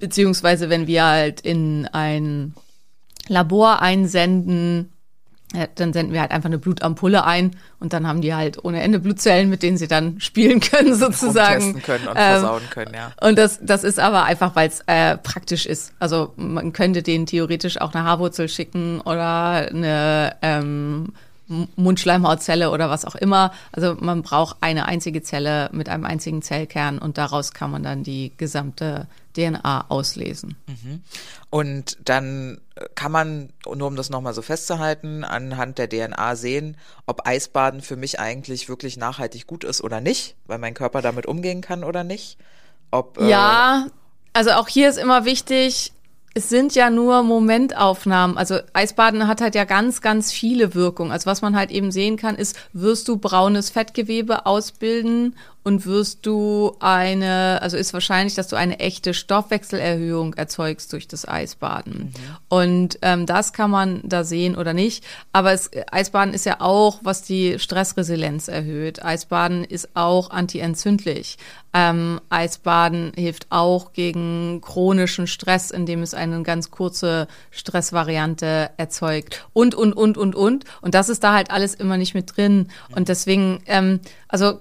Beziehungsweise, 0.00 0.70
wenn 0.70 0.86
wir 0.86 1.04
halt 1.04 1.40
in 1.42 1.86
ein 1.92 2.54
Labor 3.28 3.80
einsenden, 3.80 4.92
ja, 5.54 5.66
dann 5.74 5.92
senden 5.92 6.12
wir 6.12 6.20
halt 6.20 6.30
einfach 6.30 6.48
eine 6.48 6.58
Blutampulle 6.58 7.24
ein 7.24 7.56
und 7.80 7.92
dann 7.92 8.06
haben 8.06 8.20
die 8.20 8.34
halt 8.34 8.64
ohne 8.64 8.82
Ende 8.82 9.00
Blutzellen, 9.00 9.48
mit 9.50 9.62
denen 9.62 9.76
sie 9.76 9.88
dann 9.88 10.20
spielen 10.20 10.60
können 10.60 10.94
sozusagen. 10.94 11.62
Rumtesten 11.62 11.82
können 11.82 12.08
und 12.08 12.16
Ähm, 12.16 12.40
versauen 12.40 12.62
können, 12.70 12.94
ja. 12.94 13.12
Und 13.20 13.36
das, 13.36 13.58
das 13.62 13.84
ist 13.84 13.98
aber 13.98 14.24
einfach, 14.24 14.54
weil 14.56 14.68
es 14.68 14.80
äh, 14.86 15.16
praktisch 15.16 15.66
ist. 15.66 15.92
Also 15.98 16.32
man 16.36 16.72
könnte 16.72 17.02
denen 17.02 17.26
theoretisch 17.26 17.80
auch 17.80 17.94
eine 17.94 18.04
Haarwurzel 18.04 18.48
schicken 18.48 19.00
oder 19.00 19.68
eine 19.68 20.36
ähm, 20.42 21.12
Mundschleimhautzelle 21.76 22.70
oder 22.70 22.90
was 22.90 23.04
auch 23.04 23.16
immer. 23.16 23.52
Also 23.72 23.96
man 23.98 24.22
braucht 24.22 24.58
eine 24.60 24.86
einzige 24.86 25.22
Zelle 25.22 25.68
mit 25.72 25.88
einem 25.88 26.04
einzigen 26.04 26.42
Zellkern 26.42 26.98
und 26.98 27.18
daraus 27.18 27.52
kann 27.52 27.72
man 27.72 27.82
dann 27.82 28.04
die 28.04 28.32
gesamte 28.36 29.08
DNA 29.36 29.86
auslesen. 29.88 30.56
Und 31.50 31.98
dann 32.04 32.60
äh, 32.76 32.86
kann 32.94 33.12
man, 33.12 33.50
nur 33.64 33.88
um 33.88 33.96
das 33.96 34.10
nochmal 34.10 34.34
so 34.34 34.42
festzuhalten, 34.42 35.24
anhand 35.24 35.78
der 35.78 35.88
DNA 35.88 36.36
sehen, 36.36 36.76
ob 37.06 37.26
Eisbaden 37.26 37.80
für 37.80 37.96
mich 37.96 38.20
eigentlich 38.20 38.68
wirklich 38.68 38.96
nachhaltig 38.96 39.46
gut 39.46 39.64
ist 39.64 39.82
oder 39.82 40.00
nicht, 40.00 40.36
weil 40.46 40.58
mein 40.58 40.74
Körper 40.74 41.02
damit 41.02 41.26
umgehen 41.26 41.60
kann 41.60 41.84
oder 41.84 42.04
nicht. 42.04 42.38
Ob, 42.90 43.18
äh, 43.18 43.28
Ja, 43.28 43.86
also 44.32 44.52
auch 44.52 44.68
hier 44.68 44.88
ist 44.88 44.98
immer 44.98 45.24
wichtig, 45.24 45.92
es 46.34 46.48
sind 46.48 46.74
ja 46.76 46.90
nur 46.90 47.22
Momentaufnahmen. 47.22 48.38
Also 48.38 48.60
Eisbaden 48.72 49.26
hat 49.26 49.40
halt 49.40 49.54
ja 49.56 49.64
ganz, 49.64 50.00
ganz 50.00 50.30
viele 50.30 50.74
Wirkungen. 50.74 51.10
Also 51.10 51.26
was 51.26 51.42
man 51.42 51.56
halt 51.56 51.72
eben 51.72 51.90
sehen 51.90 52.16
kann, 52.16 52.36
ist, 52.36 52.56
wirst 52.72 53.08
du 53.08 53.16
braunes 53.16 53.70
Fettgewebe 53.70 54.46
ausbilden 54.46 55.34
und 55.62 55.84
wirst 55.84 56.24
du 56.26 56.76
eine, 56.80 57.60
also 57.62 57.76
ist 57.76 57.92
wahrscheinlich, 57.92 58.34
dass 58.34 58.48
du 58.48 58.56
eine 58.56 58.78
echte 58.80 59.12
Stoffwechselerhöhung 59.12 60.34
erzeugst 60.34 60.92
durch 60.92 61.06
das 61.06 61.28
Eisbaden. 61.28 62.14
Und 62.48 62.98
ähm, 63.02 63.26
das 63.26 63.52
kann 63.52 63.70
man 63.70 64.00
da 64.04 64.24
sehen 64.24 64.56
oder 64.56 64.72
nicht. 64.72 65.04
Aber 65.32 65.52
es, 65.52 65.70
Eisbaden 65.90 66.32
ist 66.32 66.46
ja 66.46 66.60
auch, 66.60 67.00
was 67.02 67.22
die 67.22 67.58
Stressresilienz 67.58 68.48
erhöht. 68.48 69.04
Eisbaden 69.04 69.64
ist 69.64 69.90
auch 69.94 70.30
antientzündlich. 70.30 71.36
Ähm, 71.72 72.20
Eisbaden 72.30 73.12
hilft 73.14 73.46
auch 73.50 73.92
gegen 73.92 74.60
chronischen 74.62 75.26
Stress, 75.26 75.70
indem 75.70 76.02
es 76.02 76.14
eine 76.14 76.42
ganz 76.42 76.70
kurze 76.70 77.28
Stressvariante 77.50 78.70
erzeugt. 78.76 79.46
Und, 79.52 79.74
und, 79.74 79.92
und, 79.92 80.16
und, 80.16 80.34
und. 80.34 80.64
Und 80.80 80.94
das 80.94 81.08
ist 81.08 81.22
da 81.22 81.34
halt 81.34 81.50
alles 81.50 81.74
immer 81.74 81.96
nicht 81.96 82.14
mit 82.14 82.36
drin. 82.36 82.68
Und 82.96 83.08
deswegen, 83.08 83.62
ähm, 83.66 84.00
also 84.26 84.60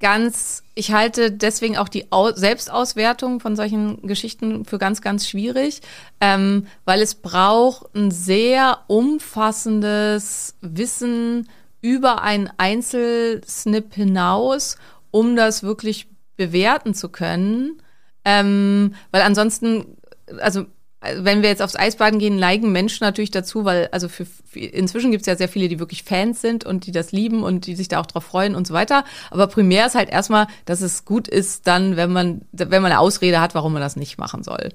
ganz, 0.00 0.62
ich 0.74 0.92
halte 0.92 1.32
deswegen 1.32 1.76
auch 1.76 1.88
die 1.88 2.12
Au 2.12 2.32
Selbstauswertung 2.32 3.40
von 3.40 3.56
solchen 3.56 4.06
Geschichten 4.06 4.64
für 4.64 4.78
ganz, 4.78 5.00
ganz 5.02 5.28
schwierig, 5.28 5.80
ähm, 6.20 6.66
weil 6.84 7.02
es 7.02 7.16
braucht 7.16 7.94
ein 7.94 8.10
sehr 8.10 8.80
umfassendes 8.86 10.56
Wissen 10.60 11.48
über 11.80 12.22
einen 12.22 12.50
Einzelsnip 12.58 13.94
hinaus, 13.94 14.76
um 15.10 15.36
das 15.36 15.62
wirklich 15.62 16.08
bewerten 16.36 16.94
zu 16.94 17.08
können. 17.08 17.82
Ähm, 18.24 18.94
weil 19.10 19.22
ansonsten, 19.22 19.96
also 20.40 20.60
also 20.60 20.66
wenn 21.00 21.42
wir 21.42 21.48
jetzt 21.48 21.62
aufs 21.62 21.76
Eisbaden 21.76 22.18
gehen, 22.18 22.36
neigen 22.36 22.72
Menschen 22.72 23.04
natürlich 23.04 23.30
dazu, 23.30 23.64
weil 23.64 23.88
also 23.92 24.08
für, 24.08 24.26
inzwischen 24.52 25.12
gibt 25.12 25.22
es 25.22 25.26
ja 25.26 25.36
sehr 25.36 25.48
viele, 25.48 25.68
die 25.68 25.78
wirklich 25.78 26.02
Fans 26.02 26.40
sind 26.40 26.64
und 26.64 26.86
die 26.86 26.92
das 26.92 27.12
lieben 27.12 27.44
und 27.44 27.66
die 27.66 27.76
sich 27.76 27.86
da 27.86 28.00
auch 28.00 28.06
drauf 28.06 28.24
freuen 28.24 28.56
und 28.56 28.66
so 28.66 28.74
weiter. 28.74 29.04
Aber 29.30 29.46
primär 29.46 29.86
ist 29.86 29.94
halt 29.94 30.10
erstmal, 30.10 30.48
dass 30.64 30.80
es 30.80 31.04
gut 31.04 31.28
ist, 31.28 31.68
dann, 31.68 31.96
wenn 31.96 32.12
man 32.12 32.40
wenn 32.52 32.82
man 32.82 32.90
eine 32.90 32.98
Ausrede 32.98 33.40
hat, 33.40 33.54
warum 33.54 33.74
man 33.74 33.82
das 33.82 33.94
nicht 33.94 34.18
machen 34.18 34.42
soll, 34.42 34.70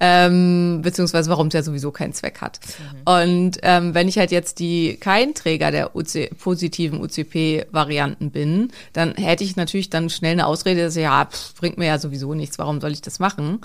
ähm, 0.00 0.80
beziehungsweise 0.82 1.30
warum 1.30 1.46
es 1.46 1.54
ja 1.54 1.62
sowieso 1.62 1.92
keinen 1.92 2.12
Zweck 2.12 2.40
hat. 2.40 2.58
Und 3.04 3.58
ähm, 3.62 3.94
wenn 3.94 4.08
ich 4.08 4.18
halt 4.18 4.32
jetzt 4.32 4.58
die 4.58 4.96
kein 4.96 5.32
Träger 5.34 5.70
der 5.70 5.94
UC, 5.94 6.36
positiven 6.38 7.00
UCP-Varianten 7.00 8.32
bin, 8.32 8.72
dann 8.92 9.14
hätte 9.14 9.44
ich 9.44 9.54
natürlich 9.54 9.90
dann 9.90 10.10
schnell 10.10 10.32
eine 10.32 10.46
Ausrede, 10.46 10.82
dass 10.82 10.96
ich, 10.96 11.02
ja 11.02 11.24
pff, 11.24 11.54
bringt 11.54 11.78
mir 11.78 11.86
ja 11.86 11.98
sowieso 11.98 12.34
nichts, 12.34 12.58
warum 12.58 12.80
soll 12.80 12.90
ich 12.90 13.02
das 13.02 13.20
machen? 13.20 13.60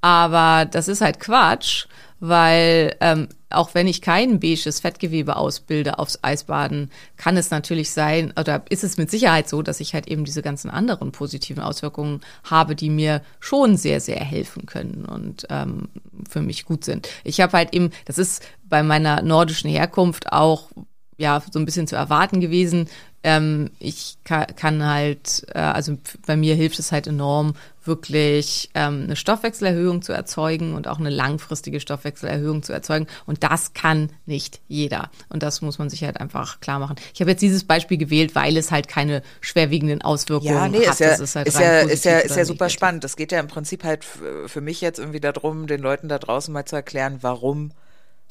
Aber 0.00 0.64
das 0.64 0.88
ist 0.88 1.00
halt 1.00 1.20
Quatsch, 1.20 1.86
weil 2.20 2.96
ähm, 3.00 3.28
auch 3.50 3.74
wenn 3.74 3.86
ich 3.86 4.02
kein 4.02 4.40
beiges 4.40 4.80
Fettgewebe 4.80 5.36
ausbilde 5.36 5.98
aufs 5.98 6.18
Eisbaden, 6.22 6.90
kann 7.16 7.36
es 7.36 7.50
natürlich 7.50 7.90
sein, 7.90 8.32
oder 8.38 8.62
ist 8.68 8.84
es 8.84 8.98
mit 8.98 9.10
Sicherheit 9.10 9.48
so, 9.48 9.62
dass 9.62 9.80
ich 9.80 9.94
halt 9.94 10.08
eben 10.08 10.24
diese 10.24 10.42
ganzen 10.42 10.70
anderen 10.70 11.12
positiven 11.12 11.62
Auswirkungen 11.62 12.20
habe, 12.44 12.76
die 12.76 12.90
mir 12.90 13.22
schon 13.40 13.76
sehr, 13.76 14.00
sehr 14.00 14.20
helfen 14.20 14.66
können 14.66 15.04
und 15.04 15.46
ähm, 15.50 15.88
für 16.28 16.42
mich 16.42 16.64
gut 16.64 16.84
sind. 16.84 17.08
Ich 17.24 17.40
habe 17.40 17.56
halt 17.56 17.74
eben, 17.74 17.90
das 18.04 18.18
ist 18.18 18.44
bei 18.64 18.82
meiner 18.82 19.22
nordischen 19.22 19.70
Herkunft 19.70 20.32
auch 20.32 20.68
ja 21.16 21.42
so 21.50 21.58
ein 21.58 21.64
bisschen 21.64 21.86
zu 21.86 21.96
erwarten 21.96 22.40
gewesen. 22.40 22.88
Ähm, 23.22 23.70
ich 23.78 24.18
kann, 24.24 24.46
kann 24.54 24.84
halt, 24.84 25.46
äh, 25.54 25.58
also 25.58 25.96
bei 26.26 26.36
mir 26.36 26.54
hilft 26.54 26.78
es 26.78 26.92
halt 26.92 27.06
enorm, 27.06 27.54
wirklich 27.88 28.70
ähm, 28.74 29.02
eine 29.04 29.16
Stoffwechselerhöhung 29.16 30.02
zu 30.02 30.12
erzeugen 30.12 30.74
und 30.76 30.86
auch 30.86 31.00
eine 31.00 31.10
langfristige 31.10 31.80
Stoffwechselerhöhung 31.80 32.62
zu 32.62 32.72
erzeugen. 32.72 33.08
Und 33.26 33.42
das 33.42 33.72
kann 33.74 34.10
nicht 34.26 34.60
jeder. 34.68 35.10
Und 35.28 35.42
das 35.42 35.60
muss 35.60 35.78
man 35.80 35.90
sich 35.90 36.04
halt 36.04 36.20
einfach 36.20 36.60
klar 36.60 36.78
machen. 36.78 36.94
Ich 37.12 37.20
habe 37.20 37.32
jetzt 37.32 37.40
dieses 37.42 37.64
Beispiel 37.64 37.98
gewählt, 37.98 38.36
weil 38.36 38.56
es 38.56 38.70
halt 38.70 38.86
keine 38.86 39.22
schwerwiegenden 39.40 40.02
Auswirkungen 40.02 40.54
Ja, 40.54 40.68
nee, 40.68 40.86
hat. 40.86 40.92
ist 40.94 41.00
ja, 41.00 41.08
Das 41.10 41.20
ist, 41.20 41.34
halt 41.34 41.48
ist 41.48 41.58
ja, 41.58 41.80
ist 41.80 42.04
ja, 42.04 42.18
ist 42.18 42.36
ja 42.36 42.44
super 42.44 42.68
spannend. 42.68 43.02
Es 43.02 43.16
geht 43.16 43.32
ja 43.32 43.40
im 43.40 43.48
Prinzip 43.48 43.82
halt 43.82 44.04
für 44.04 44.60
mich 44.60 44.80
jetzt 44.80 45.00
irgendwie 45.00 45.18
darum, 45.20 45.66
den 45.66 45.80
Leuten 45.80 46.08
da 46.08 46.18
draußen 46.20 46.54
mal 46.54 46.64
zu 46.66 46.76
erklären, 46.76 47.18
warum 47.22 47.72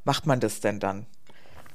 macht 0.05 0.25
man 0.25 0.39
das 0.39 0.61
denn 0.61 0.79
dann? 0.79 1.05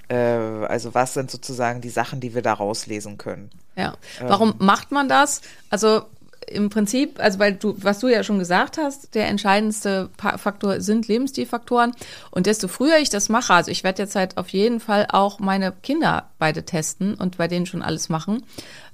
Äh, 0.08 0.14
also 0.14 0.94
was 0.94 1.14
sind 1.14 1.30
sozusagen 1.30 1.80
die 1.80 1.90
Sachen, 1.90 2.20
die 2.20 2.34
wir 2.34 2.42
da 2.42 2.54
rauslesen 2.54 3.18
können? 3.18 3.50
Ja. 3.76 3.94
Warum 4.20 4.50
Ähm. 4.50 4.56
macht 4.66 4.92
man 4.92 5.08
das? 5.08 5.40
Also 5.70 6.02
im 6.48 6.70
Prinzip, 6.70 7.18
also 7.18 7.38
weil 7.38 7.54
du, 7.54 7.74
was 7.78 8.00
du 8.00 8.08
ja 8.08 8.22
schon 8.24 8.38
gesagt 8.38 8.78
hast, 8.78 9.14
der 9.14 9.28
entscheidendste 9.28 10.10
Faktor 10.16 10.80
sind 10.80 11.08
Lebensstilfaktoren. 11.08 11.92
Und 12.30 12.46
desto 12.46 12.68
früher 12.68 12.98
ich 12.98 13.10
das 13.10 13.28
mache, 13.28 13.54
also 13.54 13.70
ich 13.70 13.84
werde 13.84 14.02
jetzt 14.02 14.14
halt 14.14 14.36
auf 14.36 14.48
jeden 14.48 14.80
Fall 14.80 15.06
auch 15.10 15.38
meine 15.38 15.72
Kinder 15.82 16.30
beide 16.38 16.64
testen 16.64 17.14
und 17.14 17.38
bei 17.38 17.48
denen 17.48 17.66
schon 17.66 17.82
alles 17.82 18.08
machen, 18.08 18.42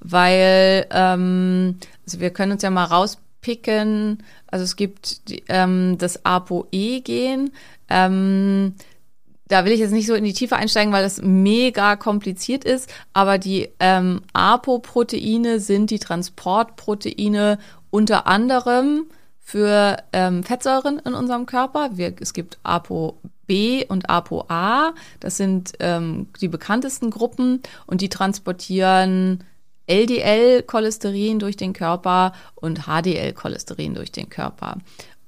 weil 0.00 0.87
ähm, 0.90 1.78
also 2.06 2.20
wir 2.20 2.30
können 2.30 2.52
uns 2.52 2.62
ja 2.62 2.70
mal 2.70 2.84
rauspicken. 2.84 4.22
Also 4.46 4.64
es 4.64 4.76
gibt 4.76 5.20
ähm, 5.49 5.96
das 5.99 6.24
ApoE-Gen. 6.24 7.51
Ähm, 7.90 8.74
da 9.49 9.64
will 9.64 9.72
ich 9.72 9.80
jetzt 9.80 9.92
nicht 9.92 10.07
so 10.07 10.14
in 10.14 10.24
die 10.24 10.32
Tiefe 10.32 10.57
einsteigen, 10.57 10.92
weil 10.92 11.03
das 11.03 11.20
mega 11.22 11.96
kompliziert 11.96 12.64
ist, 12.64 12.90
aber 13.12 13.38
die 13.38 13.68
ähm, 13.80 14.22
APO-Proteine 14.32 15.61
sind 15.61 15.90
die 15.90 15.99
Transportproteine 15.99 17.59
unter 17.90 18.26
anderem 18.26 19.07
für 19.40 19.96
ähm, 20.12 20.44
Fettsäuren 20.44 20.99
in 20.99 21.14
unserem 21.14 21.46
Körper. 21.46 21.90
Wir, 21.94 22.14
es 22.20 22.34
gibt 22.34 22.59
ApoB 22.62 23.86
und 23.88 24.11
ApoA. 24.11 24.92
Das 25.20 25.38
sind 25.38 25.72
ähm, 25.80 26.28
die 26.40 26.49
bekanntesten 26.49 27.11
Gruppen 27.11 27.62
und 27.86 28.03
die 28.03 28.11
transportieren 28.11 29.44
LDL-Cholesterin 29.86 31.38
durch 31.38 31.57
den 31.57 31.72
Körper 31.72 32.32
und 32.57 32.82
HDL-Cholesterin 32.86 33.94
durch 33.94 34.12
den 34.12 34.28
Körper 34.28 34.76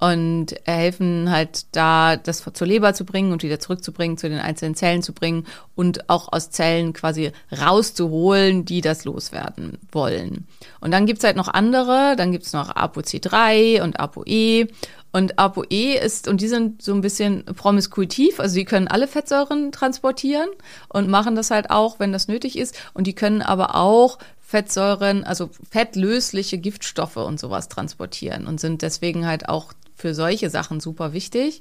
und 0.00 0.54
helfen 0.64 1.30
halt 1.30 1.66
da, 1.76 2.16
das 2.16 2.42
zur 2.52 2.66
Leber 2.66 2.94
zu 2.94 3.04
bringen 3.04 3.32
und 3.32 3.42
wieder 3.42 3.60
zurückzubringen, 3.60 4.16
zu 4.16 4.30
den 4.30 4.38
einzelnen 4.38 4.74
Zellen 4.74 5.02
zu 5.02 5.12
bringen 5.12 5.46
und 5.76 6.08
auch 6.08 6.32
aus 6.32 6.50
Zellen 6.50 6.94
quasi 6.94 7.32
rauszuholen, 7.52 8.64
die 8.64 8.80
das 8.80 9.04
loswerden 9.04 9.78
wollen. 9.92 10.46
Und 10.80 10.90
dann 10.90 11.04
gibt's 11.04 11.22
halt 11.22 11.36
noch 11.36 11.48
andere, 11.48 12.14
dann 12.16 12.32
gibt's 12.32 12.54
noch 12.54 12.74
ApoC3 12.74 13.82
und 13.82 14.00
ApoE. 14.00 14.68
Und 15.12 15.38
ApoE 15.38 15.98
ist, 15.98 16.28
und 16.28 16.40
die 16.40 16.48
sind 16.48 16.82
so 16.82 16.94
ein 16.94 17.00
bisschen 17.00 17.44
promiskuitiv, 17.44 18.40
also 18.40 18.54
die 18.54 18.64
können 18.64 18.88
alle 18.88 19.08
Fettsäuren 19.08 19.72
transportieren 19.72 20.48
und 20.88 21.08
machen 21.08 21.34
das 21.34 21.50
halt 21.50 21.70
auch, 21.70 21.98
wenn 21.98 22.12
das 22.12 22.28
nötig 22.28 22.56
ist. 22.56 22.80
Und 22.94 23.06
die 23.06 23.14
können 23.14 23.42
aber 23.42 23.74
auch 23.74 24.18
Fettsäuren, 24.50 25.22
also 25.22 25.48
fettlösliche 25.70 26.58
Giftstoffe 26.58 27.18
und 27.18 27.38
sowas 27.38 27.68
transportieren 27.68 28.48
und 28.48 28.58
sind 28.58 28.82
deswegen 28.82 29.24
halt 29.24 29.48
auch 29.48 29.72
für 29.94 30.12
solche 30.12 30.50
Sachen 30.50 30.80
super 30.80 31.12
wichtig. 31.12 31.60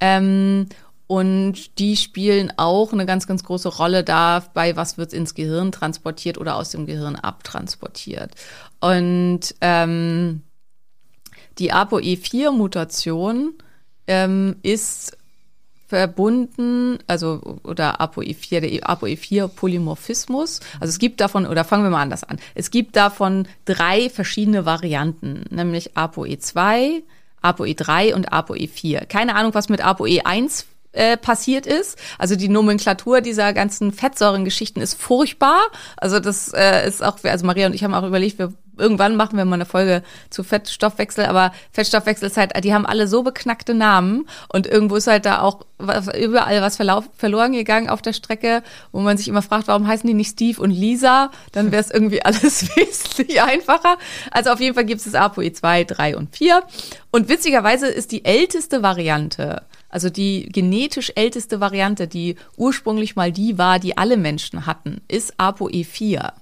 Ähm, 0.00 0.70
und 1.08 1.78
die 1.78 1.94
spielen 1.98 2.50
auch 2.56 2.94
eine 2.94 3.04
ganz, 3.04 3.26
ganz 3.26 3.44
große 3.44 3.68
Rolle 3.68 4.02
dabei, 4.02 4.76
was 4.76 4.96
wird 4.96 5.12
ins 5.12 5.34
Gehirn 5.34 5.72
transportiert 5.72 6.38
oder 6.38 6.56
aus 6.56 6.70
dem 6.70 6.86
Gehirn 6.86 7.16
abtransportiert. 7.16 8.34
Und 8.80 9.54
ähm, 9.60 10.40
die 11.58 11.74
ApoE4-Mutation 11.74 13.56
ähm, 14.06 14.56
ist 14.62 15.18
verbunden, 15.92 17.00
also 17.06 17.58
oder 17.64 18.00
ApoE4, 18.00 18.60
der 18.60 18.70
ApoE4-Polymorphismus. 18.88 20.60
Also 20.80 20.90
es 20.90 20.98
gibt 20.98 21.20
davon, 21.20 21.46
oder 21.46 21.64
fangen 21.64 21.84
wir 21.84 21.90
mal 21.90 22.00
anders 22.00 22.24
an. 22.24 22.38
Es 22.54 22.70
gibt 22.70 22.96
davon 22.96 23.46
drei 23.66 24.08
verschiedene 24.08 24.64
Varianten, 24.64 25.44
nämlich 25.50 25.94
ApoE2, 25.94 27.02
ApoE3 27.42 28.14
und 28.14 28.32
ApoE4. 28.32 29.04
Keine 29.04 29.34
Ahnung, 29.34 29.52
was 29.52 29.68
mit 29.68 29.84
ApoE1 29.84 30.64
äh, 30.92 31.16
passiert 31.16 31.66
ist. 31.66 31.98
Also 32.18 32.36
die 32.36 32.48
Nomenklatur 32.48 33.20
dieser 33.20 33.52
ganzen 33.52 33.92
Fettsäurengeschichten 33.92 34.82
ist 34.82 35.00
furchtbar. 35.00 35.62
Also 35.96 36.20
das 36.20 36.52
äh, 36.52 36.86
ist 36.86 37.02
auch, 37.02 37.18
also 37.24 37.46
Maria 37.46 37.66
und 37.66 37.74
ich 37.74 37.84
haben 37.84 37.94
auch 37.94 38.06
überlegt, 38.06 38.38
wir 38.38 38.52
irgendwann 38.76 39.16
machen 39.16 39.36
wir 39.36 39.44
mal 39.44 39.54
eine 39.54 39.66
Folge 39.66 40.02
zu 40.30 40.42
Fettstoffwechsel, 40.42 41.26
aber 41.26 41.52
Fettstoffwechsel 41.72 42.28
ist 42.28 42.36
halt, 42.36 42.52
die 42.64 42.72
haben 42.72 42.86
alle 42.86 43.06
so 43.06 43.22
beknackte 43.22 43.74
Namen 43.74 44.26
und 44.48 44.66
irgendwo 44.66 44.96
ist 44.96 45.06
halt 45.06 45.26
da 45.26 45.42
auch 45.42 45.66
überall 46.18 46.62
was 46.62 46.76
verlauf, 46.76 47.04
verloren 47.16 47.52
gegangen 47.52 47.88
auf 47.88 48.02
der 48.02 48.12
Strecke, 48.12 48.62
wo 48.92 49.00
man 49.00 49.18
sich 49.18 49.28
immer 49.28 49.42
fragt, 49.42 49.68
warum 49.68 49.86
heißen 49.86 50.06
die 50.06 50.14
nicht 50.14 50.30
Steve 50.30 50.60
und 50.60 50.70
Lisa? 50.70 51.30
Dann 51.52 51.70
wäre 51.70 51.82
es 51.82 51.90
irgendwie 51.92 52.22
alles 52.22 52.76
wesentlich 52.76 53.42
einfacher. 53.42 53.98
Also 54.30 54.50
auf 54.50 54.60
jeden 54.60 54.74
Fall 54.74 54.84
gibt 54.84 55.04
es 55.04 55.14
ApoE 55.14 55.52
2, 55.52 55.84
3 55.84 56.16
und 56.16 56.34
4 56.34 56.62
und 57.10 57.28
witzigerweise 57.28 57.88
ist 57.88 58.12
die 58.12 58.24
älteste 58.24 58.82
Variante 58.82 59.62
also 59.92 60.10
die 60.10 60.48
genetisch 60.50 61.12
älteste 61.14 61.60
Variante, 61.60 62.08
die 62.08 62.36
ursprünglich 62.56 63.14
mal 63.14 63.30
die 63.30 63.58
war, 63.58 63.78
die 63.78 63.96
alle 63.96 64.16
Menschen 64.16 64.66
hatten, 64.66 65.02
ist 65.06 65.38
ApoE4. 65.38 66.32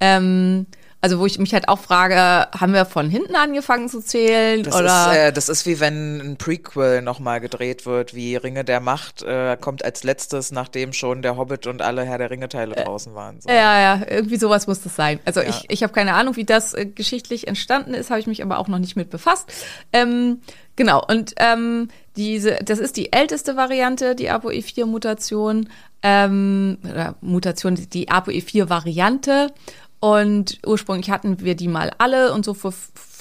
Ähm, 0.00 0.66
also 1.00 1.18
wo 1.18 1.26
ich 1.26 1.38
mich 1.38 1.52
halt 1.52 1.68
auch 1.68 1.78
frage, 1.78 2.16
haben 2.16 2.72
wir 2.72 2.84
von 2.84 3.08
hinten 3.10 3.36
angefangen 3.36 3.88
zu 3.88 4.00
zählen? 4.00 4.62
Das, 4.62 4.74
oder? 4.74 5.12
Ist, 5.12 5.16
äh, 5.16 5.32
das 5.32 5.48
ist 5.48 5.66
wie 5.66 5.78
wenn 5.78 6.20
ein 6.20 6.36
Prequel 6.36 7.02
nochmal 7.02 7.40
gedreht 7.40 7.86
wird, 7.86 8.14
wie 8.14 8.36
Ringe 8.36 8.64
der 8.64 8.80
Macht 8.80 9.22
äh, 9.22 9.56
kommt 9.60 9.84
als 9.84 10.04
letztes, 10.04 10.52
nachdem 10.52 10.92
schon 10.92 11.22
der 11.22 11.36
Hobbit 11.36 11.66
und 11.66 11.82
alle 11.82 12.04
Herr 12.04 12.18
der 12.18 12.30
Ringe-Teile 12.30 12.76
äh, 12.76 12.84
draußen 12.84 13.14
waren. 13.14 13.40
So. 13.40 13.48
Ja, 13.48 13.80
ja, 13.80 14.06
irgendwie 14.08 14.36
sowas 14.36 14.66
muss 14.66 14.80
das 14.80 14.96
sein. 14.96 15.20
Also 15.24 15.40
ja. 15.40 15.50
ich, 15.50 15.64
ich 15.68 15.82
habe 15.82 15.92
keine 15.92 16.14
Ahnung, 16.14 16.36
wie 16.36 16.44
das 16.44 16.74
äh, 16.74 16.86
geschichtlich 16.86 17.46
entstanden 17.46 17.94
ist, 17.94 18.10
habe 18.10 18.20
ich 18.20 18.26
mich 18.26 18.42
aber 18.42 18.58
auch 18.58 18.68
noch 18.68 18.78
nicht 18.78 18.96
mit 18.96 19.10
befasst. 19.10 19.52
Ähm, 19.92 20.40
genau, 20.76 21.04
und 21.06 21.34
ähm, 21.36 21.88
diese, 22.16 22.58
das 22.64 22.78
ist 22.78 22.96
die 22.96 23.12
älteste 23.12 23.56
Variante, 23.56 24.14
die 24.14 24.30
ApoE4-Mutation, 24.30 25.68
ähm, 26.02 26.78
Mutation, 27.20 27.74
die 27.74 28.08
ApoE4-Variante. 28.08 29.52
Und 29.98 30.58
ursprünglich 30.66 31.10
hatten 31.10 31.40
wir 31.40 31.54
die 31.54 31.68
mal 31.68 31.90
alle 31.98 32.32
und 32.34 32.44
so 32.44 32.52
vor 32.52 32.72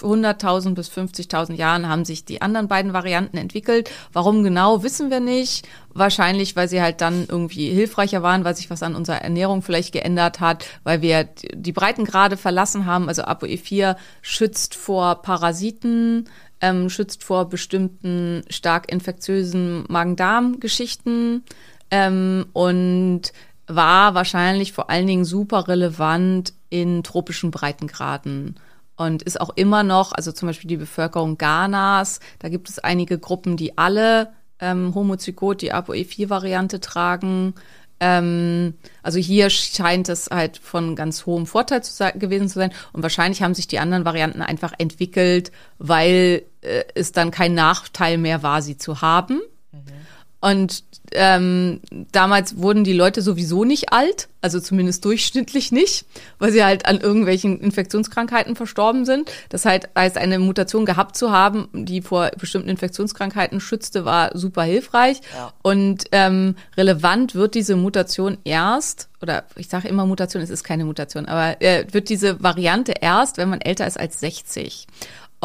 100.000 0.01 0.73
bis 0.73 0.89
50.000 0.89 1.53
Jahren 1.53 1.87
haben 1.87 2.03
sich 2.03 2.25
die 2.25 2.41
anderen 2.41 2.67
beiden 2.67 2.91
Varianten 2.91 3.37
entwickelt. 3.37 3.89
Warum 4.11 4.43
genau, 4.43 4.83
wissen 4.83 5.09
wir 5.09 5.21
nicht. 5.21 5.67
Wahrscheinlich, 5.93 6.57
weil 6.57 6.67
sie 6.67 6.81
halt 6.81 6.99
dann 6.99 7.25
irgendwie 7.29 7.69
hilfreicher 7.69 8.21
waren, 8.21 8.43
weil 8.43 8.57
sich 8.57 8.69
was 8.69 8.83
an 8.83 8.95
unserer 8.95 9.21
Ernährung 9.21 9.61
vielleicht 9.61 9.93
geändert 9.93 10.41
hat, 10.41 10.65
weil 10.83 11.01
wir 11.01 11.29
die 11.53 11.71
Breitengrade 11.71 12.35
verlassen 12.35 12.85
haben. 12.85 13.07
Also 13.07 13.23
ApoE4 13.23 13.95
schützt 14.21 14.75
vor 14.75 15.21
Parasiten, 15.21 16.27
ähm, 16.59 16.89
schützt 16.89 17.23
vor 17.23 17.47
bestimmten 17.47 18.43
stark 18.49 18.91
infektiösen 18.91 19.85
Magen-Darm-Geschichten 19.87 21.43
ähm, 21.89 22.47
und 22.51 23.31
war 23.67 24.13
wahrscheinlich 24.13 24.73
vor 24.73 24.89
allen 24.89 25.07
Dingen 25.07 25.25
super 25.25 25.67
relevant 25.67 26.53
in 26.75 27.03
tropischen 27.03 27.51
Breitengraden 27.51 28.59
und 28.97 29.23
ist 29.23 29.39
auch 29.39 29.51
immer 29.55 29.83
noch, 29.83 30.11
also 30.11 30.33
zum 30.33 30.47
Beispiel 30.47 30.67
die 30.67 30.77
Bevölkerung 30.77 31.37
Ghanas, 31.37 32.19
da 32.39 32.49
gibt 32.49 32.69
es 32.69 32.79
einige 32.79 33.17
Gruppen, 33.17 33.55
die 33.55 33.77
alle 33.77 34.33
ähm, 34.59 34.93
Homozygot, 34.93 35.61
die 35.61 35.73
ApoE4-Variante 35.73 36.81
tragen. 36.81 37.55
Ähm, 38.01 38.73
also 39.03 39.19
hier 39.19 39.49
scheint 39.49 40.09
es 40.09 40.27
halt 40.29 40.57
von 40.57 40.97
ganz 40.97 41.25
hohem 41.25 41.45
Vorteil 41.45 41.81
zu 41.81 41.93
sein, 41.93 42.19
gewesen 42.19 42.49
zu 42.49 42.55
sein. 42.59 42.73
Und 42.91 43.03
wahrscheinlich 43.03 43.41
haben 43.41 43.53
sich 43.53 43.67
die 43.67 43.79
anderen 43.79 44.03
Varianten 44.03 44.41
einfach 44.41 44.73
entwickelt, 44.77 45.53
weil 45.77 46.43
äh, 46.59 46.83
es 46.93 47.13
dann 47.13 47.31
kein 47.31 47.53
Nachteil 47.53 48.17
mehr 48.17 48.43
war, 48.43 48.61
sie 48.61 48.77
zu 48.77 48.99
haben. 48.99 49.41
Und 50.45 50.83
ähm, 51.13 51.79
damals 52.11 52.57
wurden 52.57 52.83
die 52.83 52.93
Leute 52.93 53.23
sowieso 53.23 53.63
nicht 53.63 53.91
alt, 53.91 54.27
also 54.41 54.59
zumindest 54.59 55.03
durchschnittlich 55.03 55.71
nicht, 55.71 56.05
weil 56.37 56.51
sie 56.51 56.63
halt 56.63 56.85
an 56.85 56.99
irgendwelchen 56.99 57.59
Infektionskrankheiten 57.59 58.55
verstorben 58.55 59.05
sind. 59.05 59.31
Das 59.49 59.65
heißt, 59.65 59.89
eine 59.95 60.37
Mutation 60.37 60.85
gehabt 60.85 61.17
zu 61.17 61.31
haben, 61.31 61.67
die 61.73 62.03
vor 62.03 62.29
bestimmten 62.37 62.69
Infektionskrankheiten 62.69 63.59
schützte, 63.59 64.05
war 64.05 64.37
super 64.37 64.61
hilfreich. 64.61 65.21
Ja. 65.35 65.51
Und 65.63 66.05
ähm, 66.11 66.55
relevant 66.77 67.33
wird 67.33 67.55
diese 67.55 67.75
Mutation 67.75 68.37
erst, 68.43 69.09
oder 69.23 69.45
ich 69.55 69.67
sage 69.67 69.87
immer 69.87 70.05
Mutation, 70.05 70.43
es 70.43 70.51
ist 70.51 70.63
keine 70.63 70.85
Mutation, 70.85 71.25
aber 71.25 71.59
äh, 71.59 71.87
wird 71.91 72.09
diese 72.09 72.43
Variante 72.43 72.93
erst, 73.01 73.39
wenn 73.39 73.49
man 73.49 73.61
älter 73.61 73.87
ist 73.87 73.99
als 73.99 74.19
60. 74.19 74.85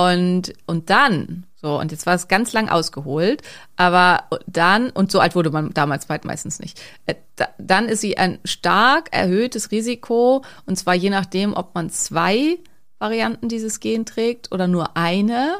Und, 0.00 0.54
und 0.66 0.88
dann, 0.88 1.44
so, 1.56 1.78
und 1.78 1.92
jetzt 1.92 2.06
war 2.06 2.14
es 2.14 2.26
ganz 2.26 2.54
lang 2.54 2.70
ausgeholt, 2.70 3.42
aber 3.76 4.24
dann, 4.46 4.88
und 4.88 5.12
so 5.12 5.20
alt 5.20 5.34
wurde 5.34 5.50
man 5.50 5.74
damals 5.74 6.08
meistens 6.08 6.58
nicht, 6.58 6.80
äh, 7.04 7.16
dann 7.58 7.86
ist 7.86 8.00
sie 8.00 8.16
ein 8.16 8.38
stark 8.44 9.08
erhöhtes 9.12 9.70
Risiko, 9.70 10.42
und 10.64 10.76
zwar 10.76 10.94
je 10.94 11.10
nachdem, 11.10 11.52
ob 11.52 11.74
man 11.74 11.90
zwei 11.90 12.58
Varianten 12.98 13.48
dieses 13.48 13.80
Gen 13.80 14.06
trägt 14.06 14.52
oder 14.52 14.68
nur 14.68 14.96
eine, 14.96 15.58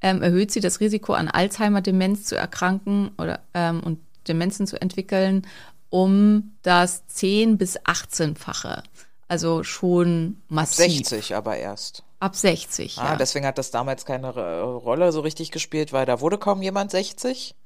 ähm, 0.00 0.22
erhöht 0.22 0.52
sie 0.52 0.60
das 0.60 0.80
Risiko, 0.80 1.12
an 1.12 1.28
Alzheimer-Demenz 1.28 2.24
zu 2.24 2.36
erkranken 2.36 3.10
oder 3.18 3.40
ähm, 3.52 3.80
und 3.80 3.98
Demenzen 4.26 4.66
zu 4.66 4.80
entwickeln, 4.80 5.46
um 5.90 6.54
das 6.62 7.06
10 7.08 7.58
bis 7.58 7.78
18-fache. 7.80 8.84
Also 9.28 9.64
schon 9.64 10.38
massiv. 10.48 10.86
60 10.86 11.34
aber 11.34 11.56
erst. 11.58 12.04
Ab 12.22 12.36
60. 12.36 12.98
Ah, 12.98 13.04
ja. 13.04 13.16
deswegen 13.16 13.44
hat 13.44 13.58
das 13.58 13.72
damals 13.72 14.04
keine 14.04 14.30
Rolle 14.30 15.10
so 15.10 15.22
richtig 15.22 15.50
gespielt, 15.50 15.92
weil 15.92 16.06
da 16.06 16.20
wurde 16.20 16.38
kaum 16.38 16.62
jemand 16.62 16.92
60. 16.92 17.56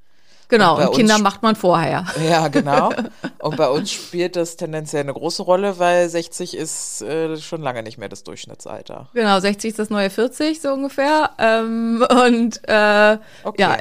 Genau, 0.49 0.77
und, 0.77 0.87
und 0.87 0.95
Kinder 0.95 1.19
macht 1.19 1.43
man 1.43 1.55
vorher. 1.55 2.05
Ja, 2.27 2.47
genau. 2.47 2.91
Und 3.39 3.55
bei 3.55 3.69
uns 3.69 3.91
spielt 3.91 4.35
das 4.35 4.57
tendenziell 4.57 5.03
eine 5.03 5.13
große 5.13 5.43
Rolle, 5.43 5.77
weil 5.77 6.09
60 6.09 6.57
ist 6.57 7.01
äh, 7.03 7.37
schon 7.37 7.61
lange 7.61 7.83
nicht 7.83 7.97
mehr 7.99 8.09
das 8.09 8.23
Durchschnittsalter. 8.23 9.09
Genau, 9.13 9.39
60 9.39 9.69
ist 9.69 9.79
das 9.79 9.89
neue 9.91 10.09
40 10.09 10.59
so 10.59 10.73
ungefähr. 10.73 11.29
Ähm, 11.37 12.03
und 12.25 12.67
äh, 12.67 13.17
okay. 13.43 13.61
ja, 13.61 13.77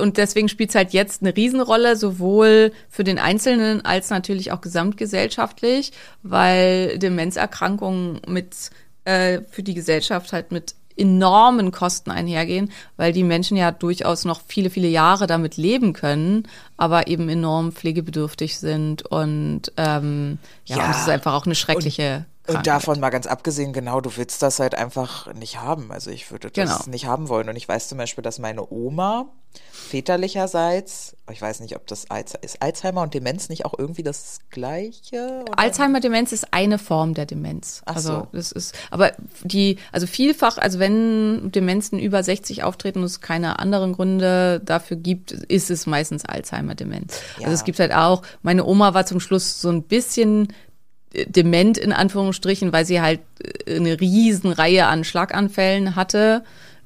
und 0.00 0.16
deswegen 0.18 0.48
spielt 0.48 0.70
es 0.70 0.76
halt 0.76 0.92
jetzt 0.92 1.22
eine 1.22 1.34
Riesenrolle, 1.34 1.96
sowohl 1.96 2.72
für 2.90 3.02
den 3.02 3.18
Einzelnen 3.18 3.84
als 3.84 4.10
natürlich 4.10 4.52
auch 4.52 4.60
gesamtgesellschaftlich, 4.60 5.92
weil 6.22 6.98
Demenzerkrankungen 6.98 8.20
mit 8.26 8.70
äh, 9.04 9.40
für 9.50 9.62
die 9.62 9.74
Gesellschaft 9.74 10.32
halt 10.32 10.52
mit 10.52 10.74
enormen 10.96 11.70
Kosten 11.70 12.10
einhergehen, 12.10 12.70
weil 12.96 13.12
die 13.12 13.24
Menschen 13.24 13.56
ja 13.56 13.70
durchaus 13.70 14.24
noch 14.24 14.42
viele, 14.46 14.70
viele 14.70 14.88
Jahre 14.88 15.26
damit 15.26 15.56
leben 15.56 15.92
können, 15.92 16.46
aber 16.76 17.06
eben 17.06 17.28
enorm 17.28 17.72
pflegebedürftig 17.72 18.58
sind 18.58 19.02
und 19.06 19.72
ähm, 19.76 20.38
ja, 20.66 20.76
ja. 20.76 20.84
und 20.84 20.90
es 20.90 21.02
ist 21.02 21.08
einfach 21.08 21.34
auch 21.34 21.46
eine 21.46 21.54
schreckliche 21.54 22.26
Und 22.46 22.66
davon 22.66 23.00
mal 23.00 23.10
ganz 23.10 23.26
abgesehen, 23.26 23.72
genau, 23.72 24.00
du 24.00 24.16
willst 24.16 24.42
das 24.42 24.58
halt 24.58 24.74
einfach 24.74 25.32
nicht 25.34 25.60
haben. 25.60 25.92
Also 25.92 26.10
ich 26.10 26.30
würde 26.30 26.50
das 26.50 26.68
Genau. 26.68 26.90
nicht 26.90 27.06
haben 27.06 27.28
wollen. 27.28 27.48
Und 27.48 27.56
ich 27.56 27.68
weiß 27.68 27.88
zum 27.88 27.98
Beispiel, 27.98 28.22
dass 28.22 28.38
meine 28.38 28.70
Oma 28.70 29.30
väterlicherseits, 29.72 31.16
ich 31.32 31.42
weiß 31.42 31.60
nicht, 31.60 31.74
ob 31.74 31.86
das 31.88 32.06
ist 32.42 32.62
Alzheimer 32.62 33.02
und 33.02 33.12
Demenz 33.14 33.48
nicht 33.48 33.64
auch 33.64 33.74
irgendwie 33.76 34.04
das 34.04 34.38
gleiche? 34.50 35.42
Oder? 35.42 35.58
Alzheimer-Demenz 35.58 36.30
ist 36.30 36.52
eine 36.52 36.78
Form 36.78 37.14
der 37.14 37.26
Demenz. 37.26 37.82
Ach 37.86 37.96
also 37.96 38.08
so. 38.08 38.28
das 38.32 38.52
ist, 38.52 38.74
aber 38.90 39.12
die, 39.42 39.78
also 39.90 40.06
vielfach, 40.06 40.58
also 40.58 40.78
wenn 40.78 41.50
Demenzen 41.50 41.98
über 41.98 42.22
60 42.22 42.62
auftreten 42.62 43.00
und 43.00 43.06
es 43.06 43.20
keine 43.20 43.58
anderen 43.58 43.94
Gründe 43.94 44.60
dafür 44.64 44.96
gibt, 44.96 45.32
ist 45.32 45.70
es 45.70 45.86
meistens 45.86 46.24
Alzheimer-Demenz. 46.24 47.20
Ja. 47.38 47.46
Also 47.46 47.54
es 47.54 47.64
gibt 47.64 47.80
halt 47.80 47.92
auch, 47.92 48.22
meine 48.42 48.64
Oma 48.64 48.94
war 48.94 49.06
zum 49.06 49.18
Schluss 49.18 49.60
so 49.60 49.70
ein 49.70 49.82
bisschen 49.82 50.52
dement 51.12 51.78
in 51.78 51.92
Anführungsstrichen, 51.92 52.72
weil 52.72 52.84
sie 52.84 53.00
halt 53.00 53.20
äh, 53.66 53.76
eine 53.76 54.00
riesen 54.00 54.52
Reihe 54.52 54.86
an 54.86 55.04
Schlaganfällen 55.04 55.96
hatte. 55.96 56.44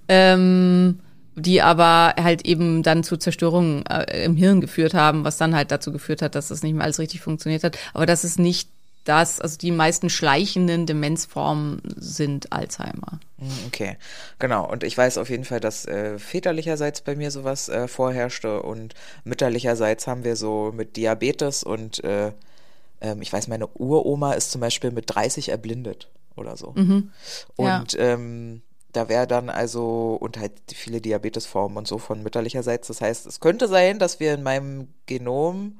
Ähm, 0.08 1.00
die 1.36 1.62
aber 1.62 2.14
halt 2.22 2.46
eben 2.46 2.84
dann 2.84 3.02
zu 3.02 3.16
Zerstörungen 3.16 3.84
äh, 3.86 4.24
im 4.24 4.36
Hirn 4.36 4.60
geführt 4.60 4.94
haben, 4.94 5.24
was 5.24 5.36
dann 5.36 5.54
halt 5.54 5.72
dazu 5.72 5.90
geführt 5.90 6.22
hat, 6.22 6.36
dass 6.36 6.48
das 6.48 6.62
nicht 6.62 6.74
mehr 6.74 6.84
alles 6.84 7.00
richtig 7.00 7.22
funktioniert 7.22 7.64
hat. 7.64 7.76
Aber 7.92 8.06
das 8.06 8.22
ist 8.22 8.38
nicht 8.38 8.68
das, 9.04 9.40
also 9.40 9.58
die 9.58 9.70
meisten 9.70 10.08
schleichenden 10.08 10.86
Demenzformen 10.86 11.82
sind 11.96 12.52
Alzheimer. 12.52 13.20
Hm, 13.38 13.48
Okay, 13.66 13.96
genau. 14.38 14.70
Und 14.70 14.82
ich 14.82 14.96
weiß 14.96 15.18
auf 15.18 15.28
jeden 15.28 15.44
Fall, 15.44 15.60
dass 15.60 15.86
äh, 15.86 16.18
väterlicherseits 16.18 17.02
bei 17.02 17.14
mir 17.14 17.30
sowas 17.30 17.68
äh, 17.68 17.86
vorherrschte 17.86 18.62
und 18.62 18.94
mütterlicherseits 19.24 20.06
haben 20.06 20.24
wir 20.24 20.36
so 20.36 20.72
mit 20.74 20.96
Diabetes 20.96 21.62
und 21.64 22.02
äh, 22.04 22.32
ähm, 23.00 23.22
ich 23.22 23.32
weiß, 23.32 23.48
meine 23.48 23.68
Uroma 23.68 24.32
ist 24.32 24.50
zum 24.50 24.60
Beispiel 24.60 24.90
mit 24.90 25.14
30 25.14 25.50
erblindet 25.50 26.10
oder 26.36 26.56
so. 26.56 26.74
Ja. 26.76 27.02
Und 27.56 27.96
ähm, 27.98 28.62
da 28.92 29.08
wäre 29.08 29.26
dann 29.26 29.50
also, 29.50 30.16
und 30.20 30.38
halt 30.38 30.52
viele 30.72 31.00
Diabetesformen 31.00 31.78
und 31.78 31.88
so 31.88 31.98
von 31.98 32.22
mütterlicherseits. 32.22 32.88
Das 32.88 33.00
heißt, 33.00 33.26
es 33.26 33.40
könnte 33.40 33.68
sein, 33.68 33.98
dass 33.98 34.20
wir 34.20 34.34
in 34.34 34.42
meinem 34.42 34.88
Genom 35.06 35.78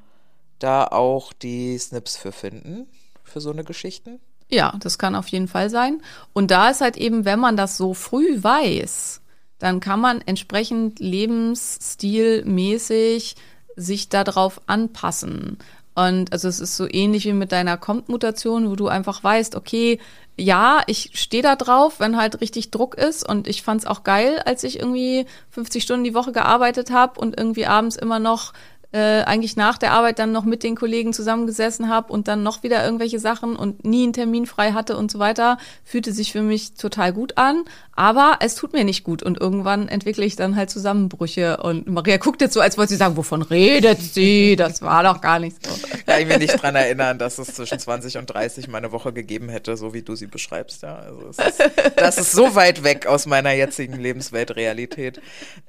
da 0.59 0.85
auch 0.85 1.33
die 1.33 1.79
SNPs 1.79 2.17
für 2.17 2.33
finden, 2.33 2.87
für 3.23 3.41
so 3.41 3.51
eine 3.51 3.65
Geschichten. 3.65 4.21
Ja, 4.49 4.77
das 4.81 4.99
kann 4.99 5.15
auf 5.15 5.29
jeden 5.29 5.49
Fall 5.49 5.71
sein. 5.71 6.03
Und 6.33 6.51
da 6.51 6.71
ist 6.71 6.81
halt 6.81 6.97
eben, 6.97 7.25
wenn 7.25 7.39
man 7.39 7.57
das 7.57 7.77
so 7.77 7.95
früh 7.95 8.43
weiß, 8.43 9.21
dann 9.59 9.79
kann 9.81 10.01
man 10.01 10.21
entsprechend 10.21 10.99
lebensstilmäßig 11.01 13.37
sich 13.77 14.09
darauf 14.09 14.61
anpassen. 14.67 15.59
Und 15.95 16.33
also 16.33 16.49
es 16.49 16.61
ist 16.61 16.77
so 16.77 16.89
ähnlich 16.91 17.25
wie 17.25 17.33
mit 17.33 17.53
deiner 17.53 17.77
Compt-Mutation, 17.77 18.69
wo 18.69 18.75
du 18.75 18.89
einfach 18.89 19.23
weißt, 19.23 19.55
okay, 19.55 20.01
ja, 20.37 20.83
ich 20.89 21.11
stehe 21.15 21.43
da 21.43 21.55
drauf, 21.55 22.01
wenn 22.01 22.17
halt 22.17 22.41
richtig 22.41 22.73
Druck 22.73 22.97
ist. 22.97 23.29
Und 23.29 23.47
ich 23.47 23.63
fand's 23.63 23.87
auch 23.87 24.03
geil, 24.03 24.43
als 24.45 24.65
ich 24.65 24.81
irgendwie 24.81 25.27
50 25.51 25.83
Stunden 25.85 26.05
die 26.05 26.15
Woche 26.15 26.33
gearbeitet 26.33 26.91
habe 26.91 27.21
und 27.21 27.39
irgendwie 27.39 27.67
abends 27.67 27.95
immer 27.95 28.19
noch 28.19 28.53
äh, 28.95 29.25
eigentlich 29.25 29.57
nach 29.57 29.77
der 29.77 29.91
Arbeit 29.91 30.21
dann 30.21 30.31
noch 30.31 30.45
mit 30.45 30.63
den 30.63 30.77
Kollegen 30.77 31.13
zusammengesessen 31.13 31.89
habe 31.89 32.13
und 32.13 32.29
dann 32.29 32.45
noch 32.45 32.63
wieder 32.63 32.85
irgendwelche 32.85 33.19
Sachen 33.19 33.57
und 33.57 33.85
nie 33.85 34.05
einen 34.05 34.13
Termin 34.13 34.47
frei 34.47 34.71
hatte 34.71 34.97
und 34.97 35.11
so 35.11 35.19
weiter, 35.19 35.59
fühlte 35.85 36.13
sich 36.13 36.31
für 36.31 36.43
mich 36.43 36.75
total 36.75 37.13
gut 37.13 37.37
an. 37.37 37.65
Aber 37.97 38.39
es 38.41 38.55
tut 38.55 38.73
mir 38.73 38.85
nicht 38.85 39.05
gut 39.05 39.23
und 39.23 39.41
irgendwann 39.41 39.89
entwickle 39.89 40.25
ich 40.25 40.37
dann 40.37 40.57
halt 40.57 40.71
Zusammenbrüche 40.71 41.59
und 41.59 41.89
Maria 41.89 42.17
guckt 42.17 42.41
jetzt 42.41 42.55
so, 42.55 42.61
als 42.61 42.77
wollte 42.77 42.91
sie 42.91 42.97
sagen, 42.97 43.17
wovon 43.17 43.43
redet 43.43 44.01
sie? 44.01 44.57
Das 44.57 44.83
war 44.83 45.03
doch 45.05 45.21
gar 45.21 45.39
nicht 45.39 45.65
so. 45.65 45.73
Kann 46.07 46.21
ich 46.21 46.27
mich 46.27 46.39
nicht 46.39 46.63
dran 46.63 46.75
erinnern, 46.75 47.19
dass 47.19 47.39
es 47.39 47.55
zwischen 47.55 47.79
20 47.79 48.19
und 48.19 48.27
30 48.27 48.69
meine 48.69 48.91
Woche 48.93 49.13
gegeben 49.13 49.49
hätte, 49.49 49.77
so 49.77 49.95
wie 49.95 50.03
du 50.03 50.17
sie 50.17 50.27
beschreibst. 50.27 50.83
Ja, 50.83 50.97
also 50.97 51.29
ist, 51.29 51.41
das 51.97 52.19
ist 52.19 52.33
so 52.33 52.55
weit 52.57 52.83
weg 52.83 53.07
aus 53.07 53.27
meiner 53.27 53.53
jetzigen 53.53 53.95
Lebensweltrealität. 53.95 55.21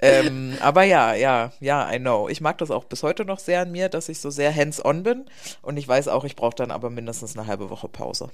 Ähm, 0.02 0.58
aber 0.62 0.84
ja, 0.84 1.14
ja, 1.14 1.52
ja, 1.60 1.92
I 1.92 2.00
know. 2.00 2.28
Ich 2.28 2.42
mag 2.42 2.58
das 2.58 2.72
auch 2.72 2.86
bis 2.86 3.04
heute 3.04 3.15
noch 3.24 3.40
sehr 3.40 3.62
an 3.62 3.72
mir, 3.72 3.88
dass 3.88 4.10
ich 4.10 4.20
so 4.20 4.30
sehr 4.30 4.54
hands-on 4.54 5.04
bin. 5.04 5.26
Und 5.62 5.78
ich 5.78 5.88
weiß 5.88 6.10
auch, 6.10 6.26
ich 6.26 6.36
brauche 6.36 6.56
dann 6.56 6.72
aber 6.72 6.90
mindestens 6.90 7.38
eine 7.38 7.48
halbe 7.48 7.70
Woche 7.70 7.88
Pause. 7.88 8.30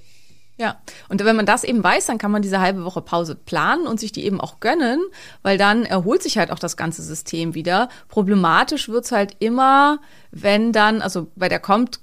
Ja, 0.58 0.80
und 1.08 1.24
wenn 1.24 1.34
man 1.34 1.46
das 1.46 1.64
eben 1.64 1.82
weiß, 1.82 2.06
dann 2.06 2.18
kann 2.18 2.30
man 2.30 2.42
diese 2.42 2.60
halbe 2.60 2.84
Woche 2.84 3.00
Pause 3.00 3.34
planen 3.34 3.86
und 3.86 3.98
sich 3.98 4.12
die 4.12 4.24
eben 4.24 4.40
auch 4.40 4.60
gönnen, 4.60 5.00
weil 5.42 5.56
dann 5.56 5.84
erholt 5.84 6.22
sich 6.22 6.36
halt 6.36 6.50
auch 6.50 6.58
das 6.58 6.76
ganze 6.76 7.02
System 7.02 7.54
wieder. 7.54 7.88
Problematisch 8.08 8.88
wird's 8.88 9.12
halt 9.12 9.36
immer, 9.38 9.98
wenn 10.32 10.72
dann, 10.72 11.02
also 11.02 11.30
bei 11.36 11.48
der 11.50 11.60
kommt, 11.60 12.00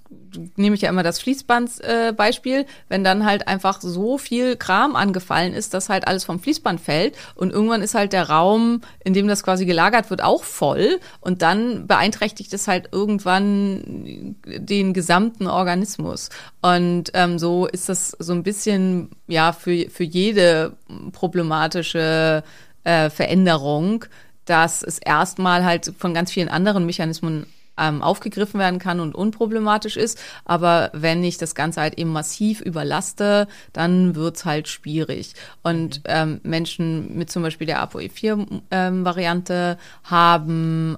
nehme 0.55 0.75
ich 0.75 0.84
ja 0.84 0.89
immer 0.89 1.01
das 1.01 1.19
Fließband-Beispiel, 1.19 2.59
äh, 2.59 2.65
wenn 2.88 3.03
dann 3.03 3.25
halt 3.25 3.47
einfach 3.47 3.82
so 3.82 4.19
viel 4.19 4.55
Kram 4.55 4.95
angefallen 4.95 5.53
ist, 5.53 5.73
dass 5.73 5.89
halt 5.89 6.07
alles 6.07 6.23
vom 6.23 6.39
Fließband 6.39 6.80
fällt 6.80 7.17
und 7.34 7.51
irgendwann 7.51 7.82
ist 7.82 7.95
halt 7.95 8.13
der 8.13 8.30
Raum, 8.30 8.82
in 9.03 9.15
dem 9.15 9.27
das 9.27 9.43
quasi 9.43 9.65
gelagert 9.65 10.11
wird, 10.11 10.23
auch 10.23 10.43
voll 10.43 10.99
und 11.21 11.41
dann 11.41 11.88
beeinträchtigt 11.88 12.53
es 12.53 12.67
halt 12.67 12.89
irgendwann 12.91 14.36
den 14.45 14.93
gesamten 14.93 15.47
Organismus. 15.47 16.30
Und 16.61 17.05
ähm, 17.15 17.39
so 17.39 17.65
ist 17.65 17.89
das 17.89 18.11
so 18.19 18.34
ein 18.34 18.43
bisschen, 18.43 19.09
ja, 19.27 19.53
für, 19.53 19.89
für 19.89 20.03
jede 20.03 20.73
problematische 21.13 22.43
äh, 22.84 23.09
Veränderung, 23.09 24.05
dass 24.45 24.84
es 24.84 24.99
erstmal 24.99 25.65
halt 25.65 25.93
von 25.97 26.13
ganz 26.13 26.32
vielen 26.32 26.49
anderen 26.49 26.86
Mechanismen 26.86 27.47
ähm, 27.80 28.01
aufgegriffen 28.01 28.59
werden 28.59 28.80
kann 28.80 28.99
und 28.99 29.15
unproblematisch 29.15 29.97
ist. 29.97 30.19
Aber 30.45 30.89
wenn 30.93 31.23
ich 31.23 31.38
das 31.38 31.55
Ganze 31.55 31.82
halt 31.82 31.97
eben 31.97 32.11
massiv 32.11 32.61
überlaste, 32.61 33.47
dann 33.73 34.15
wird's 34.15 34.45
halt 34.45 34.67
schwierig. 34.67 35.34
Und 35.63 36.01
ähm, 36.05 36.41
Menschen 36.43 37.17
mit 37.17 37.32
zum 37.32 37.43
Beispiel 37.43 37.67
der 37.67 37.84
ApoE4-Variante 37.84 39.77
haben 40.03 40.97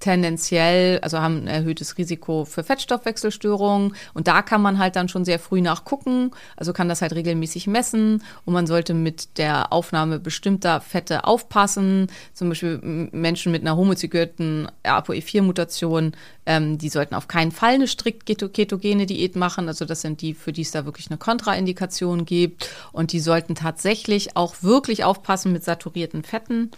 tendenziell, 0.00 0.98
also 1.00 1.20
haben 1.20 1.42
ein 1.42 1.46
erhöhtes 1.46 1.98
Risiko 1.98 2.44
für 2.44 2.64
Fettstoffwechselstörungen. 2.64 3.94
Und 4.14 4.28
da 4.28 4.42
kann 4.42 4.62
man 4.62 4.78
halt 4.78 4.96
dann 4.96 5.08
schon 5.08 5.24
sehr 5.24 5.38
früh 5.38 5.60
nachgucken, 5.60 6.30
also 6.56 6.72
kann 6.72 6.88
das 6.88 7.02
halt 7.02 7.14
regelmäßig 7.14 7.66
messen. 7.66 8.22
Und 8.44 8.54
man 8.54 8.66
sollte 8.66 8.94
mit 8.94 9.38
der 9.38 9.72
Aufnahme 9.72 10.18
bestimmter 10.18 10.80
Fette 10.80 11.24
aufpassen, 11.24 12.08
zum 12.34 12.48
Beispiel 12.48 12.78
Menschen 13.12 13.52
mit 13.52 13.62
einer 13.62 13.76
homozygöten 13.76 14.68
ApoE4-Mutation, 14.84 16.12
ähm, 16.46 16.78
die 16.78 16.88
sollten 16.88 17.14
auf 17.14 17.28
keinen 17.28 17.52
Fall 17.52 17.74
eine 17.74 17.88
strikt 17.88 18.28
keto- 18.28 18.48
ketogene 18.48 19.06
Diät 19.06 19.36
machen, 19.36 19.68
also 19.68 19.84
das 19.84 20.00
sind 20.00 20.20
die, 20.20 20.34
für 20.34 20.52
die 20.52 20.62
es 20.62 20.70
da 20.70 20.84
wirklich 20.84 21.10
eine 21.10 21.18
Kontraindikation 21.18 22.24
gibt. 22.24 22.70
Und 22.92 23.12
die 23.12 23.20
sollten 23.20 23.54
tatsächlich 23.54 24.36
auch 24.36 24.62
wirklich 24.62 25.04
aufpassen 25.04 25.52
mit 25.52 25.64
saturierten 25.64 26.22
Fetten. 26.22 26.70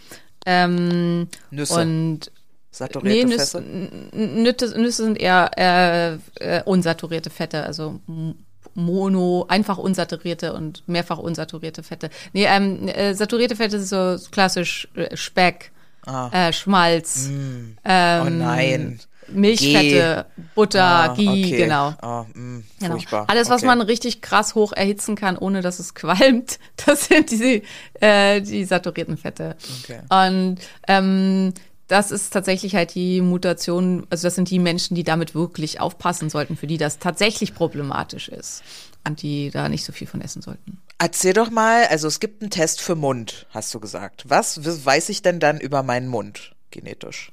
Ähm, 0.45 1.27
Nüsse. 1.51 1.81
Und 1.81 2.31
Saturierte 2.71 3.27
nee, 3.27 3.35
Nüsse, 3.35 3.61
Fette. 3.61 4.79
Nüsse, 4.79 5.03
sind 5.03 5.19
eher 5.19 5.51
äh, 5.57 6.13
äh, 6.39 6.63
unsaturierte 6.65 7.29
Fette, 7.29 7.63
also 7.63 7.99
mono, 8.75 9.45
einfach 9.49 9.77
unsaturierte 9.77 10.53
und 10.53 10.83
mehrfach 10.87 11.17
unsaturierte 11.17 11.83
Fette. 11.83 12.09
Nee, 12.33 12.45
ähm, 12.45 12.87
äh, 12.87 13.13
saturierte 13.13 13.55
Fette 13.55 13.77
ist 13.77 13.89
so 13.89 14.17
klassisch 14.31 14.87
äh, 14.95 15.15
Speck, 15.17 15.71
äh, 16.31 16.53
Schmalz, 16.53 17.27
ähm, 17.29 17.75
Oh 17.85 18.29
nein. 18.29 18.99
Milchfette, 19.31 20.25
Butter, 20.55 20.83
Ah, 20.83 21.13
Ghee, 21.13 21.45
okay. 21.45 21.57
genau. 21.57 21.93
Oh, 22.01 22.25
mh, 22.33 22.63
Genau. 22.79 22.91
Furchtbar. 22.93 23.25
Alles, 23.27 23.49
was 23.49 23.61
okay. 23.61 23.67
man 23.67 23.81
richtig 23.81 24.21
krass 24.21 24.55
hoch 24.55 24.73
erhitzen 24.73 25.15
kann, 25.15 25.37
ohne 25.37 25.61
dass 25.61 25.77
es 25.79 25.93
qualmt, 25.93 26.57
das 26.85 27.05
sind 27.05 27.29
die, 27.31 27.61
äh, 28.01 28.41
die 28.41 28.65
saturierten 28.65 29.17
Fette. 29.17 29.55
Okay. 29.83 29.99
Und 30.09 30.57
ähm, 30.87 31.53
das 31.89 32.11
ist 32.11 32.31
tatsächlich 32.31 32.75
halt 32.75 32.93
die 32.93 33.19
Mutation, 33.19 34.05
also 34.09 34.27
das 34.27 34.35
sind 34.35 34.49
die 34.49 34.59
Menschen, 34.59 34.95
die 34.95 35.03
damit 35.03 35.35
wirklich 35.35 35.81
aufpassen 35.81 36.29
sollten, 36.29 36.55
für 36.55 36.67
die 36.67 36.77
das 36.77 36.99
tatsächlich 36.99 37.53
problematisch 37.55 38.29
ist 38.29 38.63
und 39.05 39.21
die 39.21 39.49
da 39.49 39.67
nicht 39.67 39.83
so 39.83 39.91
viel 39.91 40.07
von 40.07 40.21
essen 40.21 40.41
sollten. 40.41 40.79
Erzähl 40.99 41.33
doch 41.33 41.49
mal, 41.49 41.85
also 41.87 42.07
es 42.07 42.19
gibt 42.19 42.41
einen 42.41 42.51
Test 42.51 42.79
für 42.79 42.95
Mund, 42.95 43.47
hast 43.49 43.73
du 43.73 43.79
gesagt. 43.79 44.25
Was 44.27 44.85
weiß 44.85 45.09
ich 45.09 45.23
denn 45.23 45.39
dann 45.39 45.59
über 45.59 45.81
meinen 45.81 46.07
Mund 46.07 46.53
genetisch? 46.69 47.31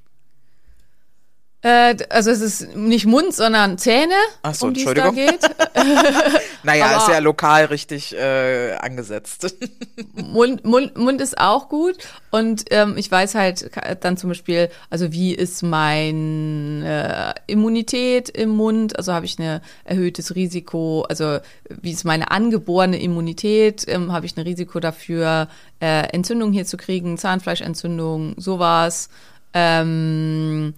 Äh, 1.67 1.97
also 2.11 2.31
es 2.31 2.41
ist 2.41 2.77
nicht 2.77 3.07
Mund, 3.07 3.35
sondern 3.35 3.77
Zähne, 3.77 4.15
Ach 4.43 4.55
so, 4.55 4.67
um 4.69 4.75
die 4.75 4.85
es 4.85 4.95
da 4.95 5.09
Entschuldigung. 5.09 5.39
geht. 5.41 5.51
Naja, 6.63 6.87
Aber- 6.87 6.97
ist 6.99 7.09
ja 7.09 7.19
lokal 7.19 7.65
richtig 7.67 8.15
äh, 8.17 8.75
angesetzt. 8.75 9.57
Mund, 10.15 10.65
Mund, 10.65 10.97
Mund 10.97 11.21
ist 11.21 11.39
auch 11.39 11.69
gut. 11.69 11.97
Und 12.31 12.65
ähm, 12.71 12.95
ich 12.97 13.11
weiß 13.11 13.35
halt 13.35 13.71
dann 14.01 14.17
zum 14.17 14.29
Beispiel, 14.31 14.69
also 14.91 15.11
wie 15.13 15.35
ist 15.35 15.63
meine 15.63 17.35
äh, 17.47 17.53
Immunität 17.53 18.29
im 18.29 18.51
Mund? 18.51 18.97
Also 18.97 19.13
habe 19.13 19.27
ich 19.27 19.39
ein 19.39 19.61
erhöhtes 19.85 20.35
Risiko, 20.37 21.03
also 21.09 21.39
wie 21.69 21.91
ist 21.93 22.05
meine 22.05 22.31
angeborene 22.31 23.01
Immunität? 23.01 23.85
Ähm, 23.89 24.13
habe 24.13 24.27
ich 24.27 24.37
ein 24.37 24.43
Risiko 24.43 24.79
dafür, 24.81 25.49
äh, 25.81 26.09
Entzündung 26.13 26.53
hier 26.53 26.65
zu 26.65 26.77
kriegen, 26.77 27.19
Zahnfleischentzündung, 27.19 28.35
sowas. 28.39 29.09
Ähm, 29.55 30.75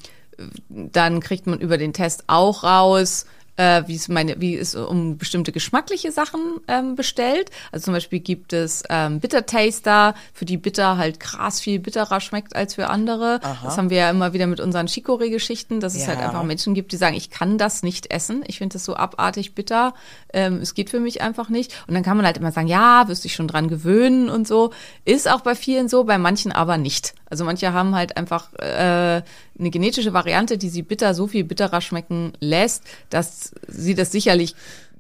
dann 0.68 1.20
kriegt 1.20 1.47
man 1.47 1.59
über 1.61 1.78
den 1.78 1.93
Test 1.93 2.24
auch 2.26 2.64
raus, 2.64 3.26
äh, 3.57 3.82
wie 3.89 3.97
es 3.97 4.07
meine, 4.07 4.41
wie 4.41 4.57
es 4.57 4.76
um 4.76 5.18
bestimmte 5.18 5.51
geschmackliche 5.51 6.12
Sachen 6.12 6.41
ähm, 6.68 6.95
bestellt. 6.95 7.51
Also 7.72 7.86
zum 7.86 7.95
Beispiel 7.95 8.20
gibt 8.20 8.53
es 8.53 8.84
ähm, 8.89 9.18
Bitter 9.18 9.47
Taster, 9.47 10.14
für 10.32 10.45
die 10.45 10.57
Bitter 10.57 10.97
halt 10.97 11.18
krass 11.18 11.59
viel 11.61 11.80
bitterer 11.80 12.20
schmeckt 12.20 12.55
als 12.55 12.76
für 12.76 12.89
andere. 12.89 13.41
Aha. 13.43 13.59
Das 13.64 13.76
haben 13.76 13.91
wir 13.91 13.97
ja 13.97 14.11
immer 14.11 14.32
wieder 14.32 14.47
mit 14.47 14.61
unseren 14.61 14.86
Chicorée-Geschichten, 14.86 15.80
dass 15.80 15.97
es 15.97 16.07
halt 16.07 16.20
Ja. 16.20 16.26
einfach 16.26 16.45
Menschen 16.45 16.72
gibt, 16.74 16.93
die 16.93 16.97
sagen, 16.97 17.16
ich 17.16 17.30
kann 17.30 17.59
das 17.59 17.82
nicht 17.82 18.12
essen. 18.12 18.45
Ich 18.47 18.59
finde 18.59 18.74
das 18.74 18.84
so 18.84 18.95
abartig 18.95 19.57
bitter. 19.57 19.93
Ähm, 20.32 20.59
es 20.62 20.74
geht 20.74 20.89
für 20.89 21.01
mich 21.01 21.20
einfach 21.20 21.49
nicht. 21.49 21.74
Und 21.89 21.95
dann 21.95 22.05
kann 22.05 22.16
man 22.16 22.26
halt 22.26 22.36
immer 22.36 22.53
sagen, 22.53 22.68
ja, 22.68 23.09
wirst 23.09 23.24
dich 23.24 23.34
schon 23.34 23.49
dran 23.49 23.66
gewöhnen 23.66 24.28
und 24.30 24.47
so. 24.47 24.70
Ist 25.05 25.28
auch 25.28 25.41
bei 25.41 25.57
vielen 25.57 25.89
so, 25.89 26.05
bei 26.05 26.16
manchen 26.16 26.53
aber 26.53 26.76
nicht. 26.78 27.12
Also 27.28 27.45
manche 27.45 27.72
haben 27.72 27.97
halt 27.97 28.16
einfach 28.16 28.53
äh, 28.55 29.22
eine 29.59 29.70
genetische 29.70 30.12
Variante, 30.12 30.59
die 30.59 30.68
sie 30.68 30.82
bitter 30.82 31.14
so 31.14 31.26
viel 31.26 31.44
bitterer 31.44 31.80
schmecken 31.80 32.32
lässt, 32.40 32.84
dass 33.11 33.52
sie 33.66 33.94
das 33.94 34.12
sicherlich 34.12 34.54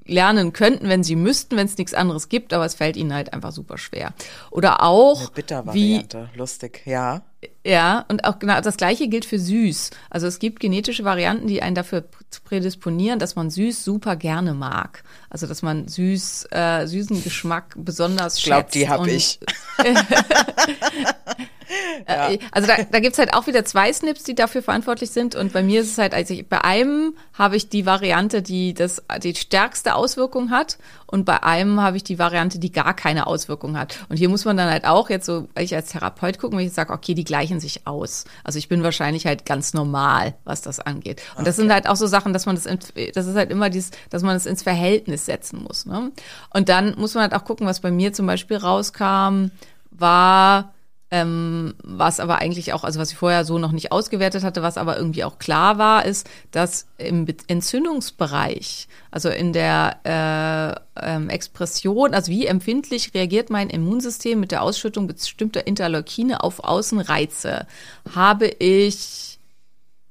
lernen 0.08 0.52
könnten, 0.52 0.88
wenn 0.88 1.04
sie 1.04 1.16
müssten, 1.16 1.56
wenn 1.56 1.66
es 1.66 1.76
nichts 1.76 1.94
anderes 1.94 2.28
gibt, 2.28 2.52
aber 2.52 2.64
es 2.64 2.74
fällt 2.74 2.96
ihnen 2.96 3.12
halt 3.14 3.32
einfach 3.32 3.52
super 3.52 3.78
schwer. 3.78 4.14
Oder 4.50 4.82
auch 4.82 5.20
Eine 5.20 5.28
wie 5.28 5.34
Bittervariante. 5.34 6.30
Lustig, 6.34 6.82
ja. 6.86 7.22
ja, 7.64 8.06
und 8.08 8.24
auch 8.24 8.38
genau 8.38 8.60
das 8.60 8.78
gleiche 8.78 9.08
gilt 9.08 9.26
für 9.26 9.38
süß. 9.38 9.90
Also 10.08 10.26
es 10.26 10.38
gibt 10.38 10.60
genetische 10.60 11.04
Varianten, 11.04 11.46
die 11.46 11.62
einen 11.62 11.74
dafür 11.74 12.04
prädisponieren, 12.44 13.18
dass 13.18 13.36
man 13.36 13.50
süß 13.50 13.84
super 13.84 14.16
gerne 14.16 14.54
mag. 14.54 15.04
Also 15.28 15.46
dass 15.46 15.62
man 15.62 15.88
süß, 15.88 16.48
äh, 16.52 16.86
süßen 16.86 17.22
Geschmack 17.22 17.74
besonders 17.76 18.38
Ich 18.38 18.44
glaube, 18.44 18.62
schätzt. 18.62 18.74
die 18.74 18.88
habe 18.88 19.10
ich. 19.10 19.38
Äh, 22.06 22.38
Also 22.52 22.68
da, 22.68 22.76
da 22.90 23.00
gibt's 23.00 23.18
halt 23.18 23.34
auch 23.34 23.46
wieder 23.46 23.64
zwei 23.64 23.92
Snips, 23.92 24.24
die 24.24 24.34
dafür 24.34 24.62
verantwortlich 24.62 25.10
sind. 25.10 25.34
Und 25.34 25.52
bei 25.52 25.62
mir 25.62 25.80
ist 25.82 25.92
es 25.92 25.98
halt, 25.98 26.14
also 26.14 26.34
ich, 26.34 26.48
bei 26.48 26.62
einem 26.64 27.14
habe 27.34 27.56
ich 27.56 27.68
die 27.68 27.86
Variante, 27.86 28.42
die 28.42 28.74
das 28.74 29.02
die 29.22 29.34
stärkste 29.34 29.94
Auswirkung 29.94 30.50
hat. 30.50 30.78
Und 31.06 31.24
bei 31.24 31.42
einem 31.42 31.80
habe 31.80 31.96
ich 31.96 32.04
die 32.04 32.18
Variante, 32.18 32.58
die 32.58 32.70
gar 32.70 32.94
keine 32.94 33.26
Auswirkung 33.26 33.78
hat. 33.78 33.98
Und 34.08 34.18
hier 34.18 34.28
muss 34.28 34.44
man 34.44 34.56
dann 34.56 34.68
halt 34.68 34.84
auch 34.84 35.08
jetzt 35.08 35.26
so, 35.26 35.48
ich 35.58 35.74
als 35.74 35.90
Therapeut 35.90 36.38
gucken, 36.38 36.58
wenn 36.58 36.66
ich 36.66 36.72
sage, 36.72 36.92
okay, 36.92 37.14
die 37.14 37.24
gleichen 37.24 37.60
sich 37.60 37.86
aus. 37.86 38.24
Also 38.44 38.58
ich 38.58 38.68
bin 38.68 38.82
wahrscheinlich 38.82 39.26
halt 39.26 39.46
ganz 39.46 39.72
normal, 39.72 40.34
was 40.44 40.60
das 40.60 40.80
angeht. 40.80 41.22
Und 41.36 41.46
das 41.46 41.56
sind 41.56 41.72
halt 41.72 41.88
auch 41.88 41.96
so 41.96 42.06
Sachen, 42.06 42.32
dass 42.32 42.44
man 42.46 42.56
das, 42.56 42.64
das 42.64 43.26
ist 43.26 43.36
halt 43.36 43.50
immer 43.50 43.70
dies, 43.70 43.90
dass 44.10 44.22
man 44.22 44.34
das 44.34 44.44
ins 44.46 44.62
Verhältnis 44.62 45.24
setzen 45.26 45.62
muss. 45.62 45.86
Ne? 45.86 46.12
Und 46.52 46.68
dann 46.68 46.94
muss 46.98 47.14
man 47.14 47.22
halt 47.22 47.34
auch 47.34 47.44
gucken, 47.44 47.66
was 47.66 47.80
bei 47.80 47.90
mir 47.90 48.12
zum 48.12 48.26
Beispiel 48.26 48.58
rauskam, 48.58 49.46
war, 49.90 50.74
ähm, 51.10 51.74
was 51.82 52.20
aber 52.20 52.36
eigentlich 52.38 52.72
auch, 52.72 52.84
also 52.84 53.00
was 53.00 53.10
ich 53.10 53.16
vorher 53.16 53.44
so 53.44 53.58
noch 53.58 53.72
nicht 53.72 53.92
ausgewertet 53.92 54.44
hatte, 54.44 54.62
was 54.62 54.76
aber 54.76 54.98
irgendwie 54.98 55.24
auch 55.24 55.38
klar 55.38 55.78
war, 55.78 56.04
ist, 56.04 56.28
dass 56.50 56.86
im 56.98 57.24
Be- 57.24 57.36
Entzündungsbereich, 57.46 58.88
also 59.10 59.30
in 59.30 59.52
der 59.52 60.84
äh, 60.96 61.06
ähm, 61.14 61.30
Expression, 61.30 62.12
also 62.12 62.30
wie 62.30 62.46
empfindlich 62.46 63.14
reagiert 63.14 63.48
mein 63.48 63.70
Immunsystem 63.70 64.38
mit 64.38 64.50
der 64.50 64.62
Ausschüttung 64.62 65.06
bestimmter 65.06 65.66
Interleukine 65.66 66.42
auf 66.42 66.62
Außenreize, 66.62 67.66
habe 68.14 68.46
ich 68.46 69.38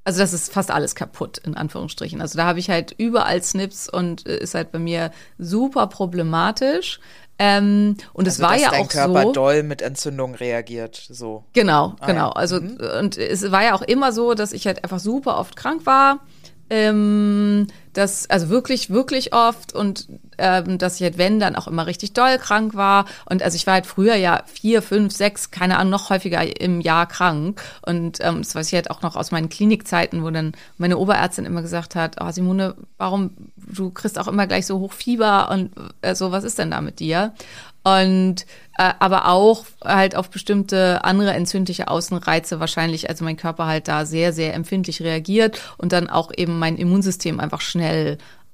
also 0.03 0.21
das 0.21 0.31
ist 0.31 0.53
fast 0.53 0.71
alles 0.71 0.95
kaputt, 0.95 1.37
in 1.39 1.57
Anführungsstrichen. 1.57 2.21
Also 2.21 2.37
da 2.37 2.45
habe 2.45 2.59
ich 2.59 2.69
halt 2.69 2.95
überall 2.97 3.43
Snips 3.43 3.89
und 3.89 4.25
äh, 4.25 4.37
ist 4.37 4.55
halt 4.55 4.71
bei 4.71 4.79
mir 4.79 5.11
super 5.37 5.87
problematisch. 5.87 7.01
Ähm, 7.39 7.97
und 8.13 8.27
es 8.27 8.41
Also, 8.41 8.43
war 8.43 8.53
dass 8.53 8.61
ja 8.61 8.71
dein 8.71 8.81
auch 8.85 8.89
Körper 8.89 9.21
so. 9.23 9.31
doll 9.31 9.63
mit 9.63 9.81
Entzündung 9.81 10.33
reagiert. 10.35 10.95
So. 11.09 11.43
Genau, 11.53 11.95
Ah, 11.99 12.07
genau. 12.07 12.27
ja. 12.27 12.31
Also 12.31 12.57
und 12.57 13.17
es 13.17 13.51
war 13.51 13.63
ja 13.63 13.75
auch 13.75 13.83
immer 13.83 14.11
so, 14.11 14.33
dass 14.33 14.53
ich 14.53 14.65
halt 14.65 14.83
einfach 14.83 14.99
super 14.99 15.37
oft 15.37 15.55
krank 15.55 15.85
war. 15.85 16.19
Ähm, 16.69 17.67
das, 17.97 18.29
also 18.29 18.49
wirklich, 18.49 18.91
wirklich 18.91 19.33
oft 19.33 19.73
und 19.73 20.07
ähm, 20.37 20.77
dass 20.77 20.97
ich 20.97 21.01
halt, 21.01 21.17
wenn, 21.17 21.39
dann 21.39 21.55
auch 21.55 21.67
immer 21.67 21.87
richtig 21.87 22.13
doll 22.13 22.37
krank 22.37 22.75
war. 22.75 23.05
Und 23.25 23.41
also 23.41 23.55
ich 23.55 23.65
war 23.65 23.73
halt 23.73 23.87
früher 23.87 24.15
ja 24.15 24.43
vier, 24.45 24.83
fünf, 24.83 25.13
sechs, 25.13 25.49
keine 25.49 25.79
Ahnung, 25.79 25.91
noch 25.91 26.09
häufiger 26.11 26.61
im 26.61 26.79
Jahr 26.79 27.07
krank. 27.07 27.59
Und 27.85 28.19
ähm, 28.21 28.39
das 28.39 28.53
weiß 28.53 28.67
ich 28.67 28.73
halt 28.73 28.91
auch 28.91 29.01
noch 29.01 29.15
aus 29.15 29.31
meinen 29.31 29.49
Klinikzeiten, 29.49 30.23
wo 30.23 30.29
dann 30.29 30.51
meine 30.77 30.97
Oberärztin 30.97 31.45
immer 31.45 31.63
gesagt 31.63 31.95
hat, 31.95 32.17
oh 32.21 32.31
Simone, 32.31 32.75
warum, 32.97 33.31
du 33.55 33.89
kriegst 33.89 34.19
auch 34.19 34.27
immer 34.27 34.45
gleich 34.45 34.67
so 34.67 34.79
hoch 34.79 34.93
Fieber 34.93 35.49
und 35.49 35.71
äh, 36.01 36.13
so, 36.13 36.31
was 36.31 36.43
ist 36.43 36.59
denn 36.59 36.71
da 36.71 36.81
mit 36.81 36.99
dir? 36.99 37.33
Und 37.83 38.45
äh, 38.77 38.93
aber 38.99 39.29
auch 39.29 39.63
halt 39.81 40.17
auf 40.17 40.29
bestimmte 40.29 41.05
andere 41.05 41.31
entzündliche 41.31 41.87
Außenreize 41.87 42.59
wahrscheinlich, 42.59 43.09
also 43.09 43.23
mein 43.23 43.37
Körper 43.37 43.65
halt 43.65 43.87
da 43.87 44.05
sehr, 44.05 44.33
sehr 44.33 44.53
empfindlich 44.53 45.01
reagiert 45.01 45.61
und 45.77 45.93
dann 45.93 46.09
auch 46.09 46.31
eben 46.35 46.59
mein 46.59 46.77
Immunsystem 46.77 47.39
einfach 47.39 47.61
schnell 47.61 47.86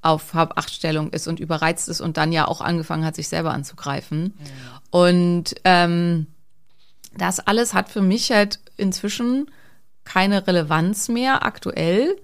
auf 0.02 0.34
Hab-Acht-Stellung 0.34 1.10
ist 1.10 1.26
und 1.26 1.40
überreizt 1.40 1.88
ist 1.88 2.00
und 2.00 2.18
dann 2.18 2.30
ja 2.30 2.46
auch 2.46 2.60
angefangen 2.60 3.04
hat, 3.04 3.14
sich 3.14 3.28
selber 3.28 3.52
anzugreifen. 3.52 4.34
Und 4.90 5.54
ähm, 5.64 6.26
das 7.16 7.40
alles 7.40 7.72
hat 7.72 7.88
für 7.88 8.02
mich 8.02 8.30
halt 8.30 8.60
inzwischen 8.76 9.50
keine 10.04 10.46
Relevanz 10.46 11.08
mehr 11.08 11.44
aktuell. 11.46 12.16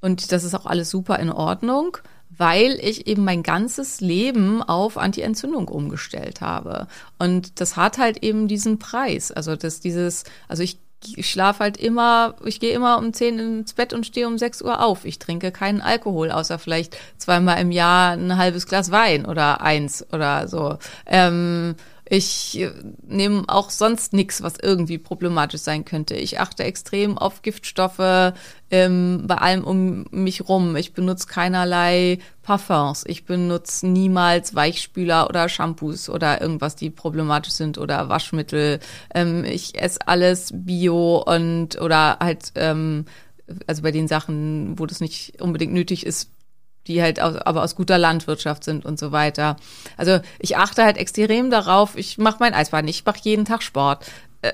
Und 0.00 0.30
das 0.30 0.44
ist 0.44 0.54
auch 0.54 0.66
alles 0.66 0.90
super 0.90 1.18
in 1.18 1.30
Ordnung, 1.30 1.98
weil 2.30 2.78
ich 2.80 3.06
eben 3.06 3.24
mein 3.24 3.42
ganzes 3.42 4.00
Leben 4.00 4.62
auf 4.62 4.96
Anti-Entzündung 4.96 5.66
umgestellt 5.66 6.40
habe. 6.40 6.86
Und 7.18 7.60
das 7.60 7.76
hat 7.76 7.98
halt 7.98 8.22
eben 8.22 8.46
diesen 8.46 8.78
Preis. 8.78 9.32
Also 9.32 9.56
dass 9.56 9.80
dieses, 9.80 10.24
also 10.46 10.62
ich 10.62 10.78
ich 11.16 11.30
schlafe 11.30 11.60
halt 11.60 11.76
immer, 11.76 12.34
ich 12.44 12.60
gehe 12.60 12.72
immer 12.72 12.98
um 12.98 13.12
10 13.12 13.38
ins 13.38 13.72
Bett 13.74 13.92
und 13.92 14.06
stehe 14.06 14.26
um 14.26 14.38
6 14.38 14.62
Uhr 14.62 14.82
auf. 14.82 15.04
Ich 15.04 15.18
trinke 15.18 15.52
keinen 15.52 15.80
Alkohol, 15.80 16.30
außer 16.30 16.58
vielleicht 16.58 16.96
zweimal 17.18 17.60
im 17.60 17.70
Jahr 17.70 18.12
ein 18.12 18.36
halbes 18.36 18.66
Glas 18.66 18.90
Wein 18.90 19.26
oder 19.26 19.60
eins 19.60 20.06
oder 20.12 20.48
so. 20.48 20.78
Ähm, 21.06 21.76
ich 22.14 22.58
äh, 22.60 22.72
nehme 23.06 23.44
auch 23.48 23.70
sonst 23.70 24.12
nichts, 24.12 24.42
was 24.42 24.54
irgendwie 24.62 24.98
problematisch 24.98 25.60
sein 25.60 25.84
könnte. 25.84 26.14
Ich 26.14 26.40
achte 26.40 26.64
extrem 26.64 27.18
auf 27.18 27.42
Giftstoffe 27.42 28.32
ähm, 28.70 29.24
bei 29.26 29.36
allem 29.36 29.64
um 29.64 30.06
mich 30.10 30.48
rum. 30.48 30.76
Ich 30.76 30.94
benutze 30.94 31.26
keinerlei 31.26 32.18
Parfums. 32.42 33.04
Ich 33.06 33.24
benutze 33.24 33.86
niemals 33.86 34.54
Weichspüler 34.54 35.28
oder 35.28 35.48
Shampoos 35.48 36.08
oder 36.08 36.40
irgendwas, 36.40 36.76
die 36.76 36.90
problematisch 36.90 37.52
sind 37.52 37.78
oder 37.78 38.08
Waschmittel. 38.08 38.80
Ähm, 39.14 39.44
ich 39.44 39.80
esse 39.80 40.06
alles 40.06 40.50
bio 40.52 41.22
und 41.26 41.80
oder 41.80 42.18
halt 42.20 42.52
ähm, 42.54 43.06
also 43.66 43.82
bei 43.82 43.90
den 43.90 44.08
Sachen, 44.08 44.78
wo 44.78 44.86
das 44.86 45.00
nicht 45.00 45.40
unbedingt 45.40 45.72
nötig 45.72 46.06
ist, 46.06 46.30
die 46.86 47.02
halt 47.02 47.20
aus, 47.20 47.36
aber 47.36 47.62
aus 47.62 47.76
guter 47.76 47.98
Landwirtschaft 47.98 48.64
sind 48.64 48.84
und 48.84 48.98
so 48.98 49.12
weiter. 49.12 49.56
Also 49.96 50.20
ich 50.38 50.56
achte 50.56 50.84
halt 50.84 50.96
extrem 50.96 51.50
darauf. 51.50 51.96
Ich 51.96 52.18
mache 52.18 52.36
mein 52.40 52.54
Eisbaden, 52.54 52.88
ich 52.88 53.04
mache 53.04 53.20
jeden 53.22 53.44
Tag 53.44 53.62
Sport. 53.62 54.04
Äh, 54.42 54.52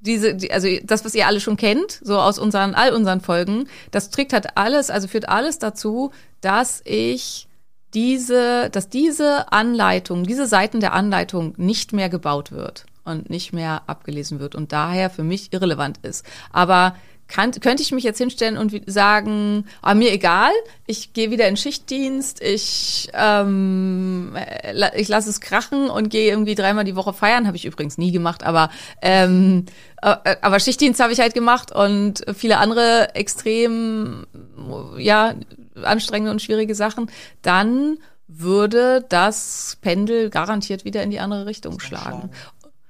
Diese, 0.00 0.34
die, 0.34 0.52
also 0.52 0.68
das, 0.82 1.04
was 1.04 1.14
ihr 1.14 1.26
alle 1.26 1.40
schon 1.40 1.56
kennt, 1.56 2.00
so 2.02 2.18
aus 2.18 2.38
unseren 2.38 2.74
all 2.74 2.92
unseren 2.92 3.20
Folgen, 3.20 3.68
das 3.90 4.10
trägt 4.10 4.32
halt 4.32 4.56
alles, 4.56 4.90
also 4.90 5.08
führt 5.08 5.28
alles 5.28 5.58
dazu, 5.58 6.10
dass 6.40 6.82
ich 6.84 7.48
diese, 7.94 8.70
dass 8.70 8.88
diese 8.88 9.52
Anleitung, 9.52 10.24
diese 10.24 10.46
Seiten 10.46 10.80
der 10.80 10.92
Anleitung 10.94 11.54
nicht 11.56 11.92
mehr 11.92 12.08
gebaut 12.08 12.50
wird 12.50 12.86
und 13.04 13.30
nicht 13.30 13.52
mehr 13.52 13.82
abgelesen 13.86 14.40
wird 14.40 14.54
und 14.54 14.72
daher 14.72 15.10
für 15.10 15.22
mich 15.22 15.52
irrelevant 15.52 15.98
ist. 16.02 16.26
Aber 16.50 16.96
kann, 17.28 17.52
könnte 17.52 17.82
ich 17.82 17.92
mich 17.92 18.04
jetzt 18.04 18.18
hinstellen 18.18 18.58
und 18.58 18.72
sagen, 18.86 19.66
ah, 19.82 19.94
mir 19.94 20.12
egal, 20.12 20.52
ich 20.86 21.12
gehe 21.12 21.30
wieder 21.30 21.48
in 21.48 21.56
Schichtdienst, 21.56 22.42
ich, 22.42 23.10
ähm, 23.14 24.36
äh, 24.36 25.00
ich 25.00 25.08
lasse 25.08 25.30
es 25.30 25.40
krachen 25.40 25.88
und 25.90 26.10
gehe 26.10 26.30
irgendwie 26.30 26.54
dreimal 26.54 26.84
die 26.84 26.96
Woche 26.96 27.12
feiern, 27.12 27.46
habe 27.46 27.56
ich 27.56 27.64
übrigens 27.64 27.98
nie 27.98 28.12
gemacht, 28.12 28.42
aber 28.42 28.70
ähm, 29.02 29.64
äh, 30.02 30.36
aber 30.42 30.60
Schichtdienst 30.60 31.00
habe 31.00 31.12
ich 31.12 31.20
halt 31.20 31.34
gemacht 31.34 31.72
und 31.72 32.24
viele 32.34 32.58
andere 32.58 33.14
extrem 33.14 34.26
ja 34.98 35.34
anstrengende 35.82 36.30
und 36.30 36.42
schwierige 36.42 36.74
Sachen, 36.74 37.10
dann 37.42 37.98
würde 38.26 39.04
das 39.08 39.76
Pendel 39.80 40.30
garantiert 40.30 40.84
wieder 40.84 41.02
in 41.02 41.10
die 41.10 41.20
andere 41.20 41.46
Richtung 41.46 41.78
schlagen. 41.78 42.30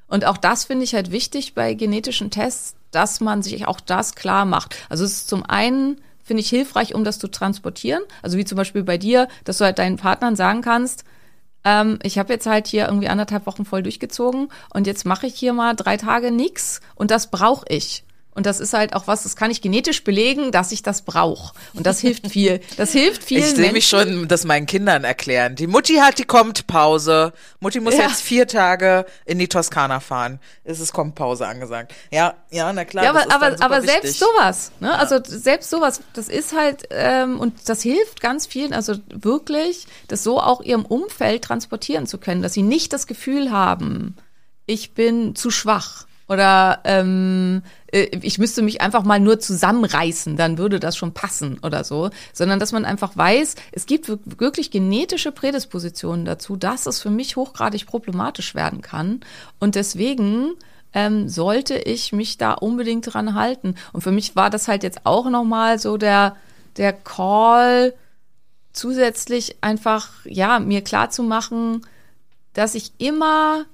Und 0.06 0.24
auch 0.24 0.36
das 0.36 0.64
finde 0.64 0.84
ich 0.84 0.94
halt 0.94 1.10
wichtig 1.10 1.54
bei 1.54 1.74
genetischen 1.74 2.30
Tests, 2.30 2.74
dass 2.90 3.20
man 3.20 3.42
sich 3.42 3.66
auch 3.66 3.80
das 3.80 4.14
klar 4.14 4.44
macht. 4.44 4.76
Also 4.88 5.04
es 5.04 5.12
ist 5.12 5.28
zum 5.28 5.44
einen, 5.44 6.00
finde 6.22 6.42
ich, 6.42 6.48
hilfreich, 6.48 6.94
um 6.94 7.04
das 7.04 7.18
zu 7.18 7.28
transportieren. 7.28 8.02
Also 8.22 8.38
wie 8.38 8.44
zum 8.44 8.56
Beispiel 8.56 8.84
bei 8.84 8.98
dir, 8.98 9.28
dass 9.44 9.58
du 9.58 9.64
halt 9.64 9.78
deinen 9.78 9.96
Partnern 9.96 10.36
sagen 10.36 10.62
kannst, 10.62 11.04
ähm, 11.64 11.98
ich 12.02 12.18
habe 12.18 12.32
jetzt 12.32 12.46
halt 12.46 12.66
hier 12.66 12.86
irgendwie 12.86 13.08
anderthalb 13.08 13.46
Wochen 13.46 13.64
voll 13.64 13.82
durchgezogen 13.82 14.48
und 14.72 14.86
jetzt 14.86 15.06
mache 15.06 15.26
ich 15.26 15.34
hier 15.34 15.52
mal 15.52 15.74
drei 15.74 15.96
Tage 15.96 16.30
nix 16.30 16.80
und 16.94 17.10
das 17.10 17.30
brauche 17.30 17.64
ich. 17.68 18.04
Und 18.34 18.46
das 18.46 18.58
ist 18.60 18.72
halt 18.72 18.94
auch 18.94 19.06
was, 19.06 19.22
das 19.22 19.36
kann 19.36 19.50
ich 19.50 19.60
genetisch 19.62 20.02
belegen, 20.02 20.50
dass 20.50 20.72
ich 20.72 20.82
das 20.82 21.02
brauche. 21.02 21.54
Und 21.72 21.86
das 21.86 22.00
hilft 22.00 22.28
viel. 22.28 22.60
Das 22.76 22.92
hilft 22.92 23.22
vielen 23.22 23.44
Ich 23.44 23.50
sehe 23.54 23.72
mich 23.72 23.86
schon 23.86 24.26
das 24.26 24.44
meinen 24.44 24.66
Kindern 24.66 25.04
erklären. 25.04 25.54
Die 25.54 25.66
Mutti 25.68 25.94
hat 25.96 26.18
die 26.18 26.24
kommt 26.24 26.66
Pause. 26.66 27.32
Mutti 27.60 27.78
muss 27.80 27.94
Ja. 27.94 28.08
jetzt 28.08 28.22
vier 28.22 28.48
Tage 28.48 29.06
in 29.24 29.38
die 29.38 29.48
Toskana 29.48 30.00
fahren. 30.00 30.40
Es 30.64 30.80
ist 30.80 30.92
kommt 30.92 31.14
Pause 31.14 31.46
angesagt. 31.46 31.94
Ja, 32.10 32.34
ja, 32.50 32.72
na 32.72 32.84
klar. 32.84 33.04
Ja, 33.04 33.10
aber, 33.10 33.32
aber, 33.32 33.56
aber 33.60 33.82
selbst 33.82 34.04
wichtig. 34.04 34.18
sowas, 34.18 34.72
ne? 34.80 34.98
Also 34.98 35.18
selbst 35.24 35.70
sowas, 35.70 36.00
das 36.14 36.28
ist 36.28 36.56
halt, 36.56 36.88
ähm, 36.90 37.38
und 37.38 37.68
das 37.68 37.82
hilft 37.82 38.20
ganz 38.20 38.46
vielen, 38.46 38.72
also 38.72 38.94
wirklich, 39.10 39.86
das 40.08 40.24
so 40.24 40.40
auch 40.40 40.60
ihrem 40.60 40.84
Umfeld 40.84 41.44
transportieren 41.44 42.06
zu 42.06 42.18
können, 42.18 42.42
dass 42.42 42.54
sie 42.54 42.62
nicht 42.62 42.92
das 42.92 43.06
Gefühl 43.06 43.50
haben, 43.52 44.16
ich 44.66 44.94
bin 44.94 45.34
zu 45.36 45.50
schwach 45.50 46.06
oder 46.28 46.80
ähm, 46.84 47.62
äh, 47.92 48.08
ich 48.22 48.38
müsste 48.38 48.62
mich 48.62 48.80
einfach 48.80 49.04
mal 49.04 49.20
nur 49.20 49.40
zusammenreißen, 49.40 50.36
dann 50.36 50.58
würde 50.58 50.80
das 50.80 50.96
schon 50.96 51.12
passen 51.12 51.58
oder 51.62 51.84
so, 51.84 52.10
sondern 52.32 52.60
dass 52.60 52.72
man 52.72 52.84
einfach 52.84 53.16
weiß, 53.16 53.56
es 53.72 53.86
gibt 53.86 54.08
wir- 54.08 54.18
wirklich 54.24 54.70
genetische 54.70 55.32
Prädispositionen 55.32 56.24
dazu, 56.24 56.56
dass 56.56 56.86
es 56.86 57.00
für 57.00 57.10
mich 57.10 57.36
hochgradig 57.36 57.86
problematisch 57.86 58.54
werden 58.54 58.80
kann 58.82 59.20
und 59.60 59.74
deswegen 59.74 60.52
ähm, 60.94 61.28
sollte 61.28 61.76
ich 61.76 62.12
mich 62.12 62.38
da 62.38 62.52
unbedingt 62.52 63.12
dran 63.12 63.34
halten. 63.34 63.74
Und 63.92 64.02
für 64.02 64.12
mich 64.12 64.36
war 64.36 64.48
das 64.48 64.68
halt 64.68 64.84
jetzt 64.84 65.00
auch 65.04 65.28
nochmal 65.28 65.80
so 65.80 65.96
der, 65.96 66.36
der 66.76 66.92
Call, 66.92 67.94
zusätzlich 68.72 69.56
einfach, 69.60 70.10
ja, 70.24 70.58
mir 70.60 70.82
klar 70.82 71.10
zu 71.10 71.22
machen, 71.22 71.86
dass 72.52 72.74
ich 72.74 72.92
immer 72.98 73.64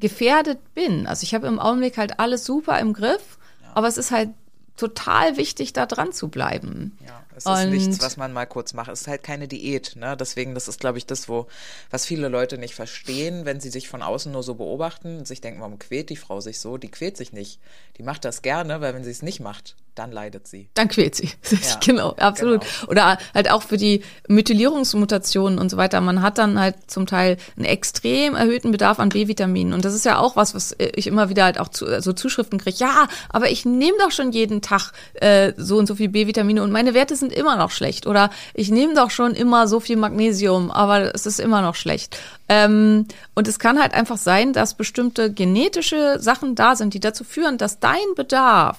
gefährdet 0.00 0.58
bin. 0.74 1.06
Also 1.06 1.22
ich 1.24 1.34
habe 1.34 1.46
im 1.46 1.58
Augenblick 1.58 1.96
halt 1.98 2.18
alles 2.18 2.44
super 2.44 2.78
im 2.80 2.92
Griff, 2.92 3.38
aber 3.74 3.86
es 3.88 3.98
ist 3.98 4.10
halt 4.10 4.30
total 4.76 5.36
wichtig, 5.36 5.72
da 5.74 5.84
dran 5.84 6.12
zu 6.12 6.28
bleiben. 6.28 6.96
Ja, 7.06 7.22
es 7.36 7.44
ist 7.44 7.64
Und- 7.64 7.70
nichts, 7.70 8.00
was 8.00 8.16
man 8.16 8.32
mal 8.32 8.46
kurz 8.46 8.72
macht. 8.72 8.90
Es 8.90 9.02
ist 9.02 9.08
halt 9.08 9.22
keine 9.22 9.46
Diät, 9.46 9.94
ne? 9.96 10.16
Deswegen, 10.16 10.54
das 10.54 10.68
ist, 10.68 10.80
glaube 10.80 10.96
ich, 10.96 11.04
das, 11.04 11.28
wo, 11.28 11.46
was 11.90 12.06
viele 12.06 12.28
Leute 12.28 12.56
nicht 12.56 12.74
verstehen, 12.74 13.44
wenn 13.44 13.60
sie 13.60 13.68
sich 13.68 13.88
von 13.90 14.00
außen 14.02 14.32
nur 14.32 14.42
so 14.42 14.54
beobachten 14.54 15.18
und 15.18 15.28
sich 15.28 15.42
denken, 15.42 15.60
warum 15.60 15.78
quält 15.78 16.08
die 16.08 16.16
Frau 16.16 16.40
sich 16.40 16.60
so? 16.60 16.78
Die 16.78 16.90
quält 16.90 17.18
sich 17.18 17.32
nicht. 17.34 17.60
Die 17.98 18.02
macht 18.02 18.24
das 18.24 18.40
gerne, 18.40 18.80
weil 18.80 18.94
wenn 18.94 19.04
sie 19.04 19.10
es 19.10 19.20
nicht 19.22 19.40
macht, 19.40 19.76
dann 19.94 20.12
leidet 20.12 20.46
sie. 20.46 20.68
Dann 20.74 20.88
quält 20.88 21.14
sie. 21.14 21.30
Ja, 21.50 21.78
genau, 21.84 22.10
absolut. 22.12 22.62
genau. 22.62 22.90
Oder 22.90 23.18
halt 23.34 23.50
auch 23.50 23.62
für 23.62 23.76
die 23.76 24.02
Methylierungsmutationen 24.28 25.58
und 25.58 25.68
so 25.70 25.76
weiter. 25.76 26.00
Man 26.00 26.22
hat 26.22 26.38
dann 26.38 26.58
halt 26.58 26.76
zum 26.90 27.06
Teil 27.06 27.36
einen 27.56 27.66
extrem 27.66 28.34
erhöhten 28.34 28.70
Bedarf 28.70 28.98
an 28.98 29.10
B-Vitaminen. 29.10 29.74
Und 29.74 29.84
das 29.84 29.94
ist 29.94 30.04
ja 30.04 30.18
auch 30.18 30.36
was, 30.36 30.54
was 30.54 30.74
ich 30.78 31.06
immer 31.06 31.28
wieder 31.28 31.44
halt 31.44 31.60
auch 31.60 31.68
zu, 31.68 32.00
so 32.00 32.12
Zuschriften 32.12 32.58
kriege. 32.58 32.76
Ja, 32.78 33.08
aber 33.28 33.50
ich 33.50 33.64
nehme 33.64 33.98
doch 33.98 34.10
schon 34.10 34.32
jeden 34.32 34.62
Tag 34.62 34.92
äh, 35.14 35.52
so 35.56 35.76
und 35.76 35.86
so 35.86 35.94
viel 35.96 36.08
B-Vitamine 36.08 36.62
und 36.62 36.72
meine 36.72 36.94
Werte 36.94 37.16
sind 37.16 37.32
immer 37.32 37.56
noch 37.56 37.70
schlecht. 37.70 38.06
Oder 38.06 38.30
ich 38.54 38.70
nehme 38.70 38.94
doch 38.94 39.10
schon 39.10 39.34
immer 39.34 39.68
so 39.68 39.80
viel 39.80 39.96
Magnesium, 39.96 40.70
aber 40.70 41.14
es 41.14 41.26
ist 41.26 41.40
immer 41.40 41.62
noch 41.62 41.74
schlecht. 41.74 42.16
Ähm, 42.48 43.06
und 43.34 43.48
es 43.48 43.58
kann 43.58 43.80
halt 43.80 43.94
einfach 43.94 44.16
sein, 44.16 44.52
dass 44.52 44.74
bestimmte 44.74 45.32
genetische 45.32 46.18
Sachen 46.20 46.54
da 46.54 46.76
sind, 46.76 46.94
die 46.94 47.00
dazu 47.00 47.24
führen, 47.24 47.58
dass 47.58 47.80
dein 47.80 48.14
Bedarf 48.16 48.78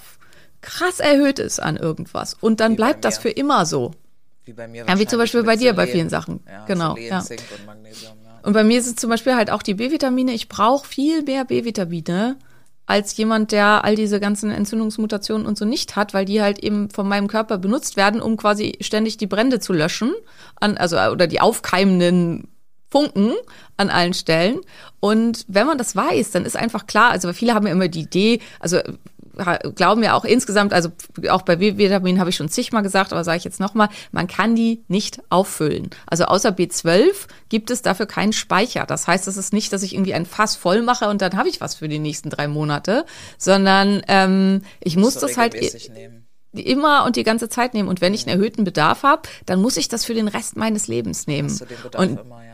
krass 0.61 0.99
erhöht 0.99 1.39
ist 1.39 1.59
an 1.59 1.77
irgendwas. 1.77 2.35
Und 2.39 2.59
dann 2.59 2.73
Wie 2.73 2.77
bleibt 2.77 3.05
das 3.05 3.17
für 3.17 3.29
immer 3.29 3.65
so. 3.65 3.91
Wie 4.45 4.53
bei 4.53 4.67
mir 4.67 4.85
Ja, 4.87 4.99
wie 4.99 5.05
zum 5.05 5.19
Beispiel 5.19 5.43
bei 5.43 5.55
dir 5.55 5.73
bei 5.73 5.87
vielen 5.87 6.09
Sachen. 6.09 6.41
Ja, 6.47 6.65
Genau, 6.65 6.95
Selen, 6.95 7.09
ja. 7.09 7.19
Und 7.19 7.65
Magnesium, 7.65 8.13
ja. 8.23 8.39
Und 8.43 8.53
bei 8.53 8.63
mir 8.63 8.79
ist 8.79 8.87
es 8.87 8.95
zum 8.95 9.09
Beispiel 9.09 9.35
halt 9.35 9.51
auch 9.51 9.61
die 9.63 9.75
B-Vitamine. 9.75 10.33
Ich 10.33 10.49
brauche 10.49 10.87
viel 10.87 11.23
mehr 11.23 11.45
B-Vitamine 11.45 12.37
als 12.85 13.15
jemand, 13.15 13.51
der 13.51 13.85
all 13.85 13.95
diese 13.95 14.19
ganzen 14.19 14.51
Entzündungsmutationen 14.51 15.45
und 15.45 15.57
so 15.57 15.65
nicht 15.65 15.95
hat, 15.95 16.13
weil 16.13 16.25
die 16.25 16.41
halt 16.41 16.59
eben 16.59 16.89
von 16.89 17.07
meinem 17.07 17.27
Körper 17.27 17.57
benutzt 17.57 17.95
werden, 17.95 18.21
um 18.21 18.35
quasi 18.37 18.77
ständig 18.81 19.17
die 19.17 19.27
Brände 19.27 19.59
zu 19.59 19.71
löschen, 19.71 20.11
an, 20.59 20.77
also 20.77 20.97
oder 20.97 21.27
die 21.27 21.39
aufkeimenden 21.39 22.49
Funken 22.89 23.33
an 23.77 23.89
allen 23.89 24.13
Stellen. 24.13 24.59
Und 24.99 25.45
wenn 25.47 25.67
man 25.67 25.77
das 25.77 25.95
weiß, 25.95 26.31
dann 26.31 26.45
ist 26.45 26.57
einfach 26.57 26.85
klar, 26.85 27.11
also 27.11 27.31
viele 27.31 27.53
haben 27.53 27.65
ja 27.65 27.71
immer 27.71 27.87
die 27.87 28.01
Idee, 28.01 28.41
also 28.59 28.79
glauben 29.75 30.03
ja 30.03 30.13
auch 30.13 30.25
insgesamt, 30.25 30.73
also 30.73 30.89
auch 31.29 31.41
bei 31.41 31.55
B-Vitamin 31.55 32.19
habe 32.19 32.29
ich 32.29 32.35
schon 32.35 32.49
zigmal 32.49 32.83
gesagt, 32.83 33.11
aber 33.11 33.23
sage 33.23 33.37
ich 33.37 33.43
jetzt 33.43 33.59
nochmal, 33.59 33.89
man 34.11 34.27
kann 34.27 34.55
die 34.55 34.83
nicht 34.87 35.21
auffüllen. 35.29 35.89
Also 36.07 36.25
außer 36.25 36.49
B12 36.49 37.11
gibt 37.49 37.71
es 37.71 37.81
dafür 37.81 38.05
keinen 38.05 38.33
Speicher. 38.33 38.85
Das 38.85 39.07
heißt, 39.07 39.27
es 39.27 39.37
ist 39.37 39.53
nicht, 39.53 39.73
dass 39.73 39.83
ich 39.83 39.93
irgendwie 39.93 40.13
ein 40.13 40.25
Fass 40.25 40.55
voll 40.55 40.81
mache 40.81 41.09
und 41.09 41.21
dann 41.21 41.35
habe 41.37 41.49
ich 41.49 41.61
was 41.61 41.75
für 41.75 41.87
die 41.87 41.99
nächsten 41.99 42.29
drei 42.29 42.47
Monate, 42.47 43.05
sondern 43.37 44.01
ähm, 44.07 44.61
ich 44.79 44.97
muss 44.97 45.15
das 45.15 45.37
halt 45.37 45.53
nehmen. 45.53 46.27
immer 46.53 47.05
und 47.05 47.15
die 47.15 47.23
ganze 47.23 47.49
Zeit 47.49 47.73
nehmen. 47.73 47.89
Und 47.89 48.01
wenn 48.01 48.13
ich 48.13 48.27
einen 48.27 48.39
erhöhten 48.39 48.63
Bedarf 48.63 49.03
habe, 49.03 49.23
dann 49.45 49.61
muss 49.61 49.77
ich 49.77 49.87
das 49.87 50.05
für 50.05 50.13
den 50.13 50.27
Rest 50.27 50.57
meines 50.57 50.87
Lebens 50.87 51.27
nehmen. 51.27 51.49
Hast 51.49 51.61
du 51.61 51.65
den 51.65 51.81
Bedarf 51.81 52.01
Und 52.01 52.19
immer, 52.19 52.45
ja. 52.45 52.50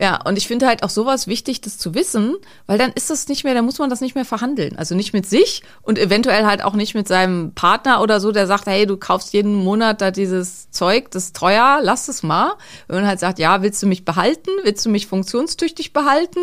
Ja, 0.00 0.20
und 0.24 0.38
ich 0.38 0.46
finde 0.46 0.66
halt 0.66 0.82
auch 0.82 0.90
sowas 0.90 1.26
wichtig, 1.26 1.60
das 1.60 1.78
zu 1.78 1.94
wissen, 1.94 2.36
weil 2.66 2.78
dann 2.78 2.92
ist 2.92 3.10
das 3.10 3.28
nicht 3.28 3.44
mehr, 3.44 3.54
dann 3.54 3.64
muss 3.64 3.78
man 3.78 3.90
das 3.90 4.00
nicht 4.00 4.14
mehr 4.14 4.24
verhandeln. 4.24 4.76
Also 4.76 4.94
nicht 4.94 5.12
mit 5.12 5.26
sich 5.26 5.62
und 5.82 5.98
eventuell 5.98 6.46
halt 6.46 6.62
auch 6.62 6.74
nicht 6.74 6.94
mit 6.94 7.08
seinem 7.08 7.52
Partner 7.54 8.00
oder 8.00 8.20
so, 8.20 8.32
der 8.32 8.46
sagt, 8.46 8.66
hey, 8.66 8.86
du 8.86 8.96
kaufst 8.96 9.32
jeden 9.32 9.54
Monat 9.54 10.00
da 10.00 10.10
dieses 10.10 10.70
Zeug, 10.70 11.10
das 11.10 11.24
ist 11.24 11.36
teuer, 11.36 11.80
lass 11.82 12.08
es 12.08 12.22
mal. 12.22 12.52
Wenn 12.86 12.96
man 12.96 13.06
halt 13.06 13.20
sagt, 13.20 13.38
ja, 13.38 13.62
willst 13.62 13.82
du 13.82 13.86
mich 13.86 14.04
behalten, 14.04 14.50
willst 14.62 14.84
du 14.86 14.90
mich 14.90 15.06
funktionstüchtig 15.06 15.92
behalten, 15.92 16.40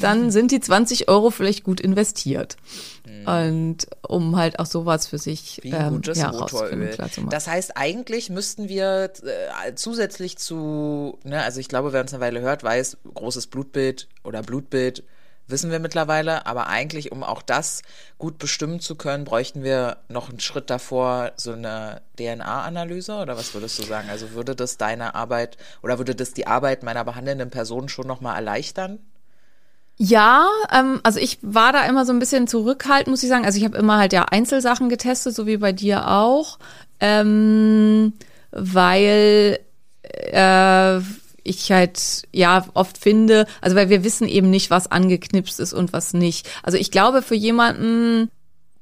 dann 0.00 0.30
sind 0.30 0.50
die 0.50 0.60
20 0.60 1.08
Euro 1.08 1.30
vielleicht 1.30 1.64
gut 1.64 1.80
investiert. 1.80 2.56
Und 3.26 3.86
um 4.06 4.36
halt 4.36 4.58
auch 4.58 4.66
sowas 4.66 5.06
für 5.06 5.18
sich 5.18 5.60
Wie 5.62 5.70
ähm, 5.70 5.94
gutes 5.94 6.18
ja, 6.18 6.32
Motoröl. 6.32 6.90
klar 6.90 7.10
zu 7.10 7.20
machen. 7.20 7.30
Das 7.30 7.46
heißt, 7.46 7.76
eigentlich 7.76 8.30
müssten 8.30 8.68
wir 8.68 9.12
äh, 9.22 9.74
zusätzlich 9.74 10.38
zu, 10.38 11.18
ne, 11.24 11.42
also 11.42 11.60
ich 11.60 11.68
glaube, 11.68 11.92
wer 11.92 12.00
uns 12.00 12.12
eine 12.12 12.20
Weile 12.20 12.40
hört, 12.40 12.62
weiß, 12.62 12.98
großes 13.14 13.46
Blutbild 13.46 14.08
oder 14.24 14.42
Blutbild 14.42 15.04
wissen 15.46 15.70
wir 15.70 15.78
mittlerweile, 15.78 16.46
aber 16.46 16.68
eigentlich, 16.68 17.12
um 17.12 17.22
auch 17.22 17.42
das 17.42 17.82
gut 18.18 18.38
bestimmen 18.38 18.80
zu 18.80 18.94
können, 18.94 19.24
bräuchten 19.24 19.62
wir 19.62 19.98
noch 20.08 20.30
einen 20.30 20.40
Schritt 20.40 20.70
davor 20.70 21.32
so 21.36 21.52
eine 21.52 22.00
DNA-Analyse 22.18 23.16
oder 23.16 23.36
was 23.36 23.54
würdest 23.54 23.78
du 23.78 23.82
sagen? 23.82 24.08
Also 24.08 24.32
würde 24.32 24.56
das 24.56 24.78
deine 24.78 25.14
Arbeit 25.14 25.56
oder 25.82 25.98
würde 25.98 26.14
das 26.14 26.32
die 26.32 26.46
Arbeit 26.46 26.82
meiner 26.82 27.04
behandelnden 27.04 27.50
Person 27.50 27.88
schon 27.88 28.06
nochmal 28.06 28.36
erleichtern? 28.36 28.98
Ja, 29.96 30.48
ähm, 30.72 31.00
also 31.04 31.20
ich 31.20 31.38
war 31.42 31.72
da 31.72 31.86
immer 31.86 32.04
so 32.04 32.12
ein 32.12 32.18
bisschen 32.18 32.48
zurückhaltend, 32.48 33.08
muss 33.08 33.22
ich 33.22 33.28
sagen. 33.28 33.44
Also 33.44 33.58
ich 33.58 33.64
habe 33.64 33.76
immer 33.78 33.98
halt 33.98 34.12
ja 34.12 34.24
Einzelsachen 34.24 34.88
getestet, 34.88 35.34
so 35.34 35.46
wie 35.46 35.58
bei 35.58 35.72
dir 35.72 36.08
auch, 36.10 36.58
ähm, 37.00 38.12
weil 38.50 39.60
äh, 40.32 40.98
ich 41.44 41.70
halt 41.70 42.22
ja 42.32 42.66
oft 42.74 42.98
finde, 42.98 43.46
also 43.60 43.76
weil 43.76 43.88
wir 43.88 44.02
wissen 44.02 44.26
eben 44.26 44.50
nicht, 44.50 44.70
was 44.70 44.90
angeknipst 44.90 45.60
ist 45.60 45.72
und 45.74 45.92
was 45.92 46.14
nicht. 46.14 46.48
Also 46.62 46.76
ich 46.78 46.90
glaube 46.90 47.22
für 47.22 47.34
jemanden, 47.36 48.30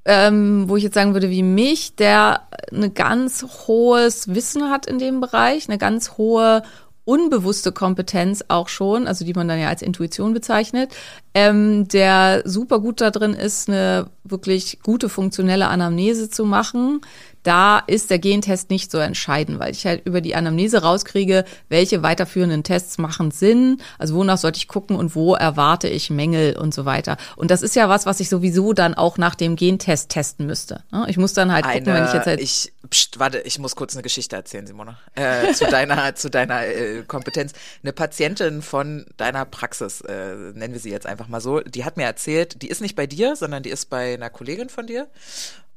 ähm, 0.04 0.68
wo 0.68 0.76
ich 0.76 0.82
jetzt 0.82 0.94
sagen 0.94 1.12
würde, 1.12 1.30
wie 1.30 1.42
mich, 1.42 1.94
der 1.96 2.48
eine 2.72 2.90
ganz 2.90 3.44
hohes 3.66 4.34
Wissen 4.34 4.70
hat 4.70 4.86
in 4.86 4.98
dem 4.98 5.20
Bereich, 5.20 5.68
eine 5.68 5.78
ganz 5.78 6.12
hohe 6.16 6.62
unbewusste 7.04 7.72
Kompetenz 7.72 8.44
auch 8.48 8.68
schon, 8.68 9.06
also 9.06 9.24
die 9.24 9.34
man 9.34 9.48
dann 9.48 9.58
ja 9.58 9.68
als 9.68 9.82
Intuition 9.82 10.34
bezeichnet, 10.34 10.94
ähm, 11.34 11.88
der 11.88 12.42
super 12.44 12.78
gut 12.78 13.00
da 13.00 13.10
drin 13.10 13.34
ist, 13.34 13.68
eine 13.68 14.06
wirklich 14.24 14.78
gute 14.82 15.08
funktionelle 15.08 15.68
Anamnese 15.68 16.30
zu 16.30 16.44
machen. 16.44 17.00
Da 17.42 17.78
ist 17.78 18.10
der 18.10 18.18
Gentest 18.18 18.70
nicht 18.70 18.90
so 18.90 18.98
entscheidend, 18.98 19.58
weil 19.58 19.72
ich 19.72 19.86
halt 19.86 20.06
über 20.06 20.20
die 20.20 20.34
Anamnese 20.34 20.82
rauskriege, 20.82 21.44
welche 21.68 22.02
weiterführenden 22.02 22.62
Tests 22.62 22.98
machen 22.98 23.30
Sinn, 23.30 23.80
also 23.98 24.14
wonach 24.14 24.38
sollte 24.38 24.58
ich 24.58 24.68
gucken 24.68 24.96
und 24.96 25.14
wo 25.14 25.34
erwarte 25.34 25.88
ich 25.88 26.10
Mängel 26.10 26.56
und 26.56 26.72
so 26.74 26.84
weiter. 26.84 27.16
Und 27.36 27.50
das 27.50 27.62
ist 27.62 27.76
ja 27.76 27.88
was, 27.88 28.06
was 28.06 28.20
ich 28.20 28.28
sowieso 28.28 28.72
dann 28.72 28.94
auch 28.94 29.18
nach 29.18 29.34
dem 29.34 29.56
Gentest 29.56 30.10
testen 30.10 30.46
müsste. 30.46 30.84
ne? 30.92 31.06
Ich 31.08 31.16
muss 31.16 31.32
dann 31.32 31.52
halt 31.52 31.64
gucken, 31.64 31.86
wenn 31.86 32.04
ich 32.04 32.12
jetzt 32.12 32.26
halt 32.26 32.40
ich, 32.40 32.72
pst, 32.88 33.18
warte, 33.18 33.40
ich 33.40 33.58
muss 33.58 33.76
kurz 33.76 33.94
eine 33.94 34.02
Geschichte 34.02 34.36
erzählen, 34.36 34.66
Simone, 34.66 34.96
äh, 35.14 35.52
zu 35.52 35.66
deiner, 35.66 36.14
zu 36.14 36.30
deiner 36.30 36.66
äh, 36.66 37.02
Kompetenz. 37.06 37.52
Eine 37.82 37.92
Patientin 37.92 38.62
von 38.62 39.06
deiner 39.16 39.44
Praxis, 39.44 40.00
äh, 40.02 40.34
nennen 40.54 40.72
wir 40.72 40.80
sie 40.80 40.90
jetzt 40.90 41.06
einfach 41.06 41.28
mal 41.28 41.40
so, 41.40 41.60
die 41.60 41.84
hat 41.84 41.96
mir 41.96 42.04
erzählt, 42.04 42.62
die 42.62 42.68
ist 42.68 42.80
nicht 42.80 42.96
bei 42.96 43.06
dir, 43.06 43.36
sondern 43.36 43.62
die 43.62 43.70
ist 43.70 43.90
bei 43.90 44.14
einer 44.14 44.30
Kollegin 44.30 44.68
von 44.68 44.86
dir. 44.86 45.08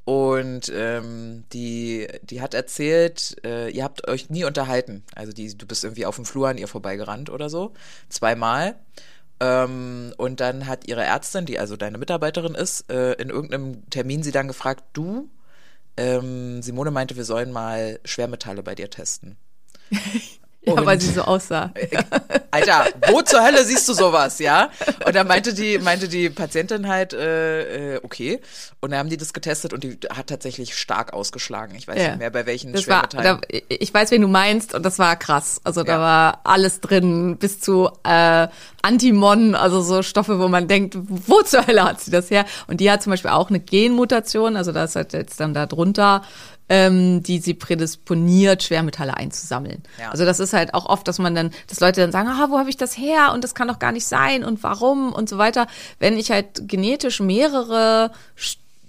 Und 0.06 0.72
ähm, 0.74 1.46
die, 1.52 2.08
die 2.22 2.42
hat 2.42 2.54
erzählt, 2.54 3.38
äh, 3.44 3.70
ihr 3.70 3.84
habt 3.84 4.08
euch 4.08 4.30
nie 4.30 4.44
unterhalten. 4.44 5.04
Also 5.16 5.34
die, 5.34 5.58
du 5.58 5.66
bist 5.66 5.84
irgendwie 5.84 6.06
auf 6.06 6.16
dem 6.16 6.26
Flur 6.26 6.48
an 6.48 6.60
ihr 6.60 6.68
vorbeigerannt 6.68 7.32
oder 7.32 7.50
so, 7.50 7.74
zweimal. 8.08 8.76
Ähm, 9.40 10.14
und 10.18 10.40
dann 10.40 10.68
hat 10.68 10.88
ihre 10.88 11.04
Ärztin, 11.04 11.46
die 11.46 11.60
also 11.60 11.76
deine 11.76 11.98
Mitarbeiterin 11.98 12.54
ist, 12.54 12.90
äh, 12.92 13.14
in 13.14 13.30
irgendeinem 13.30 13.90
Termin 13.90 14.22
sie 14.22 14.32
dann 14.32 14.48
gefragt, 14.48 14.84
du, 14.94 15.30
ähm, 15.98 16.62
Simone 16.62 16.92
meinte, 16.92 17.18
wir 17.18 17.26
sollen 17.26 17.52
mal 17.52 18.00
Schwermetalle 18.06 18.62
bei 18.62 18.76
dir 18.76 18.90
testen. 18.92 19.38
ja, 20.66 20.76
weil 20.86 20.96
und- 20.96 21.00
sie 21.02 21.12
so 21.12 21.22
aussah. 21.22 21.72
Alter, 22.52 22.86
wo 23.12 23.22
zur 23.22 23.44
Hölle 23.44 23.66
siehst 23.66 23.88
du 23.90 23.94
sowas, 23.94 24.40
ja? 24.40 24.70
Und 25.06 25.14
dann 25.14 25.28
meinte 25.28 25.54
die, 25.54 25.78
meinte 25.78 26.08
die 26.08 26.30
Patientin 26.30 26.88
halt, 26.88 27.12
äh, 27.14 27.96
äh, 27.96 28.00
okay. 28.02 28.40
Und 28.80 28.92
dann 28.92 29.00
haben 29.00 29.10
die 29.10 29.18
das 29.18 29.34
getestet 29.34 29.74
und 29.74 29.84
die 29.84 29.98
hat 30.10 30.28
tatsächlich 30.28 30.78
stark 30.78 31.12
ausgeschlagen. 31.14 31.76
Ich 31.76 31.86
weiß 31.88 31.98
Ja. 32.02 32.08
nicht 32.10 32.20
mehr, 32.20 32.30
bei 32.30 32.46
welchen 32.46 32.72
Das 32.72 32.88
war, 32.88 33.10
Schwermetallen. 33.12 33.42
da, 33.42 33.58
ich 33.68 33.94
weiß, 33.94 34.12
wen 34.12 34.22
du 34.22 34.30
meinst, 34.30 34.74
und 34.74 34.84
das 34.84 35.00
war 35.00 35.18
krass. 35.18 35.60
Also 35.66 35.84
da 35.84 35.94
Ja. 35.94 36.00
war 36.00 36.42
alles 36.46 36.80
drin, 36.80 37.36
bis 37.38 37.60
zu 37.60 37.90
äh, 38.06 38.48
Antimon, 38.82 39.56
also 39.56 39.82
so 39.82 40.02
Stoffe, 40.04 40.40
wo 40.40 40.48
man 40.48 40.68
denkt, 40.70 40.96
wo 40.98 41.42
zur 41.42 41.68
Hölle 41.68 41.84
hat 41.84 42.00
sie 42.02 42.12
das 42.12 42.30
her? 42.32 42.46
Und 42.68 42.80
die 42.80 42.90
hat 42.90 43.04
zum 43.04 43.12
Beispiel 43.12 43.32
auch 43.32 43.50
eine 43.50 43.60
Genmutation, 43.60 44.56
also 44.56 44.72
da 44.72 44.86
ist 44.86 44.96
halt 44.96 45.12
jetzt 45.14 45.40
dann 45.42 45.54
da 45.54 45.66
drunter, 45.66 46.22
ähm, 46.70 47.22
die 47.22 47.40
sie 47.40 47.54
prädisponiert, 47.54 48.64
Schwermetalle 48.64 49.16
einzusammeln. 49.16 49.84
Ja. 50.00 50.10
Also 50.10 50.26
das 50.26 50.40
ist 50.40 50.54
halt 50.54 50.74
auch 50.74 50.88
oft, 50.88 51.08
dass 51.08 51.20
man 51.20 51.36
dann, 51.36 51.52
dass 51.68 51.80
Leute 51.80 52.02
dann 52.02 52.12
sagen, 52.12 52.30
ah, 52.30 52.48
wo 52.50 52.58
habe 52.58 52.70
ich 52.70 52.78
das 52.78 52.98
her? 52.98 53.32
Und 53.34 53.44
das 53.44 53.56
kann 53.56 53.68
doch 53.68 53.80
gar 53.80 53.92
nicht 53.92 54.06
sein 54.06 54.44
und 54.44 54.64
warum 54.64 55.14
und 55.14 55.30
so 55.30 55.38
weiter. 55.38 55.68
Wenn 56.00 56.18
ich 56.18 56.32
halt 56.32 56.68
genetisch 56.68 57.20
mehrere 57.20 58.12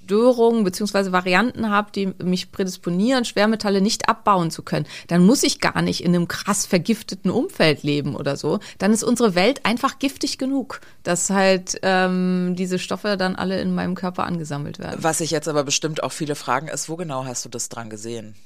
Störungen 0.06 0.62
beziehungsweise 0.62 1.10
Varianten 1.10 1.68
habe, 1.68 1.90
die 1.92 2.12
mich 2.22 2.52
prädisponieren, 2.52 3.24
Schwermetalle 3.24 3.80
nicht 3.80 4.08
abbauen 4.08 4.52
zu 4.52 4.62
können, 4.62 4.86
dann 5.08 5.26
muss 5.26 5.42
ich 5.42 5.60
gar 5.60 5.82
nicht 5.82 6.04
in 6.04 6.14
einem 6.14 6.28
krass 6.28 6.64
vergifteten 6.64 7.30
Umfeld 7.30 7.82
leben 7.82 8.14
oder 8.14 8.36
so. 8.36 8.60
Dann 8.78 8.92
ist 8.92 9.02
unsere 9.02 9.34
Welt 9.34 9.66
einfach 9.66 9.98
giftig 9.98 10.38
genug, 10.38 10.80
dass 11.02 11.30
halt 11.30 11.80
ähm, 11.82 12.54
diese 12.56 12.78
Stoffe 12.78 13.16
dann 13.16 13.34
alle 13.34 13.60
in 13.60 13.74
meinem 13.74 13.96
Körper 13.96 14.24
angesammelt 14.24 14.78
werden. 14.78 15.02
Was 15.02 15.18
sich 15.18 15.32
jetzt 15.32 15.48
aber 15.48 15.64
bestimmt 15.64 16.04
auch 16.04 16.12
viele 16.12 16.36
fragen, 16.36 16.68
ist, 16.68 16.88
wo 16.88 16.94
genau 16.94 17.24
hast 17.24 17.44
du 17.44 17.48
das 17.48 17.68
dran 17.68 17.90
gesehen? 17.90 18.36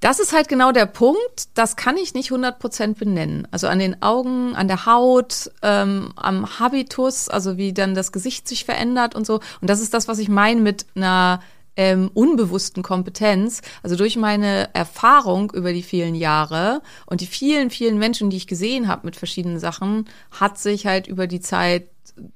Das 0.00 0.20
ist 0.20 0.32
halt 0.32 0.48
genau 0.48 0.70
der 0.70 0.86
Punkt, 0.86 1.48
das 1.54 1.74
kann 1.74 1.96
ich 1.96 2.14
nicht 2.14 2.30
100% 2.30 2.94
benennen. 2.94 3.48
Also 3.50 3.66
an 3.66 3.80
den 3.80 4.00
Augen, 4.02 4.54
an 4.54 4.68
der 4.68 4.86
Haut, 4.86 5.50
ähm, 5.62 6.12
am 6.14 6.58
Habitus, 6.60 7.28
also 7.28 7.56
wie 7.56 7.72
dann 7.72 7.94
das 7.94 8.12
Gesicht 8.12 8.46
sich 8.46 8.64
verändert 8.64 9.14
und 9.16 9.26
so. 9.26 9.40
Und 9.60 9.68
das 9.68 9.80
ist 9.80 9.94
das, 9.94 10.06
was 10.06 10.18
ich 10.18 10.28
meine 10.28 10.60
mit 10.60 10.86
einer 10.94 11.40
ähm, 11.78 12.10
unbewussten 12.12 12.82
Kompetenz. 12.82 13.62
Also 13.82 13.96
durch 13.96 14.16
meine 14.16 14.72
Erfahrung 14.74 15.52
über 15.52 15.72
die 15.72 15.84
vielen 15.84 16.14
Jahre 16.14 16.82
und 17.06 17.20
die 17.20 17.26
vielen, 17.26 17.70
vielen 17.70 17.98
Menschen, 17.98 18.30
die 18.30 18.36
ich 18.36 18.46
gesehen 18.46 18.88
habe 18.88 19.06
mit 19.06 19.16
verschiedenen 19.16 19.58
Sachen, 19.58 20.08
hat 20.30 20.58
sich 20.58 20.86
halt 20.86 21.06
über 21.06 21.26
die 21.26 21.40
Zeit 21.40 21.88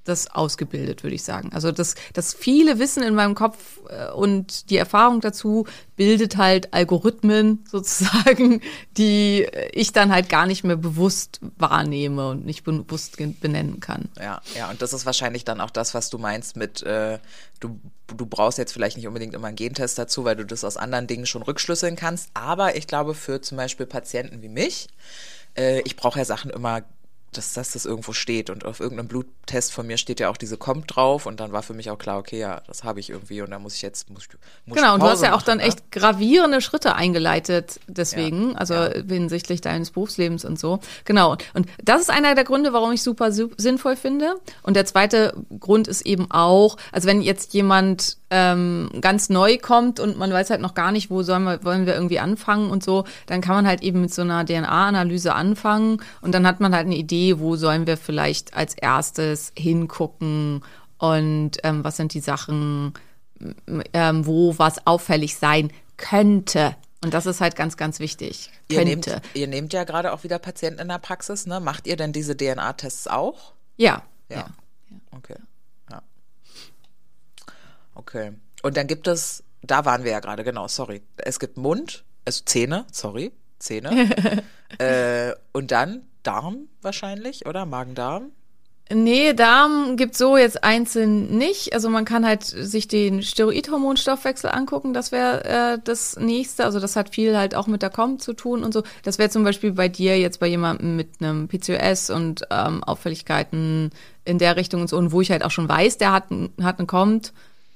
das 0.05 0.30
ausgebildet, 0.30 1.03
würde 1.03 1.14
ich 1.14 1.22
sagen. 1.22 1.51
Also 1.53 1.72
das, 1.72 1.95
das 2.12 2.35
viele 2.35 2.78
Wissen 2.78 3.03
in 3.03 3.14
meinem 3.14 3.35
Kopf 3.35 3.80
äh, 3.89 4.11
und 4.11 4.70
die 4.70 4.76
Erfahrung 4.76 5.20
dazu 5.20 5.66
bildet 5.97 6.37
halt 6.37 6.72
Algorithmen 6.74 7.64
sozusagen, 7.70 8.61
die 8.97 9.47
ich 9.72 9.93
dann 9.93 10.12
halt 10.12 10.28
gar 10.28 10.47
nicht 10.47 10.64
mehr 10.64 10.76
bewusst 10.76 11.41
wahrnehme 11.59 12.28
und 12.28 12.45
nicht 12.45 12.64
bewusst 12.64 13.16
benennen 13.41 13.80
kann. 13.80 14.09
Ja, 14.18 14.41
ja, 14.57 14.70
und 14.70 14.83
das 14.83 14.93
ist 14.93 15.07
wahrscheinlich 15.07 15.45
dann 15.45 15.61
auch 15.61 15.70
das, 15.70 15.95
was 15.95 16.11
du 16.11 16.18
meinst 16.18 16.57
mit, 16.57 16.83
äh, 16.83 17.18
du, 17.61 17.78
du 18.09 18.26
brauchst 18.26 18.59
jetzt 18.59 18.72
vielleicht 18.72 18.97
nicht 18.97 19.07
unbedingt 19.07 19.35
immer 19.35 19.49
einen 19.49 19.57
Gentest 19.57 19.99
dazu, 19.99 20.24
weil 20.24 20.37
du 20.37 20.45
das 20.45 20.64
aus 20.64 20.76
anderen 20.76 21.07
Dingen 21.07 21.26
schon 21.26 21.43
rückschlüsseln 21.43 21.97
kannst. 21.97 22.30
Aber 22.35 22.76
ich 22.76 22.87
glaube, 22.87 23.14
für 23.14 23.41
zum 23.41 23.57
Beispiel 23.57 23.87
Patienten 23.87 24.43
wie 24.43 24.49
mich, 24.49 24.89
äh, 25.57 25.80
ich 25.83 25.97
brauche 25.97 26.18
ja 26.18 26.24
Sachen 26.24 26.51
immer 26.51 26.83
dass, 27.33 27.53
dass 27.55 27.72
das 27.72 27.85
irgendwo 27.87 28.12
steht. 28.12 28.51
Und 28.51 28.64
auf 28.64 28.80
irgendeinem 28.80 29.09
Bluttest 29.09 29.72
von 29.72 29.87
mir 29.87 29.97
steht 29.99 30.20
ja 30.20 30.28
auch 30.28 30.37
diese 30.37 30.57
kommt 30.57 30.95
drauf. 30.95 31.26
Und 31.26 31.41
dann 31.41 31.53
war 31.53 31.62
für 31.62 31.74
mich 31.74 31.91
auch 31.91 31.99
klar, 31.99 32.18
okay, 32.18 32.39
ja, 32.39 32.62
das 32.66 32.85
habe 32.85 33.01
ich 33.01 33.11
irgendwie. 33.11 33.43
Und 33.43 33.51
da 33.51 33.59
muss 33.59 33.74
ich 33.74 33.83
jetzt, 33.83 34.11
muss, 34.11 34.22
ich- 34.24 34.28
muss 34.66 34.76
Genau, 34.76 34.95
und 34.95 35.01
du 35.01 35.07
hast 35.07 35.22
ja 35.22 35.30
auch 35.30 35.37
machen, 35.37 35.45
dann 35.47 35.59
ne? 35.59 35.64
echt 35.64 35.91
gravierende 35.91 36.61
Schritte 36.61 36.95
eingeleitet 36.95 37.80
deswegen, 37.87 38.51
Ja, 38.53 38.57
also 38.59 38.74
ja. 38.74 38.91
hinsichtlich 39.09 39.61
deines 39.61 39.91
Berufslebens 39.91 40.45
und 40.45 40.59
so. 40.59 40.80
Genau. 41.05 41.37
Und 41.55 41.66
das 41.83 42.03
ist 42.03 42.11
einer 42.11 42.35
der 42.35 42.45
Gründe, 42.45 42.72
warum 42.72 42.93
ich 42.93 43.03
super 43.03 43.33
su- 43.33 43.51
sinnvoll 43.57 43.97
finde. 43.97 44.35
Und 44.62 44.74
der 44.76 44.87
zweite 44.87 45.35
Grund 45.59 45.89
ist 45.89 46.03
eben 46.07 46.30
auch, 46.30 46.76
also 46.93 47.09
wenn 47.09 47.20
jetzt 47.22 47.55
jemand 47.55 48.18
ähm, 48.35 48.89
ganz 49.03 49.28
neu 49.28 49.59
kommt 49.59 50.01
und 50.01 50.16
man 50.16 50.33
weiß 50.33 50.49
halt 50.49 50.62
noch 50.62 50.72
gar 50.72 50.91
nicht, 50.91 51.11
wo 51.11 51.22
sollen 51.22 51.45
wir, 51.45 51.62
wollen 51.64 51.85
wir 51.85 51.93
irgendwie 51.95 52.18
anfangen 52.18 52.70
und 52.70 52.83
so, 52.83 53.05
dann 53.26 53.43
kann 53.43 53.55
man 53.55 53.66
halt 53.66 53.83
eben 53.83 54.01
mit 54.01 54.12
so 54.12 54.22
einer 54.22 54.47
DNA-Analyse 54.47 55.35
anfangen 55.35 56.03
und 56.22 56.33
dann 56.35 56.47
hat 56.47 56.59
man 56.59 56.74
halt 56.74 56.87
eine 56.87 56.97
Idee, 56.97 57.39
wo 57.39 57.57
sollen 57.57 57.87
wir 57.87 57.99
vielleicht 57.99 58.55
als 58.55 58.72
erstes 58.74 59.53
hingucken 59.55 60.64
und 60.97 61.59
ähm, 61.62 61.85
was 61.85 61.99
sind 61.99 62.14
die 62.14 62.20
Sachen, 62.20 62.95
ähm, 63.93 64.26
wo 64.26 64.59
was 64.59 64.87
auffällig 64.87 65.37
sein 65.37 65.70
könnte. 65.99 66.74
Und 67.05 67.12
das 67.12 67.26
ist 67.26 67.43
halt 67.43 67.55
ganz, 67.55 67.76
ganz 67.76 67.99
wichtig. 67.99 68.51
Ihr 68.68 68.83
nehmt, 68.85 69.14
ihr 69.35 69.47
nehmt 69.47 69.74
ja 69.74 69.85
gerade 69.85 70.12
auch 70.12 70.24
wieder 70.24 70.39
Patienten 70.39 70.80
in 70.80 70.89
der 70.89 70.99
Praxis, 70.99 71.47
ne? 71.47 71.61
Macht 71.61 71.87
ihr 71.87 71.97
denn 71.97 72.12
diese 72.12 72.35
DNA-Tests 72.37 73.09
auch? 73.09 73.53
Ja. 73.76 74.03
Ja. 74.30 74.37
ja. 74.37 74.47
Okay. 75.11 75.37
Okay. 78.03 78.32
Und 78.62 78.76
dann 78.76 78.88
gibt 78.88 79.07
es, 79.07 79.44
da 79.62 79.84
waren 79.84 80.03
wir 80.03 80.11
ja 80.11 80.20
gerade, 80.20 80.42
genau, 80.42 80.66
sorry. 80.66 81.03
Es 81.16 81.38
gibt 81.38 81.57
Mund, 81.57 82.05
also 82.24 82.42
Zähne, 82.44 82.84
sorry, 82.90 83.32
Zähne. 83.61 84.42
äh, 84.78 85.34
und 85.53 85.70
dann 85.70 86.03
Darm 86.24 86.68
wahrscheinlich, 86.80 87.46
oder? 87.46 87.64
Magen-Darm? 87.64 88.32
Nee, 88.92 89.32
Darm 89.32 89.96
gibt 89.96 90.16
so 90.16 90.36
jetzt 90.36 90.64
einzeln 90.64 91.38
nicht. 91.38 91.72
Also 91.72 91.88
man 91.88 92.05
kann 92.05 92.26
halt 92.26 92.42
sich 92.42 92.88
den 92.88 93.22
Steroidhormonstoffwechsel 93.22 94.50
angucken. 94.50 94.92
Das 94.92 95.12
wäre 95.12 95.44
äh, 95.44 95.78
das 95.82 96.18
nächste. 96.18 96.64
Also 96.64 96.80
das 96.80 96.96
hat 96.96 97.14
viel 97.14 97.36
halt 97.36 97.55
auch 97.55 97.68
mit 97.68 97.82
der 97.82 97.90
KOM 97.90 98.18
zu 98.18 98.34
tun 98.34 98.64
und 98.64 98.74
so. 98.74 98.82
Das 99.05 99.18
wäre 99.18 99.30
zum 99.30 99.44
Beispiel 99.44 99.72
bei 99.72 99.88
dir 99.88 100.18
jetzt 100.18 100.40
bei 100.40 100.48
jemandem 100.48 100.96
mit 100.96 101.20
einem 101.20 101.48
PCOS 101.48 102.11
und 102.11 102.42
ähm, 102.50 102.82
Auffälligkeiten 102.82 103.90
in 104.24 104.38
der 104.38 104.57
Richtung 104.57 104.82
und 104.82 104.88
so. 104.88 104.98
Und 104.98 105.12
wo 105.12 105.20
ich 105.20 105.30
halt 105.30 105.44
auch 105.44 105.50
schon 105.53 105.68
weiß, 105.68 105.98
der 105.98 106.12
hat, 106.12 106.24
hat 106.61 106.78
eine 106.78 106.86
KOMT. 106.86 107.32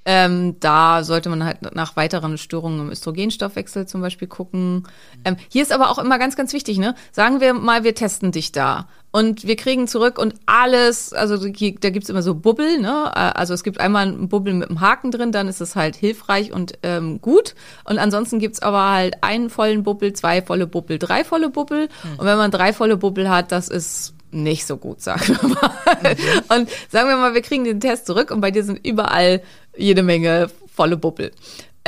Ähm, 0.09 0.61
da 0.61 1.03
sollte 1.03 1.29
man 1.29 1.45
halt 1.45 1.75
nach 1.75 1.97
weiteren 1.97 2.39
Störungen 2.39 2.81
im 2.81 2.91
Östrogenstoffwechsel 2.91 3.87
zum 3.87 4.01
Beispiel 4.01 4.29
gucken. 4.29 4.87
Ähm, 5.25 5.37
hier 5.49 5.63
ist 5.63 5.73
aber 5.73 5.91
auch 5.91 5.99
immer 5.99 6.21
ganz, 6.21 6.37
ganz 6.37 6.53
wichtig, 6.53 6.79
ne? 6.79 6.95
Sagen 7.11 7.41
wir 7.41 7.55
mal, 7.55 7.83
wir 7.83 7.97
testen 7.97 8.31
dich 8.31 8.53
da 8.53 8.87
und 9.11 9.45
wir 9.47 9.57
kriegen 9.57 9.89
zurück 9.89 10.19
und 10.19 10.35
alles, 10.47 11.13
also 11.13 11.37
da 11.37 11.49
gibt's 11.49 12.09
immer 12.09 12.23
so 12.23 12.37
Bubbel, 12.37 12.79
ne? 12.79 13.11
Äh, 13.17 13.19
Also 13.19 13.53
es 13.53 13.65
gibt 13.65 13.81
einmal 13.81 14.07
einen 14.07 14.29
Bubbel 14.29 14.55
mit 14.55 14.69
einem 14.71 14.81
Haken 14.81 15.11
drin, 15.11 15.33
dann 15.33 15.49
ist 15.49 15.61
es 15.61 15.75
halt 15.75 15.97
hilfreich 15.97 16.53
und 16.53 16.75
ähm, 16.85 17.21
gut. 17.21 17.57
Und 17.83 17.99
ansonsten 17.99 18.39
gibt's 18.39 18.63
aber 18.63 18.89
halt 18.89 19.25
einen 19.25 19.51
vollen 19.51 19.83
Bubbel, 19.83 20.13
zwei 20.13 20.41
volle 20.41 20.69
Bubbel, 20.69 21.01
drei 21.01 21.25
volle 21.25 21.51
Bubbel. 21.51 21.89
Und 22.17 22.27
wenn 22.27 22.37
man 22.37 22.53
drei 22.53 22.73
volle 22.73 22.97
Bubbel 22.97 23.29
hat, 23.29 23.51
das 23.51 23.69
ist 23.69 24.15
nicht 24.31 24.67
so 24.67 24.77
gut, 24.77 25.01
sagen 25.09 25.37
wir 25.41 25.49
mal. 25.49 26.17
Und 26.57 26.69
sagen 26.91 27.09
wir 27.09 27.17
mal, 27.17 27.35
wir 27.35 27.43
kriegen 27.43 27.65
den 27.65 27.81
Test 27.81 28.07
zurück 28.07 28.31
und 28.31 28.41
bei 28.41 28.51
dir 28.51 28.65
sind 28.65 28.87
überall 28.87 29.43
jede 29.77 30.03
Menge 30.03 30.49
volle 30.75 30.97
Bubbel. 30.97 31.33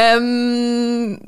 Ähm, 0.01 1.19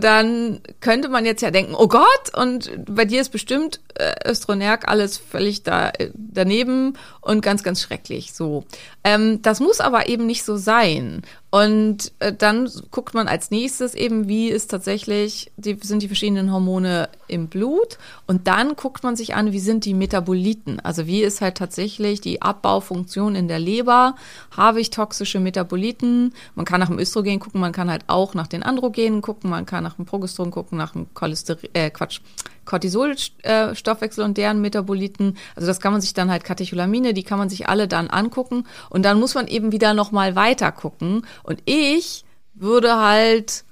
dann 0.00 0.60
könnte 0.80 1.08
man 1.08 1.24
jetzt 1.24 1.40
ja 1.40 1.50
denken, 1.50 1.74
oh 1.74 1.88
Gott, 1.88 2.04
und 2.36 2.70
bei 2.86 3.06
dir 3.06 3.22
ist 3.22 3.30
bestimmt 3.30 3.80
äh, 3.94 4.30
Östronerg 4.30 4.86
alles 4.86 5.16
völlig 5.16 5.62
da, 5.62 5.88
äh, 5.88 6.10
daneben 6.14 6.98
und 7.22 7.40
ganz, 7.40 7.62
ganz 7.62 7.80
schrecklich. 7.80 8.34
So, 8.34 8.64
ähm, 9.02 9.40
das 9.40 9.60
muss 9.60 9.80
aber 9.80 10.10
eben 10.10 10.26
nicht 10.26 10.44
so 10.44 10.58
sein. 10.58 11.22
Und 11.50 12.12
äh, 12.18 12.32
dann 12.32 12.70
guckt 12.90 13.14
man 13.14 13.26
als 13.26 13.50
nächstes 13.50 13.94
eben, 13.94 14.28
wie 14.28 14.48
ist 14.48 14.70
tatsächlich, 14.70 15.50
die, 15.56 15.78
sind 15.80 16.02
die 16.02 16.08
verschiedenen 16.08 16.52
Hormone 16.52 17.08
im 17.26 17.48
Blut. 17.48 17.96
Und 18.26 18.46
dann 18.46 18.76
guckt 18.76 19.02
man 19.02 19.16
sich 19.16 19.34
an, 19.34 19.52
wie 19.52 19.58
sind 19.58 19.86
die 19.86 19.94
Metaboliten. 19.94 20.78
Also 20.80 21.06
wie 21.06 21.22
ist 21.22 21.40
halt 21.40 21.56
tatsächlich 21.56 22.20
die 22.20 22.42
Abbaufunktion 22.42 23.34
in 23.34 23.48
der 23.48 23.58
Leber. 23.60 24.14
Habe 24.54 24.80
ich 24.80 24.90
toxische 24.90 25.40
Metaboliten? 25.40 26.34
Man 26.54 26.66
kann 26.66 26.80
nach 26.80 26.88
dem 26.88 26.98
Östrogen 26.98 27.40
gucken, 27.40 27.62
man 27.62 27.72
kann 27.72 27.90
halt 27.90 28.04
auch 28.08 28.34
nach 28.34 28.46
den 28.46 28.62
Androgenen 28.62 29.22
gucken, 29.22 29.48
man 29.48 29.64
kann 29.64 29.84
nach 29.84 29.94
dem 29.94 30.04
Progesteron 30.04 30.50
gucken, 30.50 30.76
nach 30.76 30.92
dem 30.92 31.12
Cholesterin, 31.14 31.70
äh, 31.72 31.88
Quatsch, 31.90 32.20
Cortisolstoffwechsel 32.68 34.22
und 34.22 34.36
deren 34.36 34.60
Metaboliten. 34.60 35.38
Also 35.56 35.66
das 35.66 35.80
kann 35.80 35.92
man 35.92 36.02
sich 36.02 36.12
dann 36.12 36.30
halt 36.30 36.44
Katecholamine, 36.44 37.14
die 37.14 37.22
kann 37.24 37.38
man 37.38 37.48
sich 37.48 37.68
alle 37.68 37.88
dann 37.88 38.08
angucken 38.08 38.66
und 38.90 39.04
dann 39.04 39.18
muss 39.18 39.34
man 39.34 39.48
eben 39.48 39.72
wieder 39.72 39.94
noch 39.94 40.12
mal 40.12 40.36
weiter 40.36 40.70
gucken 40.70 41.26
und 41.42 41.62
ich 41.64 42.24
würde 42.54 42.96
halt 42.96 43.64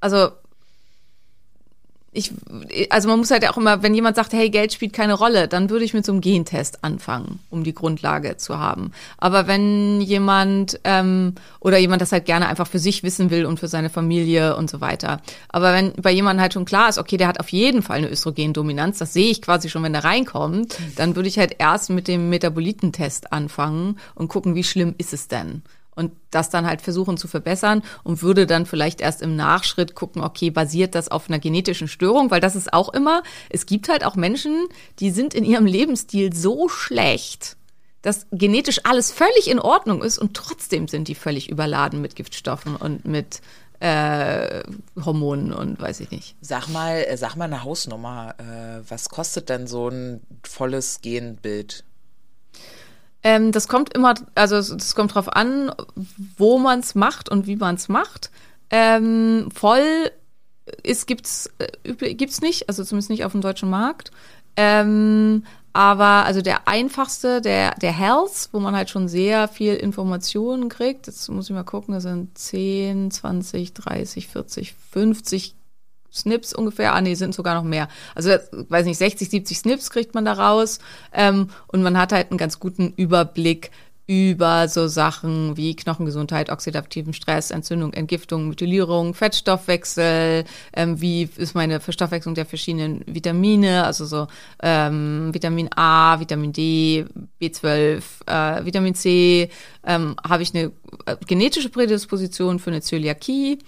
also 0.00 0.30
ich, 2.10 2.32
also 2.88 3.08
man 3.08 3.18
muss 3.18 3.30
halt 3.30 3.46
auch 3.48 3.58
immer, 3.58 3.82
wenn 3.82 3.94
jemand 3.94 4.16
sagt, 4.16 4.32
hey, 4.32 4.48
Geld 4.48 4.72
spielt 4.72 4.94
keine 4.94 5.12
Rolle, 5.12 5.46
dann 5.46 5.68
würde 5.68 5.84
ich 5.84 5.92
mit 5.92 6.06
so 6.06 6.12
einem 6.12 6.22
Gentest 6.22 6.82
anfangen, 6.82 7.40
um 7.50 7.64
die 7.64 7.74
Grundlage 7.74 8.38
zu 8.38 8.58
haben. 8.58 8.92
Aber 9.18 9.46
wenn 9.46 10.00
jemand 10.00 10.80
ähm, 10.84 11.34
oder 11.60 11.76
jemand 11.76 12.00
das 12.00 12.12
halt 12.12 12.24
gerne 12.24 12.48
einfach 12.48 12.66
für 12.66 12.78
sich 12.78 13.02
wissen 13.02 13.30
will 13.30 13.44
und 13.44 13.60
für 13.60 13.68
seine 13.68 13.90
Familie 13.90 14.56
und 14.56 14.70
so 14.70 14.80
weiter. 14.80 15.20
Aber 15.50 15.74
wenn 15.74 15.92
bei 15.92 16.10
jemandem 16.10 16.40
halt 16.40 16.54
schon 16.54 16.64
klar 16.64 16.88
ist, 16.88 16.98
okay, 16.98 17.18
der 17.18 17.28
hat 17.28 17.40
auf 17.40 17.50
jeden 17.50 17.82
Fall 17.82 17.98
eine 17.98 18.10
Östrogendominanz, 18.10 18.98
das 18.98 19.12
sehe 19.12 19.30
ich 19.30 19.42
quasi 19.42 19.68
schon, 19.68 19.82
wenn 19.82 19.94
er 19.94 20.04
reinkommt, 20.04 20.78
dann 20.96 21.14
würde 21.14 21.28
ich 21.28 21.38
halt 21.38 21.56
erst 21.58 21.90
mit 21.90 22.08
dem 22.08 22.30
Metabolitentest 22.30 23.32
anfangen 23.32 23.98
und 24.14 24.28
gucken, 24.28 24.54
wie 24.54 24.64
schlimm 24.64 24.94
ist 24.96 25.12
es 25.12 25.28
denn. 25.28 25.62
Und 25.98 26.12
das 26.30 26.48
dann 26.48 26.66
halt 26.66 26.80
versuchen 26.80 27.16
zu 27.16 27.28
verbessern 27.28 27.82
und 28.04 28.22
würde 28.22 28.46
dann 28.46 28.64
vielleicht 28.64 29.00
erst 29.00 29.20
im 29.20 29.36
Nachschritt 29.36 29.94
gucken, 29.94 30.22
okay, 30.22 30.50
basiert 30.50 30.94
das 30.94 31.10
auf 31.10 31.28
einer 31.28 31.38
genetischen 31.38 31.88
Störung, 31.88 32.30
weil 32.30 32.40
das 32.40 32.56
ist 32.56 32.72
auch 32.72 32.88
immer, 32.90 33.22
es 33.50 33.66
gibt 33.66 33.88
halt 33.88 34.04
auch 34.04 34.16
Menschen, 34.16 34.68
die 35.00 35.10
sind 35.10 35.34
in 35.34 35.44
ihrem 35.44 35.66
Lebensstil 35.66 36.32
so 36.32 36.68
schlecht, 36.68 37.56
dass 38.02 38.26
genetisch 38.30 38.80
alles 38.84 39.10
völlig 39.10 39.50
in 39.50 39.58
Ordnung 39.58 40.02
ist 40.02 40.18
und 40.18 40.34
trotzdem 40.34 40.88
sind 40.88 41.08
die 41.08 41.14
völlig 41.16 41.50
überladen 41.50 42.00
mit 42.00 42.14
Giftstoffen 42.14 42.76
und 42.76 43.04
mit 43.04 43.40
äh, 43.80 44.62
Hormonen 45.04 45.52
und 45.52 45.80
weiß 45.80 46.00
ich 46.00 46.10
nicht. 46.10 46.36
Sag 46.40 46.68
mal, 46.68 46.96
äh, 46.96 47.16
sag 47.16 47.36
mal 47.36 47.44
eine 47.44 47.62
Hausnummer. 47.62 48.34
Äh, 48.38 48.82
was 48.88 49.08
kostet 49.08 49.48
denn 49.48 49.66
so 49.66 49.88
ein 49.88 50.20
volles 50.42 51.00
Genbild? 51.00 51.84
Ähm, 53.22 53.52
das 53.52 53.68
kommt 53.68 53.94
immer, 53.94 54.14
also 54.34 54.56
das 54.56 54.94
kommt 54.94 55.14
drauf 55.14 55.28
an, 55.34 55.72
wo 56.36 56.58
man 56.58 56.80
es 56.80 56.94
macht 56.94 57.28
und 57.28 57.46
wie 57.46 57.56
man 57.56 57.74
es 57.74 57.88
macht. 57.88 58.30
Ähm, 58.70 59.48
voll 59.52 60.10
ist 60.82 61.06
gibt's 61.06 61.50
äh, 61.58 62.14
gibt's 62.14 62.40
nicht, 62.40 62.68
also 62.68 62.84
zumindest 62.84 63.10
nicht 63.10 63.24
auf 63.24 63.32
dem 63.32 63.40
deutschen 63.40 63.70
Markt. 63.70 64.10
Ähm, 64.56 65.44
aber 65.72 66.24
also 66.24 66.42
der 66.42 66.66
einfachste, 66.66 67.40
der, 67.40 67.74
der 67.76 67.92
Health, 67.92 68.48
wo 68.52 68.58
man 68.58 68.74
halt 68.74 68.90
schon 68.90 69.06
sehr 69.06 69.46
viel 69.46 69.74
Informationen 69.74 70.68
kriegt, 70.68 71.06
jetzt 71.06 71.28
muss 71.28 71.48
ich 71.48 71.54
mal 71.54 71.62
gucken, 71.62 71.94
das 71.94 72.02
sind 72.02 72.36
10, 72.36 73.10
20, 73.10 73.74
30, 73.74 74.26
40, 74.26 74.74
50 74.74 75.54
Snips 76.12 76.52
ungefähr. 76.52 76.94
Ah, 76.94 77.00
nee, 77.00 77.14
sind 77.14 77.34
sogar 77.34 77.54
noch 77.54 77.64
mehr. 77.64 77.88
Also, 78.14 78.30
weiß 78.52 78.86
nicht, 78.86 78.98
60, 78.98 79.28
70 79.28 79.58
Snips 79.58 79.90
kriegt 79.90 80.14
man 80.14 80.24
da 80.24 80.32
raus. 80.34 80.78
Ähm, 81.12 81.48
und 81.66 81.82
man 81.82 81.98
hat 81.98 82.12
halt 82.12 82.30
einen 82.30 82.38
ganz 82.38 82.58
guten 82.58 82.92
Überblick, 82.96 83.70
über 84.08 84.68
so 84.68 84.88
Sachen 84.88 85.58
wie 85.58 85.76
Knochengesundheit, 85.76 86.48
oxidativen 86.48 87.12
Stress, 87.12 87.50
Entzündung, 87.50 87.92
Entgiftung, 87.92 88.48
Methylierung, 88.48 89.12
Fettstoffwechsel, 89.12 90.44
ähm, 90.72 91.00
wie 91.00 91.28
ist 91.36 91.54
meine 91.54 91.78
Verstoffwechslung 91.78 92.34
der 92.34 92.46
verschiedenen 92.46 93.04
Vitamine, 93.06 93.84
also 93.84 94.06
so 94.06 94.26
ähm, 94.62 95.28
Vitamin 95.34 95.68
A, 95.76 96.18
Vitamin 96.20 96.54
D, 96.54 97.04
B12, 97.38 98.00
äh, 98.26 98.64
Vitamin 98.64 98.94
C, 98.94 99.50
ähm, 99.86 100.16
habe 100.26 100.42
ich 100.42 100.54
eine 100.54 100.72
äh, 101.04 101.16
genetische 101.26 101.68
Prädisposition 101.68 102.60
für 102.60 102.70
eine 102.70 102.80
Zöliakie, 102.80 103.58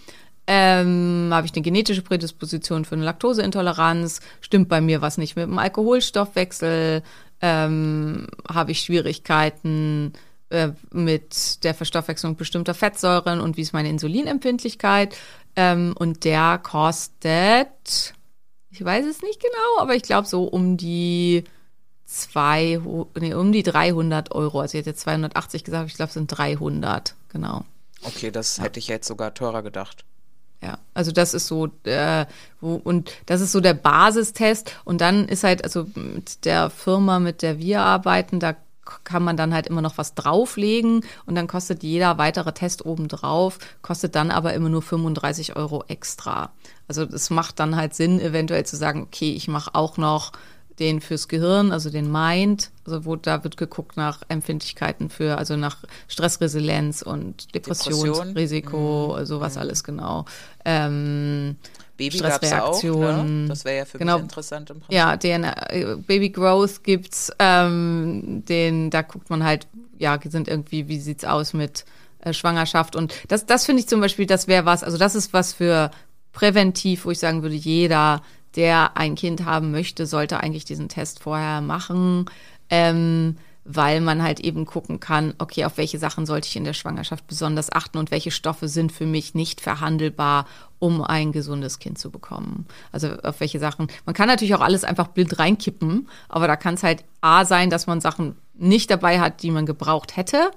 ähm, 0.53 1.29
habe 1.31 1.47
ich 1.47 1.55
eine 1.55 1.63
genetische 1.63 2.03
Prädisposition 2.03 2.85
für 2.85 2.97
eine 2.97 3.05
Laktoseintoleranz, 3.05 4.19
stimmt 4.41 4.69
bei 4.69 4.81
mir 4.81 5.01
was 5.01 5.17
nicht 5.17 5.37
mit 5.37 5.45
dem 5.45 5.61
Alkoholstoffwechsel, 5.61 7.05
ähm, 7.41 8.27
habe 8.49 8.73
ich 8.73 8.81
Schwierigkeiten, 8.81 10.13
äh, 10.49 10.71
mit 10.91 11.63
der 11.63 11.73
Verstoffwechslung 11.73 12.35
bestimmter 12.35 12.75
Fettsäuren 12.75 13.41
und 13.41 13.57
wie 13.57 13.61
ist 13.61 13.73
meine 13.73 13.91
Insulinempfindlichkeit. 13.91 15.17
Ähm, 15.55 15.95
und 15.97 16.25
der 16.25 16.59
kostet, 16.61 18.15
ich 18.71 18.85
weiß 18.85 19.07
es 19.07 19.23
nicht 19.23 19.41
genau, 19.41 19.79
aber 19.79 19.95
ich 19.95 20.03
glaube 20.03 20.27
so 20.27 20.43
um 20.43 20.77
die 20.77 21.45
zwei, 22.07 22.81
nee, 23.21 23.35
um 23.35 23.53
die 23.53 23.63
300 23.63 24.33
Euro. 24.33 24.59
Also 24.59 24.75
ich 24.75 24.81
hätte 24.81 24.91
jetzt 24.91 25.03
280 25.03 25.63
gesagt, 25.63 25.89
ich 25.89 25.95
glaube 25.95 26.09
es 26.09 26.15
sind 26.15 26.27
300, 26.27 27.15
genau. 27.29 27.65
Okay, 28.03 28.33
das 28.33 28.57
ja. 28.57 28.65
hätte 28.65 28.81
ich 28.81 28.89
jetzt 28.89 29.07
sogar 29.07 29.33
teurer 29.33 29.63
gedacht. 29.63 30.05
Ja, 30.63 30.79
also 30.93 31.11
das 31.11 31.33
ist 31.33 31.47
so, 31.47 31.69
äh, 31.85 32.27
wo, 32.61 32.75
und 32.75 33.13
das 33.27 33.41
ist 33.41 33.53
so 33.53 33.61
der 33.61 33.75
Basistest. 33.75 34.77
Und 34.85 35.01
dann 35.01 35.27
ist 35.27 35.43
halt, 35.43 35.65
also 35.65 35.87
mit 35.95 36.45
der 36.45 36.69
Firma, 36.69 37.19
mit 37.19 37.41
der 37.43 37.59
wir 37.59 37.81
arbeiten, 37.81 38.41
da 38.41 38.57
kann 39.05 39.23
man 39.23 39.37
dann 39.37 39.55
halt 39.55 39.67
immer 39.69 39.83
noch 39.83 39.99
was 39.99 40.15
drauflegen 40.15 41.05
und 41.27 41.35
dann 41.35 41.47
kostet 41.47 41.83
jeder 41.83 42.19
weitere 42.19 42.53
Test 42.53 42.85
obendrauf, 42.85 43.59
kostet 43.83 44.15
dann 44.15 44.31
aber 44.31 44.53
immer 44.55 44.69
nur 44.69 44.83
35 44.83 45.57
Euro 45.57 45.85
extra. 45.87 46.51
Also 46.89 47.05
es 47.05 47.31
macht 47.31 47.61
dann 47.61 47.77
halt 47.77 47.95
Sinn, 47.95 48.21
eventuell 48.21 48.67
zu 48.67 48.77
sagen, 48.77 49.03
okay, 49.03 49.33
ich 49.33 49.49
mache 49.49 49.75
auch 49.75 49.97
noch 49.97 50.33
den 50.81 51.01
fürs 51.01 51.29
Gehirn, 51.29 51.71
also 51.73 51.91
den 51.91 52.11
Mind, 52.11 52.71
also 52.87 53.05
wo 53.05 53.15
da 53.15 53.45
wird 53.45 53.57
geguckt 53.59 53.97
nach 53.97 54.23
Empfindlichkeiten 54.29 55.11
für, 55.11 55.37
also 55.39 55.55
nach 55.57 55.77
Stressresilienz 56.09 57.03
und 57.03 57.55
Depressionsrisiko, 57.55 59.09
Depression. 59.09 59.27
sowas 59.27 59.55
mhm. 59.55 59.61
alles 59.61 59.85
genau. 59.85 60.25
Ähm, 60.65 61.57
Baby 61.99 62.17
Stressreaktionen. 62.17 63.43
Ne? 63.43 63.49
Das 63.49 63.67
wäre 63.67 63.79
ja 63.79 63.85
für 63.85 63.99
genau. 63.99 64.15
mich 64.15 64.23
interessant 64.23 64.71
im 64.71 64.81
Prinzip. 64.81 64.95
Ja, 64.95 65.17
den 65.19 65.45
äh, 65.45 65.97
Baby 66.07 66.31
Growth 66.31 66.83
gibt's, 66.83 67.31
ähm, 67.39 68.43
den, 68.49 68.89
da 68.89 69.03
guckt 69.03 69.29
man 69.29 69.45
halt, 69.45 69.67
ja, 69.99 70.19
sind 70.25 70.49
irgendwie, 70.49 70.89
wie 70.89 70.99
sieht's 70.99 71.27
aus 71.27 71.53
mit 71.53 71.85
äh, 72.21 72.33
Schwangerschaft 72.33 72.97
und 72.97 73.15
das, 73.29 73.45
das 73.45 73.67
finde 73.67 73.81
ich 73.81 73.89
zum 73.89 74.01
Beispiel, 74.01 74.25
das 74.25 74.49
wäre 74.49 74.65
was, 74.65 74.83
also 74.83 74.97
das 74.97 75.15
ist 75.15 75.35
was 75.35 75.53
für 75.53 75.91
präventiv, 76.33 77.05
wo 77.05 77.11
ich 77.11 77.19
sagen 77.19 77.43
würde, 77.43 77.55
jeder, 77.55 78.23
der 78.57 78.97
ein 78.97 79.15
Kind 79.15 79.45
haben 79.45 79.71
möchte, 79.71 80.07
sollte 80.07 80.41
eigentlich 80.41 80.65
diesen 80.65 80.89
Test 80.89 81.21
vorher 81.21 81.61
machen. 81.61 82.27
Ähm, 82.69 83.37
weil 83.65 84.01
man 84.01 84.23
halt 84.23 84.41
eben 84.41 84.65
gucken 84.65 85.01
kann, 85.01 85.35
okay, 85.39 85.65
auf 85.65 85.77
welche 85.77 85.99
Sachen 85.99 86.27
sollte 86.27 86.49
ich 86.49 86.57
in 86.57 86.65
der 86.65 86.73
Schwangerschaft 86.73 87.27
besonders 87.27 87.71
achten 87.71 87.99
und 87.99 88.11
welche 88.11 88.31
Stoffe 88.31 88.69
sind 88.69 88.91
für 88.91 89.07
mich 89.07 89.35
nicht 89.35 89.61
verhandelbar, 89.61 90.47
um 90.79 91.03
ein 91.03 91.31
gesundes 91.31 91.79
Kind 91.79 91.99
zu 91.99 92.11
bekommen. 92.11 92.67
Also 92.91 93.09
auf 93.23 93.41
welche 93.41 93.59
Sachen. 93.59 93.89
Man 94.07 94.15
kann 94.15 94.29
natürlich 94.29 94.55
auch 94.55 94.61
alles 94.61 94.85
einfach 94.85 95.09
blind 95.09 95.39
reinkippen, 95.39 96.09
aber 96.29 96.47
da 96.47 96.57
kann 96.57 96.75
es 96.75 96.83
halt 96.83 97.05
A 97.21 97.45
sein, 97.45 97.71
dass 97.71 97.87
man 97.87 98.01
Sachen 98.01 98.37
nicht 98.55 98.91
dabei 98.91 99.21
hat, 99.21 99.43
die 99.43 99.51
man 99.51 99.67
gebraucht 99.67 100.17
hätte. 100.17 100.51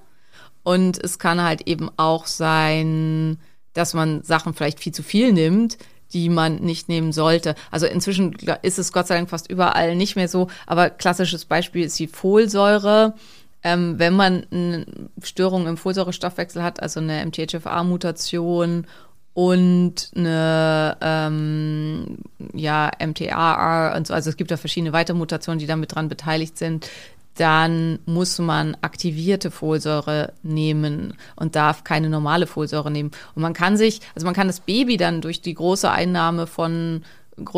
Und 0.64 0.98
es 1.04 1.20
kann 1.20 1.42
halt 1.42 1.68
eben 1.68 1.90
auch 1.98 2.26
sein, 2.26 3.38
dass 3.74 3.94
man 3.94 4.24
Sachen 4.24 4.54
vielleicht 4.54 4.80
viel 4.80 4.94
zu 4.94 5.04
viel 5.04 5.34
nimmt, 5.34 5.78
die 6.14 6.30
man 6.30 6.56
nicht 6.58 6.90
nehmen 6.90 7.12
sollte. 7.12 7.56
Also 7.72 7.86
inzwischen 7.86 8.36
ist 8.62 8.80
es 8.80 8.94
Gott 8.94 9.08
sei 9.08 9.16
Dank 9.16 9.30
fast 9.30 9.50
überall 9.50 9.96
nicht 9.96 10.16
mehr 10.16 10.28
so, 10.28 10.48
aber 10.66 10.90
klassisches 10.90 11.46
Beispiel 11.46 11.86
ist 11.86 12.00
die 12.00 12.08
Folsäure. 12.08 13.16
Ähm, 13.64 13.98
wenn 13.98 14.14
man 14.14 14.46
eine 14.52 14.86
Störung 15.22 15.68
im 15.68 15.78
Folsäurestoffwechsel 15.78 16.62
hat, 16.62 16.82
also 16.82 17.00
eine 17.00 17.26
MTHFR-Mutation 17.26 18.86
und 19.34 20.12
eine 20.16 20.98
ähm, 21.02 22.18
ja, 22.54 22.92
MTAR 23.00 23.96
und 23.96 24.08
so, 24.08 24.14
also 24.14 24.30
es 24.30 24.38
gibt 24.38 24.52
da 24.52 24.58
verschiedene 24.58 24.94
weitere 24.94 25.18
Mutationen, 25.18 25.60
die 25.60 25.66
damit 25.66 25.96
dran 25.96 26.10
beteiligt 26.10 26.58
sind, 26.58 26.90
dann 27.36 28.00
muss 28.06 28.38
man 28.40 28.78
aktivierte 28.82 29.50
Folsäure 29.50 30.34
nehmen 30.44 31.16
und 31.36 31.56
darf 31.56 31.84
keine 31.84 32.10
normale 32.10 32.48
Folsäure 32.48 32.92
nehmen. 32.92 33.12
Und 33.36 33.42
man 33.42 33.54
kann 33.54 33.78
sich, 33.78 34.02
also 34.14 34.26
man 34.26 34.36
kann 34.36 34.48
das 34.48 34.60
Baby 34.60 34.98
dann 34.98 35.22
durch 35.22 35.42
die 35.42 35.54
große 35.54 35.90
Einnahme 35.90 36.46
von, 36.46 37.04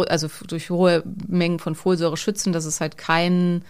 also 0.07 0.29
durch 0.47 0.69
hohe 0.69 1.03
Mengen 1.27 1.59
von 1.59 1.75
Folsäure 1.75 2.17
schützen, 2.17 2.53
dass 2.53 2.65
es 2.65 2.79
halt 2.79 2.97
keinen 2.97 3.63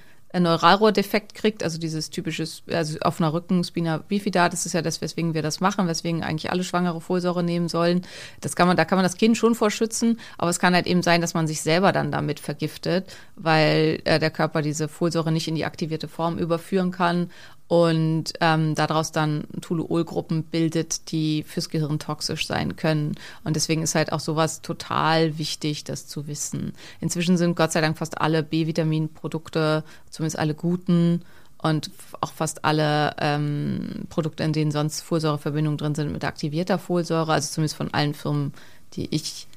Neuralrohrdefekt 0.43 1.35
kriegt, 1.35 1.63
also 1.63 1.77
dieses 1.77 2.09
typisches, 2.09 2.63
also 2.71 2.97
auf 3.01 3.19
einer 3.19 3.33
Rücken 3.33 3.63
Spina 3.63 3.97
bifida, 3.97 4.49
das 4.49 4.65
ist 4.65 4.73
ja 4.73 4.81
das, 4.81 5.01
weswegen 5.01 5.33
wir 5.33 5.41
das 5.41 5.59
machen, 5.59 5.87
weswegen 5.87 6.23
eigentlich 6.23 6.51
alle 6.51 6.63
Schwangere 6.63 7.01
Folsäure 7.01 7.43
nehmen 7.43 7.67
sollen. 7.67 8.01
Das 8.41 8.55
kann 8.55 8.67
man, 8.67 8.77
da 8.77 8.85
kann 8.85 8.97
man 8.97 9.03
das 9.03 9.17
Kind 9.17 9.37
schon 9.37 9.55
vorschützen, 9.55 10.19
aber 10.37 10.49
es 10.49 10.59
kann 10.59 10.73
halt 10.73 10.87
eben 10.87 11.03
sein, 11.03 11.21
dass 11.21 11.33
man 11.33 11.47
sich 11.47 11.61
selber 11.61 11.91
dann 11.91 12.11
damit 12.11 12.39
vergiftet, 12.39 13.15
weil 13.35 14.01
äh, 14.05 14.19
der 14.19 14.31
Körper 14.31 14.61
diese 14.61 14.87
Folsäure 14.87 15.31
nicht 15.31 15.47
in 15.47 15.55
die 15.55 15.65
aktivierte 15.65 16.07
Form 16.07 16.37
überführen 16.37 16.91
kann 16.91 17.29
und 17.67 18.33
ähm, 18.41 18.75
daraus 18.75 19.11
dann 19.11 19.45
Toluolgruppen 19.61 20.43
bildet, 20.43 21.11
die 21.11 21.43
fürs 21.43 21.69
Gehirn 21.69 21.97
toxisch 21.97 22.45
sein 22.45 22.75
können. 22.75 23.15
Und 23.43 23.55
deswegen 23.55 23.81
ist 23.81 23.95
halt 23.95 24.11
auch 24.11 24.19
sowas 24.19 24.61
total 24.61 25.37
wichtig, 25.39 25.83
das 25.83 26.05
zu 26.07 26.27
wissen. 26.27 26.73
Inzwischen 27.01 27.37
sind 27.37 27.55
Gott 27.55 27.71
sei 27.71 27.81
Dank 27.81 27.97
fast 27.97 28.21
alle 28.21 28.43
B-Vitamin-Produkte, 28.43 29.83
zumindest 30.11 30.37
alle 30.37 30.53
guten 30.53 31.23
und 31.57 31.89
auch 32.21 32.33
fast 32.33 32.65
alle 32.65 33.15
ähm, 33.19 34.05
Produkte, 34.09 34.43
in 34.43 34.53
denen 34.53 34.71
sonst 34.71 35.01
Folsäureverbindungen 35.01 35.79
drin 35.79 35.95
sind, 35.95 36.11
mit 36.11 36.23
aktivierter 36.23 36.77
Folsäure, 36.77 37.33
also 37.33 37.51
zumindest 37.51 37.77
von 37.77 37.91
allen 37.93 38.13
Firmen, 38.13 38.53
die 38.93 39.13
ich 39.13 39.47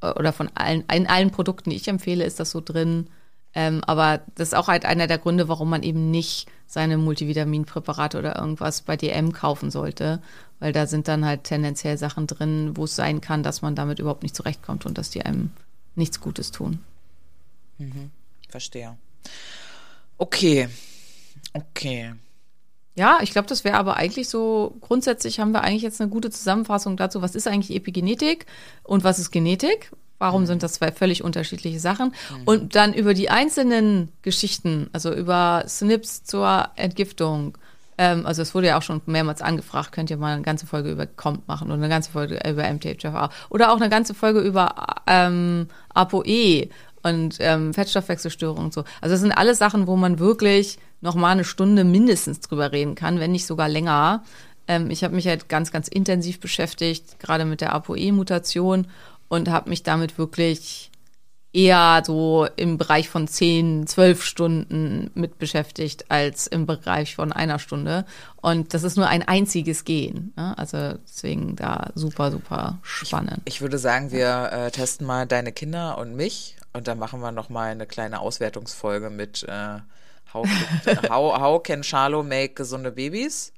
oder 0.00 0.32
von 0.32 0.48
allen, 0.54 0.84
in 0.92 1.06
allen 1.06 1.30
Produkten, 1.30 1.70
die 1.70 1.76
ich 1.76 1.88
empfehle, 1.88 2.24
ist 2.24 2.38
das 2.38 2.50
so 2.50 2.60
drin. 2.60 3.08
Ähm, 3.54 3.82
aber 3.86 4.20
das 4.34 4.48
ist 4.48 4.54
auch 4.54 4.68
halt 4.68 4.84
einer 4.84 5.06
der 5.06 5.18
Gründe, 5.18 5.48
warum 5.48 5.70
man 5.70 5.82
eben 5.82 6.10
nicht 6.10 6.48
seine 6.66 6.98
Multivitaminpräparate 6.98 8.18
oder 8.18 8.36
irgendwas 8.36 8.82
bei 8.82 8.96
DM 8.96 9.32
kaufen 9.32 9.70
sollte, 9.70 10.20
weil 10.60 10.72
da 10.72 10.86
sind 10.86 11.08
dann 11.08 11.24
halt 11.24 11.44
tendenziell 11.44 11.96
Sachen 11.96 12.26
drin, 12.26 12.76
wo 12.76 12.84
es 12.84 12.94
sein 12.94 13.20
kann, 13.20 13.42
dass 13.42 13.62
man 13.62 13.74
damit 13.74 13.98
überhaupt 13.98 14.22
nicht 14.22 14.36
zurechtkommt 14.36 14.84
und 14.84 14.98
dass 14.98 15.10
die 15.10 15.24
einem 15.24 15.50
nichts 15.94 16.20
Gutes 16.20 16.50
tun. 16.50 16.80
Mhm. 17.78 18.10
Verstehe. 18.48 18.96
Okay. 20.18 20.68
Okay. 21.54 22.14
Ja, 22.96 23.18
ich 23.22 23.30
glaube, 23.30 23.46
das 23.46 23.62
wäre 23.64 23.76
aber 23.76 23.96
eigentlich 23.96 24.28
so, 24.28 24.76
grundsätzlich 24.80 25.38
haben 25.38 25.52
wir 25.52 25.62
eigentlich 25.62 25.82
jetzt 25.82 26.00
eine 26.00 26.10
gute 26.10 26.30
Zusammenfassung 26.30 26.96
dazu, 26.96 27.22
was 27.22 27.36
ist 27.36 27.46
eigentlich 27.46 27.76
Epigenetik 27.76 28.46
und 28.82 29.04
was 29.04 29.20
ist 29.20 29.30
Genetik. 29.30 29.92
Warum 30.18 30.46
sind 30.46 30.62
das 30.62 30.74
zwei 30.74 30.92
völlig 30.92 31.22
unterschiedliche 31.22 31.80
Sachen? 31.80 32.08
Mhm. 32.08 32.42
Und 32.44 32.74
dann 32.74 32.92
über 32.94 33.14
die 33.14 33.30
einzelnen 33.30 34.10
Geschichten, 34.22 34.90
also 34.92 35.12
über 35.14 35.64
SNPs 35.66 36.24
zur 36.24 36.68
Entgiftung, 36.76 37.56
Ähm, 38.00 38.26
also 38.26 38.42
es 38.42 38.54
wurde 38.54 38.68
ja 38.68 38.78
auch 38.78 38.82
schon 38.82 39.00
mehrmals 39.06 39.42
angefragt, 39.42 39.90
könnt 39.90 40.08
ihr 40.10 40.16
mal 40.16 40.34
eine 40.34 40.42
ganze 40.42 40.66
Folge 40.66 40.90
über 40.92 41.04
Comp 41.06 41.48
machen 41.48 41.66
oder 41.66 41.74
eine 41.74 41.88
ganze 41.88 42.12
Folge 42.12 42.38
über 42.48 42.62
MTHFR 42.72 43.30
oder 43.50 43.72
auch 43.72 43.76
eine 43.80 43.88
ganze 43.88 44.14
Folge 44.14 44.40
über 44.40 44.72
ähm, 45.08 45.66
ApoE 45.94 46.68
und 47.02 47.38
ähm, 47.40 47.74
Fettstoffwechselstörungen 47.74 48.66
und 48.66 48.72
so. 48.72 48.84
Also 49.00 49.14
das 49.14 49.20
sind 49.20 49.32
alles 49.32 49.58
Sachen, 49.58 49.88
wo 49.88 49.96
man 49.96 50.20
wirklich 50.20 50.78
noch 51.00 51.16
mal 51.16 51.32
eine 51.32 51.44
Stunde 51.44 51.82
mindestens 51.82 52.38
drüber 52.40 52.70
reden 52.70 52.94
kann, 52.94 53.18
wenn 53.18 53.32
nicht 53.32 53.46
sogar 53.46 53.68
länger. 53.68 54.22
Ähm, 54.68 54.90
ich 54.90 55.02
habe 55.02 55.16
mich 55.16 55.26
halt 55.26 55.48
ganz, 55.48 55.72
ganz 55.72 55.88
intensiv 55.88 56.38
beschäftigt, 56.38 57.18
gerade 57.18 57.44
mit 57.44 57.60
der 57.60 57.72
ApoE-Mutation 57.72 58.86
und 59.28 59.48
habe 59.48 59.70
mich 59.70 59.82
damit 59.82 60.18
wirklich 60.18 60.90
eher 61.52 62.02
so 62.04 62.46
im 62.56 62.76
Bereich 62.76 63.08
von 63.08 63.26
10, 63.26 63.86
12 63.86 64.22
Stunden 64.22 65.10
mit 65.14 65.38
beschäftigt 65.38 66.10
als 66.10 66.46
im 66.46 66.66
Bereich 66.66 67.14
von 67.14 67.32
einer 67.32 67.58
Stunde. 67.58 68.04
Und 68.36 68.74
das 68.74 68.82
ist 68.82 68.96
nur 68.96 69.08
ein 69.08 69.22
einziges 69.22 69.84
Gen. 69.84 70.32
Ne? 70.36 70.56
Also 70.58 70.94
deswegen 71.08 71.56
da 71.56 71.90
super, 71.94 72.30
super 72.30 72.78
spannend. 72.82 73.40
Ich, 73.44 73.56
ich 73.56 73.60
würde 73.60 73.78
sagen, 73.78 74.12
wir 74.12 74.50
äh, 74.52 74.70
testen 74.70 75.06
mal 75.06 75.26
deine 75.26 75.52
Kinder 75.52 75.98
und 75.98 76.14
mich 76.14 76.56
und 76.74 76.86
dann 76.86 76.98
machen 76.98 77.20
wir 77.20 77.32
noch 77.32 77.48
mal 77.48 77.70
eine 77.70 77.86
kleine 77.86 78.20
Auswertungsfolge 78.20 79.08
mit 79.08 79.42
äh, 79.44 79.78
how, 80.34 80.46
how, 81.10 81.40
how 81.40 81.62
can 81.62 81.82
Charlo 81.82 82.22
make 82.22 82.54
gesunde 82.54 82.92
Babies? 82.92 83.52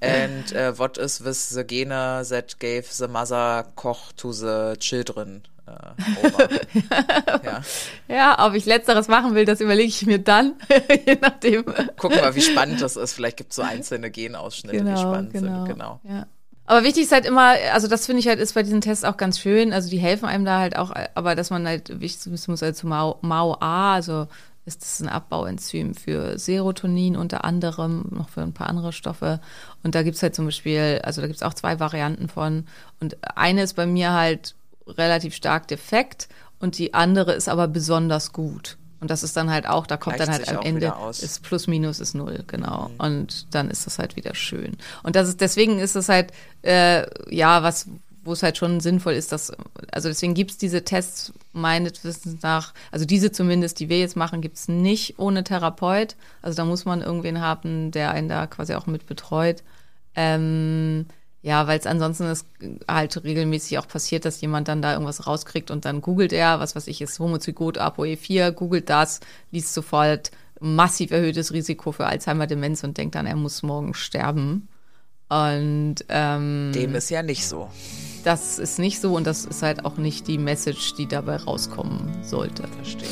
And 0.00 0.54
uh, 0.54 0.78
what 0.78 0.96
is 0.96 1.24
with 1.24 1.48
the 1.50 1.64
gene 1.64 1.88
that 1.88 2.58
gave 2.60 2.84
the 2.92 3.08
mother 3.08 3.66
Koch 3.74 4.12
to 4.16 4.32
the 4.32 4.76
children? 4.78 5.42
Äh, 5.66 6.28
ja. 7.44 7.62
ja, 8.08 8.46
ob 8.46 8.54
ich 8.54 8.64
letzteres 8.64 9.08
machen 9.08 9.34
will, 9.34 9.44
das 9.44 9.60
überlege 9.60 9.88
ich 9.88 10.06
mir 10.06 10.18
dann, 10.18 10.54
je 11.06 11.18
nachdem. 11.20 11.64
Gucken 11.96 12.20
wir, 12.20 12.34
wie 12.34 12.40
spannend 12.40 12.80
das 12.80 12.96
ist. 12.96 13.12
Vielleicht 13.12 13.36
gibt 13.36 13.50
es 13.50 13.56
so 13.56 13.62
einzelne 13.62 14.10
Genausschnitte, 14.10 14.78
genau, 14.78 14.94
die 14.94 15.00
spannend 15.00 15.32
genau, 15.32 15.66
sind. 15.66 15.74
Genau. 15.74 16.00
Ja. 16.04 16.26
Aber 16.68 16.84
wichtig 16.84 17.04
ist 17.04 17.12
halt 17.12 17.24
immer, 17.24 17.54
also 17.72 17.88
das 17.88 18.04
finde 18.04 18.20
ich 18.20 18.28
halt 18.28 18.38
ist 18.38 18.52
bei 18.52 18.62
diesen 18.62 18.82
Tests 18.82 19.02
auch 19.02 19.16
ganz 19.16 19.38
schön. 19.38 19.72
Also 19.72 19.88
die 19.88 19.96
helfen 19.96 20.26
einem 20.26 20.44
da 20.44 20.58
halt 20.58 20.76
auch, 20.76 20.92
aber 21.14 21.34
dass 21.34 21.48
man 21.48 21.66
halt 21.66 22.00
wichtig 22.00 22.30
wissen 22.30 22.50
muss, 22.50 22.62
also 22.62 22.86
Mao, 22.86 23.18
Mao 23.22 23.56
A, 23.58 23.94
also 23.94 24.28
ist 24.68 24.82
das 24.82 25.00
ein 25.00 25.08
Abbauenzym 25.08 25.94
für 25.94 26.38
Serotonin 26.38 27.16
unter 27.16 27.44
anderem, 27.44 28.06
noch 28.10 28.28
für 28.28 28.42
ein 28.42 28.52
paar 28.52 28.68
andere 28.68 28.92
Stoffe. 28.92 29.40
Und 29.82 29.94
da 29.94 30.02
gibt's 30.02 30.22
halt 30.22 30.34
zum 30.34 30.44
Beispiel, 30.44 31.00
also 31.02 31.20
da 31.20 31.26
gibt's 31.26 31.42
auch 31.42 31.54
zwei 31.54 31.80
Varianten 31.80 32.28
von. 32.28 32.66
Und 33.00 33.16
eine 33.36 33.62
ist 33.62 33.74
bei 33.74 33.86
mir 33.86 34.12
halt 34.12 34.54
relativ 34.86 35.34
stark 35.34 35.66
defekt 35.66 36.28
und 36.60 36.78
die 36.78 36.94
andere 36.94 37.32
ist 37.32 37.48
aber 37.48 37.66
besonders 37.66 38.32
gut. 38.32 38.76
Und 39.00 39.10
das 39.10 39.22
ist 39.22 39.36
dann 39.36 39.50
halt 39.50 39.68
auch, 39.68 39.86
da 39.86 39.96
kommt 39.96 40.16
Gleicht 40.16 40.28
dann 40.28 40.38
halt 40.38 40.48
am 40.48 40.64
Ende, 40.64 40.92
ist 41.10 41.42
plus 41.44 41.68
minus 41.68 42.00
ist 42.00 42.14
null, 42.14 42.42
genau. 42.46 42.88
Mhm. 42.88 42.94
Und 42.98 43.54
dann 43.54 43.70
ist 43.70 43.86
das 43.86 43.98
halt 43.98 44.16
wieder 44.16 44.34
schön. 44.34 44.76
Und 45.02 45.14
das 45.14 45.28
ist, 45.28 45.40
deswegen 45.40 45.78
ist 45.78 45.94
es 45.94 46.08
halt, 46.08 46.32
äh, 46.62 47.06
ja, 47.34 47.62
was, 47.62 47.86
wo 48.24 48.32
es 48.32 48.42
halt 48.42 48.58
schon 48.58 48.80
sinnvoll 48.80 49.14
ist, 49.14 49.32
dass, 49.32 49.52
also 49.92 50.08
deswegen 50.08 50.34
gibt's 50.34 50.58
diese 50.58 50.84
Tests 50.84 51.32
meines 51.52 52.04
Wissens 52.04 52.42
nach, 52.42 52.74
also 52.90 53.04
diese 53.04 53.32
zumindest, 53.32 53.80
die 53.80 53.88
wir 53.88 53.98
jetzt 53.98 54.16
machen, 54.16 54.40
gibt's 54.40 54.68
nicht 54.68 55.18
ohne 55.18 55.44
Therapeut. 55.44 56.16
Also 56.42 56.56
da 56.56 56.64
muss 56.64 56.84
man 56.84 57.00
irgendwen 57.02 57.40
haben, 57.40 57.90
der 57.90 58.10
einen 58.10 58.28
da 58.28 58.46
quasi 58.46 58.74
auch 58.74 58.86
mit 58.86 59.06
betreut. 59.06 59.62
Ähm, 60.14 61.06
ja, 61.42 61.66
weil 61.66 61.78
es 61.78 61.86
ansonsten 61.86 62.24
ist 62.24 62.46
halt 62.88 63.22
regelmäßig 63.22 63.78
auch 63.78 63.86
passiert, 63.86 64.24
dass 64.24 64.40
jemand 64.40 64.68
dann 64.68 64.82
da 64.82 64.92
irgendwas 64.92 65.26
rauskriegt 65.26 65.70
und 65.70 65.84
dann 65.84 66.00
googelt 66.00 66.32
er, 66.32 66.60
was 66.60 66.74
weiß 66.74 66.88
ich, 66.88 67.00
ist 67.00 67.18
Homozygot 67.20 67.80
ApoE4, 67.80 68.50
googelt 68.50 68.90
das, 68.90 69.20
liest 69.52 69.72
sofort 69.72 70.32
massiv 70.60 71.12
erhöhtes 71.12 71.52
Risiko 71.52 71.92
für 71.92 72.06
Alzheimer-Demenz 72.06 72.82
und 72.82 72.98
denkt 72.98 73.14
dann, 73.14 73.26
er 73.26 73.36
muss 73.36 73.62
morgen 73.62 73.94
sterben. 73.94 74.68
Und 75.28 75.96
ähm, 76.08 76.72
dem 76.74 76.94
ist 76.94 77.10
ja 77.10 77.22
nicht 77.22 77.46
so. 77.46 77.68
Das 78.24 78.58
ist 78.58 78.78
nicht 78.78 79.00
so 79.00 79.14
und 79.14 79.26
das 79.26 79.44
ist 79.44 79.62
halt 79.62 79.84
auch 79.84 79.96
nicht 79.96 80.26
die 80.26 80.38
Message, 80.38 80.94
die 80.94 81.06
dabei 81.06 81.36
rauskommen 81.36 82.22
sollte. 82.22 82.66
Verstehe 82.68 83.08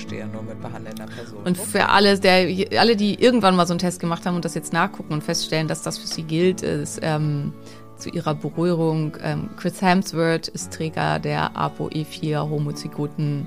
verstehe, 0.00 0.26
nur 0.26 0.42
mit 0.42 0.60
behandelnder 0.60 1.06
Person. 1.06 1.42
Und 1.44 1.56
für 1.56 1.88
alle, 1.88 2.18
der, 2.18 2.80
alle, 2.80 2.96
die 2.96 3.22
irgendwann 3.22 3.56
mal 3.56 3.66
so 3.66 3.72
einen 3.72 3.78
Test 3.78 4.00
gemacht 4.00 4.26
haben 4.26 4.36
und 4.36 4.44
das 4.44 4.54
jetzt 4.54 4.72
nachgucken 4.72 5.12
und 5.12 5.22
feststellen, 5.22 5.68
dass 5.68 5.82
das 5.82 5.98
für 5.98 6.06
sie 6.06 6.22
gilt, 6.22 6.62
ist 6.62 7.00
ähm, 7.02 7.52
zu 7.96 8.10
ihrer 8.10 8.34
Berührung, 8.34 9.16
ähm, 9.22 9.50
Chris 9.56 9.82
Hemsworth 9.82 10.48
ist 10.48 10.72
Träger 10.72 11.18
der 11.18 11.52
ApoE4 11.52 12.48
homozygoten 12.48 13.46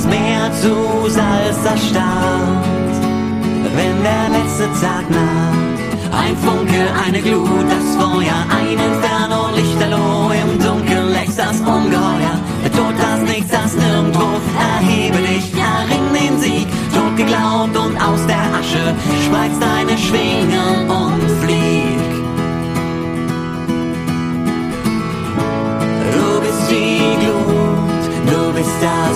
Meer 0.09 0.51
zu 0.61 1.09
Salz 1.09 1.65
erstarrt. 1.65 2.95
Wenn 3.77 4.03
der 4.03 4.27
letzte 4.37 4.67
Tag 4.81 5.05
naht, 5.11 5.79
ein 6.25 6.37
Funke, 6.37 6.83
eine 7.05 7.21
Glut, 7.21 7.67
das 7.69 7.89
Feuer, 7.97 8.39
ein 8.59 8.79
Inferno, 8.89 9.51
Lichterloh, 9.55 10.31
im 10.43 10.59
Dunkeln 10.59 11.13
lächst 11.13 11.39
das 11.39 11.61
Ungeheuer. 11.61 12.37
Der 12.65 12.73
Tod, 12.73 12.95
das 12.99 13.21
Nichts, 13.31 13.51
das 13.51 13.75
Nirgendwo, 13.75 14.29
erhebe 14.59 15.19
dich, 15.19 15.53
erring 15.55 16.07
den 16.15 16.39
Sieg, 16.41 16.67
tot 16.95 17.17
geglaubt 17.17 17.77
und 17.77 17.97
aus 18.01 18.27
der 18.27 18.47
Asche 18.59 18.95
spreizt 19.25 19.61
deine 19.61 19.99
Schwingen 19.99 20.91
und 20.91 21.31
flieg. 21.43 22.17
die 26.71 27.17
Glut, 27.21 28.05
du 28.31 28.53
bist 28.53 28.77
das 28.83 29.16